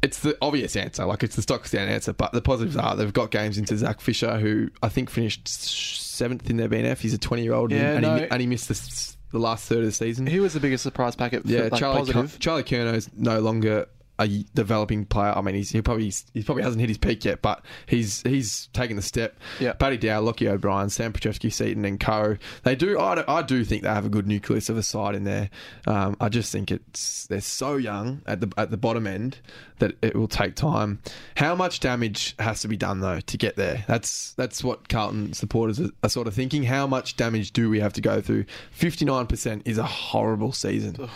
It's 0.00 0.20
the 0.20 0.36
obvious 0.40 0.76
answer, 0.76 1.04
like 1.06 1.24
it's 1.24 1.34
the 1.34 1.42
stock 1.42 1.66
stand 1.66 1.90
answer. 1.90 2.12
But 2.12 2.32
the 2.32 2.40
positives 2.42 2.76
are 2.76 2.94
they've 2.94 3.12
got 3.12 3.30
games 3.32 3.58
into 3.58 3.76
Zac 3.76 4.00
Fisher, 4.00 4.38
who 4.38 4.68
I 4.82 4.88
think 4.88 5.10
finished 5.10 5.48
seventh 5.48 6.48
in 6.50 6.56
their 6.56 6.68
BNF. 6.68 6.98
He's 6.98 7.14
a 7.14 7.18
20 7.18 7.42
year 7.42 7.54
old, 7.54 7.72
Yeah, 7.72 7.94
and, 7.94 8.02
no. 8.02 8.16
he, 8.16 8.24
and 8.30 8.40
he 8.40 8.46
missed 8.46 8.68
the, 8.68 9.16
the 9.32 9.40
last 9.40 9.68
third 9.68 9.78
of 9.80 9.84
the 9.86 9.92
season. 9.92 10.26
Who 10.28 10.42
was 10.42 10.52
the 10.54 10.60
biggest 10.60 10.84
surprise 10.84 11.16
packet? 11.16 11.42
For, 11.42 11.48
Yeah, 11.48 11.62
like, 11.70 11.80
Charlie 11.80 11.98
positive. 12.12 12.38
Charlie 12.38 12.62
Curnow's 12.62 13.10
no 13.16 13.40
longer 13.40 13.86
a 14.18 14.26
developing 14.54 15.04
player. 15.04 15.32
I 15.36 15.40
mean, 15.40 15.54
he's 15.54 15.70
he 15.70 15.82
probably 15.82 16.12
he 16.34 16.42
probably 16.42 16.62
hasn't 16.62 16.80
hit 16.80 16.88
his 16.88 16.98
peak 16.98 17.24
yet, 17.24 17.42
but 17.42 17.64
he's 17.86 18.22
he's 18.22 18.68
taken 18.72 18.96
the 18.96 19.02
step. 19.02 19.38
Yeah. 19.60 19.72
Paddy 19.72 19.96
Dow, 19.96 20.22
Lochie 20.22 20.48
O'Brien, 20.48 20.90
Sam 20.90 21.12
Petrevski, 21.12 21.52
Seton, 21.52 21.84
and 21.84 22.00
Co. 22.00 22.36
They 22.64 22.74
do. 22.74 22.98
I 22.98 23.16
do, 23.16 23.24
I 23.28 23.42
do 23.42 23.64
think 23.64 23.82
they 23.82 23.88
have 23.88 24.06
a 24.06 24.10
good 24.10 24.26
nucleus 24.26 24.68
of 24.68 24.76
a 24.76 24.82
side 24.82 25.14
in 25.14 25.24
there. 25.24 25.50
Um, 25.86 26.16
I 26.20 26.28
just 26.28 26.52
think 26.52 26.70
it's 26.70 27.26
they're 27.26 27.40
so 27.40 27.76
young 27.76 28.22
at 28.26 28.40
the 28.40 28.52
at 28.56 28.70
the 28.70 28.76
bottom 28.76 29.06
end 29.06 29.38
that 29.78 29.94
it 30.02 30.16
will 30.16 30.28
take 30.28 30.54
time. 30.54 31.00
How 31.36 31.54
much 31.54 31.80
damage 31.80 32.34
has 32.38 32.60
to 32.62 32.68
be 32.68 32.76
done 32.76 33.00
though 33.00 33.20
to 33.20 33.36
get 33.36 33.56
there? 33.56 33.84
That's 33.86 34.32
that's 34.34 34.64
what 34.64 34.88
Carlton 34.88 35.32
supporters 35.32 35.80
are, 35.80 35.90
are 36.02 36.08
sort 36.08 36.26
of 36.26 36.34
thinking. 36.34 36.64
How 36.64 36.86
much 36.86 37.16
damage 37.16 37.52
do 37.52 37.70
we 37.70 37.80
have 37.80 37.92
to 37.94 38.00
go 38.00 38.20
through? 38.20 38.46
Fifty 38.70 39.04
nine 39.04 39.26
percent 39.26 39.62
is 39.64 39.78
a 39.78 39.84
horrible 39.84 40.52
season. 40.52 41.08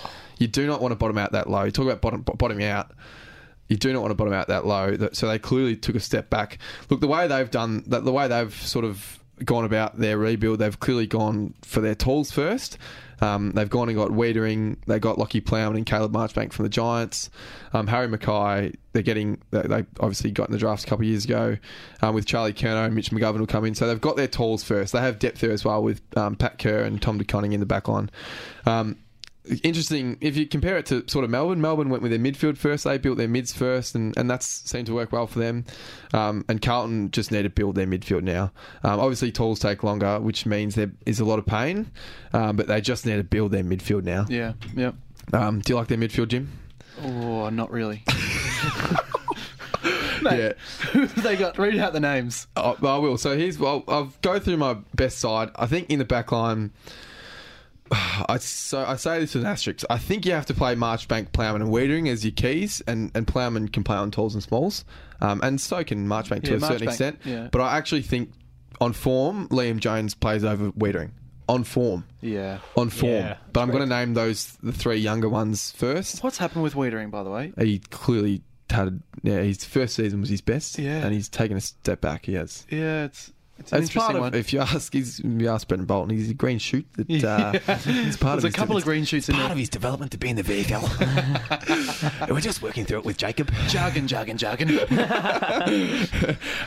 You 0.43 0.49
do 0.49 0.67
not 0.67 0.81
want 0.81 0.91
to 0.91 0.97
bottom 0.97 1.19
out 1.19 1.31
that 1.33 1.49
low. 1.49 1.63
You 1.63 1.71
talk 1.71 1.85
about 1.85 2.01
bottom, 2.01 2.23
bottoming 2.23 2.65
out. 2.65 2.91
You 3.69 3.77
do 3.77 3.93
not 3.93 4.03
want 4.03 4.11
to 4.11 4.17
bottom 4.17 4.33
out 4.33 4.49
that 4.49 4.67
low. 4.67 4.97
So 5.13 5.29
they 5.29 5.39
clearly 5.39 5.77
took 5.77 5.95
a 5.95 6.01
step 6.01 6.31
back. 6.31 6.59
Look, 6.91 7.01
the 7.01 7.07
way 7.07 7.29
they've 7.29 7.49
done 7.49 7.85
that, 7.87 8.05
the 8.05 8.11
way 8.11 8.27
they've 8.27 8.53
sort 8.53 8.85
of 8.85 9.21
gone 9.45 9.65
about 9.65 9.99
their 9.99 10.19
rebuild, 10.19 10.59
they've 10.59 10.81
clearly 10.81 11.07
gone 11.07 11.55
for 11.63 11.81
their 11.81 11.95
tools 11.95 12.33
first. 12.33 12.77
Um, 13.21 13.53
they've 13.53 13.71
gone 13.71 13.89
and 13.89 13.97
got 13.97 14.11
Weitering. 14.11 14.79
They 14.89 14.99
got 14.99 15.17
Lachie 15.17 15.45
Plowman 15.45 15.77
and 15.77 15.87
Caleb 15.87 16.13
Marchbank 16.13 16.53
from 16.53 16.65
the 16.65 16.69
Giants. 16.69 17.31
Um, 17.73 17.87
Harry 17.87 18.09
McKay, 18.09 18.75
they're 18.95 19.03
getting. 19.03 19.41
They, 19.53 19.63
they 19.63 19.87
obviously 20.01 20.33
got 20.33 20.49
in 20.49 20.53
the 20.53 20.59
drafts 20.59 20.83
a 20.83 20.89
couple 20.89 21.05
of 21.05 21.09
years 21.09 21.25
ago 21.25 21.57
um, 22.03 22.17
with 22.17 22.27
Charlie 22.27 22.53
Curnow 22.53 22.87
and 22.87 22.97
Mitch 22.97 23.13
McGovern 23.13 23.39
will 23.39 23.47
come 23.47 23.65
in. 23.65 23.77
So 23.77 23.87
they've 23.87 24.01
got 24.01 24.17
their 24.17 24.27
tools 24.27 24.65
first. 24.65 24.93
They 24.93 24.99
have 24.99 25.21
depth 25.21 25.39
there 25.39 25.53
as 25.53 25.65
well 25.65 25.85
with 25.85 26.03
um, 26.17 26.35
Pat 26.35 26.59
Kerr 26.59 26.83
and 26.83 27.01
Tom 27.01 27.17
De 27.17 27.25
Koning 27.25 27.53
in 27.53 27.61
the 27.61 27.67
back 27.67 27.87
line. 27.87 28.11
Interesting 29.63 30.19
if 30.21 30.37
you 30.37 30.47
compare 30.47 30.77
it 30.79 30.87
to 30.87 31.05
sort 31.09 31.25
of 31.25 31.31
Melbourne. 31.31 31.61
Melbourne 31.61 31.89
went 31.89 32.03
with 32.03 32.13
their 32.13 32.21
midfield 32.21 32.57
first. 32.57 32.85
They 32.85 32.97
built 32.99 33.19
their 33.19 33.29
mids 33.29 33.53
first, 33.53 33.95
and, 33.95 34.17
and 34.17 34.31
that's 34.31 34.47
seemed 34.47 34.87
to 34.87 34.95
work 34.95 35.11
well 35.11 35.27
for 35.27 35.41
them. 35.41 35.65
Um, 36.13 36.45
and 36.49 36.63
Carlton 36.63 37.11
just 37.11 37.33
need 37.33 37.43
to 37.43 37.51
build 37.51 37.75
their 37.75 37.87
midfield 37.87 38.23
now. 38.23 38.53
Um, 38.85 39.01
obviously, 39.01 39.33
tools 39.33 39.59
take 39.59 39.83
longer, 39.83 40.21
which 40.21 40.47
means 40.47 40.77
there 40.77 40.93
is 41.07 41.19
a 41.19 41.25
lot 41.25 41.39
of 41.41 41.47
pain, 41.47 41.91
um, 42.33 42.57
but 42.57 42.69
they 42.69 42.81
just 42.81 43.05
need 43.05 43.17
to 43.17 43.25
build 43.25 43.51
their 43.51 43.65
midfield 43.65 44.05
now. 44.05 44.27
Yeah, 44.29 44.53
yeah. 44.77 44.93
Um, 45.33 45.61
do 45.61 45.73
you 45.73 45.77
like 45.77 45.89
their 45.89 45.99
midfield, 45.99 46.29
Jim? 46.29 46.49
Oh, 47.03 47.49
not 47.49 47.71
really. 47.71 48.05
Yeah, 50.23 50.53
Who 50.93 51.07
they 51.07 51.37
got? 51.37 51.59
Read 51.59 51.79
out 51.79 51.93
the 51.93 52.01
names. 52.01 52.47
I, 52.57 52.77
I 52.81 52.99
will. 52.99 53.19
So 53.19 53.37
here's 53.37 53.59
well, 53.59 53.83
I'll 53.89 54.13
go 54.23 54.39
through 54.39 54.57
my 54.57 54.77
best 54.95 55.19
side. 55.19 55.51
I 55.57 55.67
think 55.67 55.91
in 55.91 55.99
the 55.99 56.05
back 56.05 56.31
line. 56.33 56.71
I 57.93 58.39
so 58.39 58.85
I 58.85 58.97
say 58.97 59.19
this 59.21 59.35
with 59.35 59.45
an 59.45 59.51
asterisk. 59.51 59.85
I 59.91 59.99
think 59.99 60.25
you 60.25 60.33
have 60.33 60.47
to 60.47 60.55
play 60.55 60.75
Marchbank, 60.75 61.33
Plowman, 61.33 61.63
and 61.63 61.71
Weitering 61.71 62.09
as 62.09 62.25
your 62.25 62.33
keys, 62.33 62.83
and, 62.87 63.11
and 63.15 63.27
Plowman 63.27 63.69
can 63.69 63.85
play 63.85 63.97
on 63.97 64.11
talls 64.11 64.35
and 64.35 64.43
smalls, 64.43 64.85
um, 65.21 65.41
and 65.43 65.61
so 65.61 65.85
can 65.85 66.07
Marchbank 66.09 66.45
to 66.45 66.53
Yeah, 66.53 66.57
a 66.57 66.61
certain 66.61 66.87
Marchbank, 66.87 66.89
extent. 66.89 67.21
yeah. 67.25 67.49
But 67.53 67.61
I 67.61 67.77
actually 67.77 68.03
think 68.03 68.31
on 68.81 68.93
form, 68.93 69.49
Liam 69.49 69.79
Jones 69.79 70.15
plays 70.15 70.43
over 70.45 70.71
Weitering 70.73 71.11
on 71.49 71.65
form. 71.65 72.05
Yeah. 72.21 72.59
On 72.77 72.89
form. 72.89 73.13
Yeah, 73.13 73.37
but 73.53 73.61
I'm 73.61 73.69
going 73.71 73.83
to 73.83 73.95
name 73.95 74.15
those 74.15 74.57
the 74.63 74.73
three 74.73 74.97
younger 74.97 75.29
ones 75.29 75.71
first. 75.73 76.23
What's 76.25 76.39
happened 76.39 76.63
with 76.63 76.75
Weitering, 76.75 77.11
by 77.11 77.23
the 77.23 77.31
way? 77.31 77.53
He 77.59 77.79
clearly 77.79 78.43
had 78.71 79.03
yeah. 79.23 79.41
His 79.41 79.65
first 79.65 79.97
season 79.97 80.21
was 80.21 80.31
his 80.31 80.41
best. 80.41 80.79
Yeah. 80.79 81.05
and 81.05 81.13
he's 81.13 81.29
taken 81.29 81.57
a 81.59 81.61
step 81.61 82.01
back. 82.01 82.25
He 82.25 82.35
has. 82.35 82.67
Yeah, 82.71 83.05
it's 83.05 83.33
it's 83.59 83.71
an 83.73 83.83
It's 83.83 83.93
part 83.93 84.15
interesting 84.15 84.17
of 84.17 84.21
one. 84.23 84.35
if 84.35 84.53
you 84.53 84.61
ask 84.61 84.93
he's 84.93 85.21
you 85.21 85.49
ask 85.49 85.69
Brendan 85.69 85.87
Bolton, 85.87 86.17
he's 86.17 86.31
a 86.31 86.35
green 86.35 86.59
shoot 86.59 86.87
that 86.97 87.09
uh, 87.25 87.53
it's 87.69 88.17
part 88.17 88.41
There's 88.41 88.45
of 88.45 88.45
a 88.45 88.47
his 88.49 88.55
couple 88.57 88.77
of 88.77 88.85
green 88.85 89.05
shoots 89.05 89.29
in 89.29 89.35
part 89.35 89.45
there. 89.47 89.53
of 89.53 89.59
his 89.59 89.69
development 89.69 90.13
to 90.13 90.19
be 90.19 90.29
in 90.31 90.37
the 90.37 90.43
VFL. 90.43 92.29
We're 92.31 92.41
just 92.41 92.63
working 92.63 92.85
through 92.85 92.99
it 92.99 93.05
with 93.05 93.17
Jacob. 93.19 93.53
Jargon, 93.69 94.09
jargon, 94.09 94.37
jargon. 94.39 94.69
and 94.71 94.89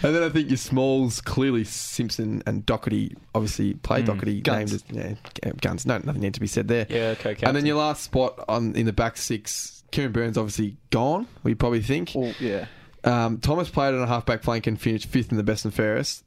then 0.01 0.23
I 0.23 0.29
think 0.29 0.49
your 0.49 0.57
Smalls, 0.57 1.21
clearly 1.21 1.63
Simpson 1.63 2.41
and 2.45 2.65
Docherty, 2.65 3.15
obviously 3.33 3.73
play 3.75 4.03
Docherty 4.03 4.41
Guns. 4.43 4.83
named 4.93 5.17
as 5.17 5.17
yeah, 5.45 5.51
guns. 5.61 5.85
No, 5.85 5.97
nothing 6.03 6.21
need 6.21 6.33
to 6.35 6.39
be 6.39 6.47
said 6.47 6.67
there. 6.67 6.85
Yeah, 6.89 7.15
co-captain. 7.15 7.47
And 7.47 7.57
then 7.57 7.65
your 7.65 7.77
last 7.77 8.03
spot 8.03 8.43
on 8.47 8.75
in 8.75 8.85
the 8.85 8.93
back 8.93 9.17
six, 9.17 9.83
Kieran 9.91 10.11
Burns 10.11 10.37
obviously 10.37 10.77
gone. 10.89 11.27
We 11.43 11.55
probably 11.55 11.81
think. 11.81 12.11
well, 12.15 12.33
yeah. 12.39 12.65
Um, 13.03 13.37
Thomas 13.39 13.69
played 13.69 13.93
on 13.93 14.01
a 14.01 14.07
halfback 14.07 14.41
flank 14.43 14.65
and 14.67 14.79
finished 14.81 15.07
fifth 15.07 15.29
in 15.31 15.37
the 15.37 15.43
best 15.43 15.63
and 15.65 15.73
fairest. 15.73 16.23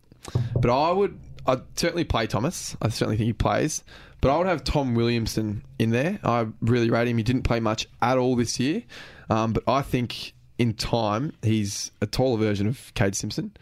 But 0.55 0.71
I 0.71 0.91
would, 0.93 1.19
I'd 1.47 1.63
certainly 1.79 2.05
play 2.05 2.27
Thomas. 2.27 2.77
I 2.83 2.89
certainly 2.89 3.17
think 3.17 3.27
he 3.27 3.33
plays. 3.33 3.83
But 4.21 4.31
I 4.35 4.39
would 4.39 4.47
have 4.49 4.65
Tom 4.65 4.95
Williamson 4.95 5.63
in 5.79 5.91
there. 5.91 6.19
I 6.25 6.47
really 6.61 6.91
rate 6.91 7.07
him. 7.09 7.17
He 7.19 7.23
didn't 7.23 7.43
play 7.45 7.61
much 7.61 7.87
at 8.03 8.19
all 8.19 8.35
this 8.37 8.59
year. 8.59 8.83
Um, 9.31 9.53
but 9.53 9.63
I 9.69 9.83
think 9.83 10.33
in 10.59 10.75
time, 10.75 11.33
he's 11.43 11.93
a 12.01 12.07
taller 12.07 12.37
version 12.39 12.67
of 12.67 12.93
Kade 12.95 13.15
Simpson. 13.15 13.53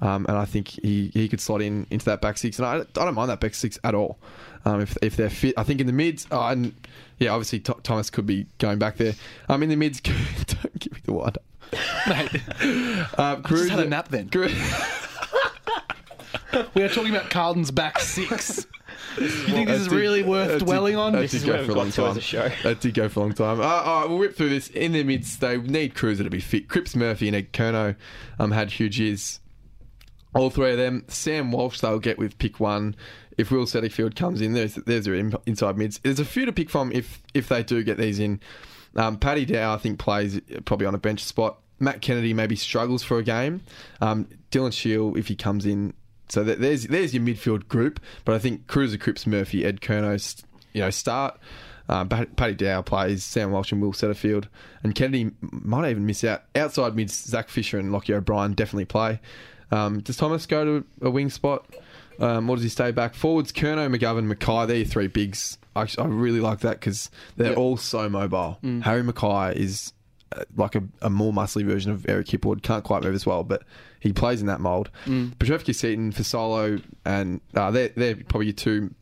Um, 0.00 0.26
and 0.28 0.36
I 0.38 0.44
think 0.46 0.68
he, 0.68 1.10
he 1.14 1.28
could 1.28 1.40
slot 1.40 1.60
in 1.62 1.86
into 1.90 2.04
that 2.06 2.20
back 2.22 2.38
six. 2.38 2.58
And 2.58 2.66
I, 2.66 2.78
I 2.80 2.84
don't 2.94 3.14
mind 3.14 3.30
that 3.30 3.40
back 3.40 3.54
six 3.54 3.78
at 3.84 3.94
all. 3.94 4.18
Um, 4.64 4.80
if, 4.80 4.96
if 5.02 5.16
they're 5.16 5.30
fit, 5.30 5.54
I 5.56 5.62
think 5.64 5.80
in 5.80 5.86
the 5.86 5.92
mids, 5.92 6.26
oh, 6.30 6.46
and 6.48 6.74
yeah, 7.18 7.30
obviously 7.30 7.60
Th- 7.60 7.78
Thomas 7.82 8.08
could 8.10 8.26
be 8.26 8.46
going 8.58 8.78
back 8.78 8.96
there. 8.96 9.14
Um, 9.48 9.62
in 9.62 9.68
the 9.68 9.76
mids, 9.76 10.00
don't 10.02 10.78
give 10.78 10.92
me 10.92 11.00
the 11.04 11.12
wind 11.12 11.36
up. 11.38 11.44
Mate, 12.08 13.18
Um, 13.18 13.42
just 13.48 13.68
had 13.70 13.80
a 13.80 13.88
nap 13.88 14.08
then. 14.08 14.28
Cru- 14.30 14.48
we 16.74 16.82
are 16.82 16.88
talking 16.88 17.14
about 17.14 17.30
Carlton's 17.30 17.70
back 17.70 17.98
six. 18.00 18.66
you 19.18 19.28
think 19.28 19.68
this 19.68 19.80
is 19.80 19.88
really 19.88 20.22
worth 20.22 20.64
dwelling 20.64 20.96
on? 20.96 21.12
That 21.12 21.20
This 21.22 21.32
did 21.32 21.36
is 21.38 21.44
go 21.44 21.52
for 21.52 21.58
a 21.58 21.66
we've 21.66 21.76
long 21.76 21.90
got 21.90 21.94
to 21.94 22.06
as 22.06 22.12
time. 22.12 22.16
a 22.16 22.20
show. 22.20 22.48
That 22.62 22.80
did 22.80 22.94
go 22.94 23.08
for 23.08 23.20
a 23.20 23.22
long 23.24 23.32
time. 23.34 23.60
Uh, 23.60 23.64
all 23.64 24.00
right, 24.00 24.08
we'll 24.08 24.18
rip 24.18 24.36
through 24.36 24.50
this. 24.50 24.68
In 24.68 24.92
the 24.92 25.02
midst, 25.04 25.40
they 25.40 25.56
need 25.58 25.94
Cruiser 25.94 26.24
to 26.24 26.30
be 26.30 26.40
fit. 26.40 26.68
Cripps 26.68 26.94
Murphy 26.96 27.28
and 27.28 27.36
Ed 27.36 27.52
Curnow 27.52 27.96
um, 28.38 28.50
had 28.52 28.70
huge 28.72 28.98
years. 29.00 29.40
All 30.34 30.50
three 30.50 30.72
of 30.72 30.76
them. 30.78 31.04
Sam 31.08 31.50
Walsh 31.50 31.80
they'll 31.80 31.98
get 31.98 32.18
with 32.18 32.36
pick 32.38 32.60
one. 32.60 32.94
If 33.38 33.50
Will 33.50 33.64
Setterfield 33.66 34.16
comes 34.16 34.40
in, 34.40 34.52
there's 34.54 34.74
there's 34.76 35.04
their 35.04 35.14
in, 35.14 35.34
inside 35.46 35.76
mids. 35.78 35.98
There's 36.02 36.20
a 36.20 36.24
few 36.24 36.46
to 36.46 36.52
pick 36.52 36.70
from 36.70 36.92
if 36.92 37.22
if 37.34 37.48
they 37.48 37.62
do 37.62 37.82
get 37.82 37.98
these 37.98 38.18
in. 38.18 38.40
Um, 38.96 39.18
Paddy 39.18 39.44
Dow, 39.44 39.74
I 39.74 39.76
think, 39.78 39.98
plays 39.98 40.40
probably 40.64 40.86
on 40.86 40.94
a 40.94 40.98
bench 40.98 41.22
spot. 41.22 41.58
Matt 41.78 42.00
Kennedy 42.00 42.32
maybe 42.32 42.56
struggles 42.56 43.02
for 43.02 43.18
a 43.18 43.22
game. 43.22 43.60
Um, 44.00 44.26
Dylan 44.50 44.72
Shiel, 44.72 45.14
if 45.16 45.28
he 45.28 45.36
comes 45.36 45.66
in, 45.66 45.92
so 46.28 46.44
th- 46.44 46.58
there's 46.58 46.84
there's 46.88 47.14
your 47.14 47.22
midfield 47.22 47.68
group. 47.68 48.00
But 48.24 48.34
I 48.34 48.38
think 48.38 48.66
Cruiser, 48.66 48.98
Cripps, 48.98 49.26
Murphy, 49.26 49.64
Ed 49.64 49.80
Curnow, 49.80 50.20
st- 50.20 50.44
you 50.72 50.80
know, 50.82 50.90
start. 50.90 51.38
Pat- 51.88 52.34
Paddy 52.34 52.54
Dow 52.54 52.82
plays 52.82 53.22
Sam 53.22 53.52
Walsh 53.52 53.70
and 53.70 53.80
Will 53.80 53.92
Setterfield, 53.92 54.46
and 54.82 54.94
Kennedy 54.94 55.30
might 55.40 55.88
even 55.90 56.04
miss 56.04 56.24
out. 56.24 56.42
Outside 56.56 56.96
mids, 56.96 57.14
Zac 57.14 57.48
Fisher 57.48 57.78
and 57.78 57.90
Lochie 57.92 58.14
O'Brien 58.14 58.54
definitely 58.54 58.86
play. 58.86 59.20
Um, 59.70 60.00
does 60.00 60.16
Thomas 60.16 60.46
go 60.46 60.64
to 60.64 60.86
a 61.00 61.10
wing 61.10 61.30
spot? 61.30 61.64
Um, 62.18 62.48
or 62.50 62.56
does 62.56 62.62
he 62.64 62.68
stay 62.70 62.90
back? 62.92 63.14
Forwards, 63.14 63.52
Curnow, 63.52 63.94
McGovern, 63.94 64.32
McKay, 64.32 64.66
they're 64.66 64.76
your 64.78 64.86
three 64.86 65.06
bigs. 65.06 65.58
I, 65.76 65.86
I 65.98 66.06
really 66.06 66.40
like 66.40 66.60
that 66.60 66.80
because 66.80 67.10
they're 67.36 67.50
Yep. 67.50 67.58
all 67.58 67.76
so 67.76 68.08
mobile. 68.08 68.58
Harry 68.82 69.02
McKay 69.02 69.54
is 69.54 69.92
uh, 70.34 70.42
like 70.56 70.74
a, 70.74 70.82
a 71.02 71.10
more 71.10 71.32
muscly 71.32 71.64
version 71.64 71.92
of 71.92 72.04
Eric 72.08 72.26
Hipwood. 72.28 72.62
Can't 72.62 72.82
quite 72.84 73.02
move 73.04 73.14
as 73.14 73.26
well, 73.26 73.44
but 73.44 73.62
he 74.06 74.12
plays 74.12 74.40
in 74.40 74.46
that 74.46 74.60
mould. 74.60 74.90
Mm. 75.04 75.34
Petrevski, 75.36 75.74
Seton, 75.74 76.12
Fasolo, 76.12 76.82
and 77.04 77.40
uh, 77.54 77.70
they're, 77.70 77.88
they're 77.88 78.16
probably 78.16 78.46
your 78.46 78.54
two 78.54 78.94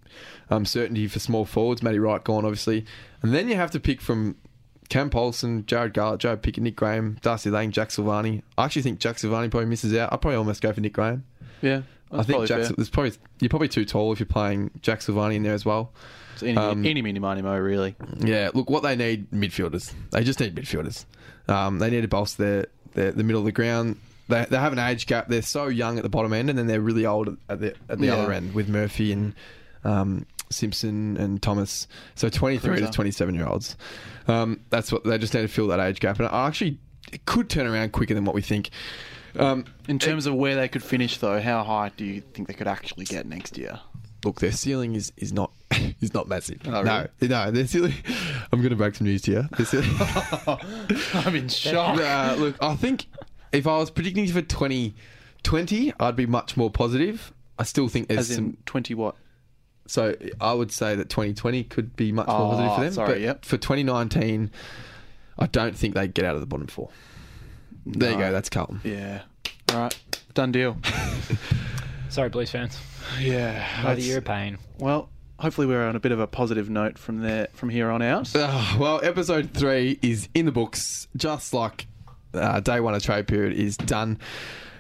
um, 0.50 0.64
certainty 0.64 1.06
for 1.08 1.18
small 1.18 1.44
forwards. 1.44 1.82
Matty 1.82 1.98
Wright 1.98 2.22
gone, 2.22 2.44
obviously. 2.44 2.84
And 3.22 3.34
then 3.34 3.48
you 3.48 3.56
have 3.56 3.70
to 3.72 3.80
pick 3.80 4.00
from 4.00 4.36
Cam 4.88 5.10
Polson, 5.10 5.64
Jarrod 5.64 5.92
Garlett, 5.92 6.20
Joe 6.20 6.36
Pickett, 6.36 6.62
Nick 6.62 6.76
Graham, 6.76 7.18
Darcy 7.22 7.50
Lane, 7.50 7.70
Jack 7.70 7.88
Silvagni. 7.88 8.42
I 8.58 8.64
actually 8.64 8.82
think 8.82 8.98
Jack 8.98 9.16
Silvagni 9.16 9.50
probably 9.50 9.66
misses 9.66 9.94
out. 9.94 10.12
I'd 10.12 10.20
probably 10.20 10.36
almost 10.36 10.62
go 10.62 10.72
for 10.72 10.80
Nick 10.80 10.92
Graham. 10.92 11.24
Yeah, 11.62 11.82
I 12.12 12.22
think 12.22 12.46
Jack, 12.46 12.68
there's 12.76 12.90
probably 12.90 13.12
you're 13.40 13.48
probably 13.48 13.68
too 13.68 13.84
tall 13.84 14.12
if 14.12 14.20
you're 14.20 14.26
playing 14.26 14.70
Jack 14.82 15.00
Silvagni 15.00 15.36
in 15.36 15.42
there 15.42 15.54
as 15.54 15.64
well. 15.64 15.92
It's 16.34 16.42
any, 16.42 16.56
um, 16.56 16.84
any, 16.84 17.00
mini, 17.00 17.18
money, 17.20 17.42
mo, 17.42 17.56
really. 17.56 17.94
Yeah, 18.18 18.50
look, 18.54 18.68
what 18.68 18.82
they 18.82 18.96
need 18.96 19.30
midfielders. 19.30 19.92
They 20.10 20.24
just 20.24 20.40
need 20.40 20.54
midfielders. 20.54 21.04
Um, 21.48 21.78
they 21.78 21.90
need 21.90 22.02
to 22.02 22.08
bolster 22.08 22.42
their, 22.42 22.66
their 22.92 23.12
the 23.12 23.22
middle 23.22 23.40
of 23.40 23.46
the 23.46 23.52
ground. 23.52 23.98
They, 24.28 24.46
they 24.48 24.56
have 24.56 24.72
an 24.72 24.78
age 24.78 25.06
gap. 25.06 25.28
They're 25.28 25.42
so 25.42 25.66
young 25.66 25.96
at 25.98 26.02
the 26.02 26.08
bottom 26.08 26.32
end, 26.32 26.48
and 26.50 26.58
then 26.58 26.66
they're 26.66 26.80
really 26.80 27.04
old 27.06 27.36
at 27.48 27.60
the 27.60 27.74
at 27.88 27.98
the 27.98 28.06
Yeah. 28.06 28.16
other 28.16 28.32
end 28.32 28.54
with 28.54 28.68
Murphy 28.68 29.12
and 29.12 29.34
um, 29.84 30.26
Simpson 30.50 31.16
and 31.18 31.42
Thomas. 31.42 31.86
So 32.14 32.28
23 32.28 32.80
to 32.80 32.90
27 32.90 33.34
year 33.34 33.46
olds. 33.46 33.76
Um, 34.28 34.60
that's 34.70 34.90
what 34.90 35.04
they 35.04 35.18
just 35.18 35.34
need 35.34 35.42
to 35.42 35.48
fill 35.48 35.66
that 35.68 35.80
age 35.80 36.00
gap. 36.00 36.18
And 36.18 36.28
I 36.28 36.46
actually 36.46 36.78
it 37.12 37.26
could 37.26 37.50
turn 37.50 37.66
around 37.66 37.92
quicker 37.92 38.14
than 38.14 38.24
what 38.24 38.34
we 38.34 38.40
think. 38.42 38.70
Um, 39.38 39.64
In 39.88 39.98
terms 39.98 40.26
of 40.26 40.34
where 40.34 40.54
they 40.54 40.68
could 40.68 40.82
finish, 40.82 41.18
though, 41.18 41.40
how 41.40 41.64
high 41.64 41.90
do 41.96 42.04
you 42.04 42.20
think 42.20 42.46
they 42.48 42.54
could 42.54 42.68
actually 42.68 43.04
get 43.04 43.26
next 43.26 43.58
year? 43.58 43.80
look, 44.24 44.40
their 44.40 44.52
ceiling 44.52 44.94
is, 44.94 45.12
is 45.18 45.34
not 45.34 45.50
is 46.00 46.14
not 46.14 46.26
massive. 46.28 46.58
Oh, 46.64 46.82
No, 46.82 47.06
no, 47.20 47.50
their 47.50 47.66
ceiling. 47.66 47.92
I'm 48.52 48.60
going 48.60 48.70
to 48.70 48.76
break 48.76 48.94
some 48.94 49.06
news 49.06 49.20
to 49.22 49.32
you. 49.32 49.48
Their 49.58 49.66
ceiling, 49.66 49.90
I'm 51.14 51.34
in 51.36 51.48
shock. 51.48 52.00
Uh, 52.00 52.34
look, 52.38 52.56
I 52.62 52.74
think 52.76 53.06
if 53.54 53.66
I 53.66 53.78
was 53.78 53.90
predicting 53.90 54.26
for 54.28 54.42
2020, 54.42 55.92
I'd 56.00 56.16
be 56.16 56.26
much 56.26 56.56
more 56.56 56.70
positive. 56.70 57.32
I 57.58 57.62
still 57.64 57.88
think 57.88 58.08
there's 58.08 58.30
As 58.30 58.36
some. 58.36 58.44
in 58.46 58.56
20 58.66 58.94
what? 58.94 59.16
So 59.86 60.16
I 60.40 60.52
would 60.54 60.72
say 60.72 60.96
that 60.96 61.08
2020 61.10 61.64
could 61.64 61.94
be 61.94 62.10
much 62.12 62.26
more 62.26 62.36
Oh, 62.36 62.50
positive 62.50 62.74
for 62.74 62.80
them. 62.84 62.92
sorry, 62.94 63.08
but 63.12 63.20
yep. 63.20 63.44
for 63.44 63.56
2019, 63.58 64.50
I 65.38 65.46
don't 65.46 65.76
think 65.76 65.94
they 65.94 66.08
get 66.08 66.24
out 66.24 66.34
of 66.34 66.40
the 66.40 66.46
bottom 66.46 66.66
four. 66.66 66.88
There 67.86 68.10
you 68.12 68.16
No. 68.16 68.22
go. 68.26 68.32
That's 68.32 68.48
Carlton. 68.48 68.80
Yeah. 68.82 69.22
All 69.72 69.80
right. 69.80 69.98
Done 70.32 70.52
deal. 70.52 70.78
Sorry, 72.08 72.28
Blues 72.28 72.50
fans. 72.50 72.78
Yeah. 73.20 73.50
Another 73.80 73.88
that's- 73.96 74.06
year 74.06 74.18
of 74.18 74.24
pain. 74.24 74.58
Well, 74.78 75.10
hopefully 75.38 75.66
we're 75.66 75.86
on 75.86 75.96
a 75.96 76.00
bit 76.00 76.12
of 76.12 76.20
a 76.20 76.26
positive 76.26 76.70
note 76.70 76.96
from 76.98 77.18
there 77.20 77.48
from 77.52 77.68
here 77.68 77.90
on 77.90 78.00
out. 78.02 78.30
Ah, 78.34 78.76
well, 78.80 79.00
episode 79.02 79.50
three 79.52 79.98
is 80.00 80.28
in 80.34 80.46
the 80.46 80.52
books, 80.52 81.08
just 81.16 81.52
like 81.52 81.86
uh, 82.34 82.60
day 82.60 82.80
one 82.80 82.94
of 82.94 83.02
trade 83.02 83.26
period 83.26 83.54
is 83.54 83.76
done. 83.76 84.18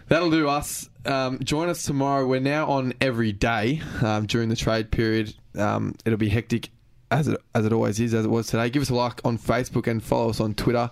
That'll 0.08 0.30
do 0.30 0.48
us. 0.48 0.88
Um, 1.06 1.38
join 1.42 1.68
us 1.68 1.84
tomorrow. 1.84 2.26
We're 2.26 2.40
now 2.40 2.66
on 2.66 2.94
every 3.00 3.32
day 3.32 3.80
um, 4.02 4.26
during 4.26 4.48
the 4.48 4.56
trade 4.56 4.90
period. 4.90 5.34
Um, 5.56 5.94
it'll 6.04 6.18
be 6.18 6.28
hectic 6.28 6.70
as 7.10 7.28
it 7.28 7.40
as 7.54 7.64
it 7.64 7.72
always 7.72 8.00
is, 8.00 8.12
as 8.14 8.24
it 8.24 8.30
was 8.30 8.46
today. 8.48 8.70
Give 8.70 8.82
us 8.82 8.90
a 8.90 8.94
like 8.94 9.20
on 9.24 9.38
Facebook 9.38 9.86
and 9.86 10.02
follow 10.02 10.30
us 10.30 10.40
on 10.40 10.54
Twitter. 10.54 10.90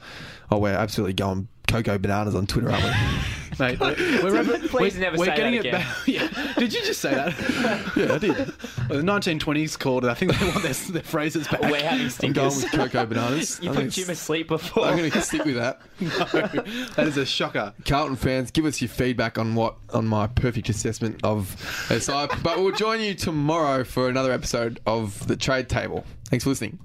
Oh, 0.51 0.59
we're 0.59 0.71
absolutely 0.71 1.15
going 1.15 1.49
cocoa 1.73 1.99
bananas 1.99 2.35
on 2.35 2.47
Twitter, 2.47 2.71
aren't 2.71 2.85
we? 2.85 2.91
Mate, 3.59 3.79
we're, 3.81 3.95
we're, 4.23 4.59
Please 4.69 4.95
we're, 4.95 5.01
never 5.01 5.19
we're 5.19 5.27
say 5.27 5.37
getting 5.37 5.53
that 5.57 5.67
it 5.67 5.69
again. 5.69 5.81
back. 5.81 5.97
Yeah. 6.07 6.55
Did 6.57 6.73
you 6.73 6.83
just 6.83 7.01
say 7.01 7.15
that? 7.15 7.93
yeah, 7.97 8.15
I 8.15 8.19
did. 8.19 8.37
Well, 8.89 8.99
the 8.99 9.05
1920s 9.05 9.79
called 9.79 10.05
it. 10.05 10.09
I 10.09 10.15
think 10.15 10.35
they 10.37 10.49
want 10.49 10.63
their, 10.63 10.73
their 10.73 11.03
phrases 11.03 11.47
back. 11.47 11.61
We're 11.61 11.77
having 11.83 12.11
I'm 12.23 12.33
going 12.33 12.51
stinkers. 12.51 12.63
with 12.63 12.73
cocoa 12.73 13.07
bananas. 13.07 13.61
you 13.63 13.69
I'm 13.71 13.77
put 13.77 13.91
Jim 13.91 14.09
asleep 14.11 14.49
before. 14.49 14.85
I'm 14.87 14.97
going 14.97 15.11
to 15.11 15.21
stick 15.21 15.45
with 15.45 15.57
that. 15.57 15.81
no, 16.01 16.09
that 16.95 17.07
is 17.07 17.19
a 17.19 17.27
shocker. 17.27 17.75
Carlton 17.85 18.17
fans, 18.17 18.51
give 18.51 18.65
us 18.65 18.81
your 18.81 18.89
feedback 18.89 19.39
on 19.39 19.55
what 19.55 19.77
on 19.93 20.07
my 20.07 20.27
perfect 20.29 20.69
assessment 20.71 21.21
of 21.23 21.55
SI. 21.91 22.27
but 22.43 22.59
we'll 22.59 22.73
join 22.73 23.01
you 23.01 23.15
tomorrow 23.15 23.85
for 23.85 24.09
another 24.09 24.33
episode 24.33 24.81
of 24.87 25.27
the 25.29 25.37
Trade 25.37 25.69
Table. 25.69 26.05
Thanks 26.31 26.45
for 26.45 26.51
listening. 26.51 26.79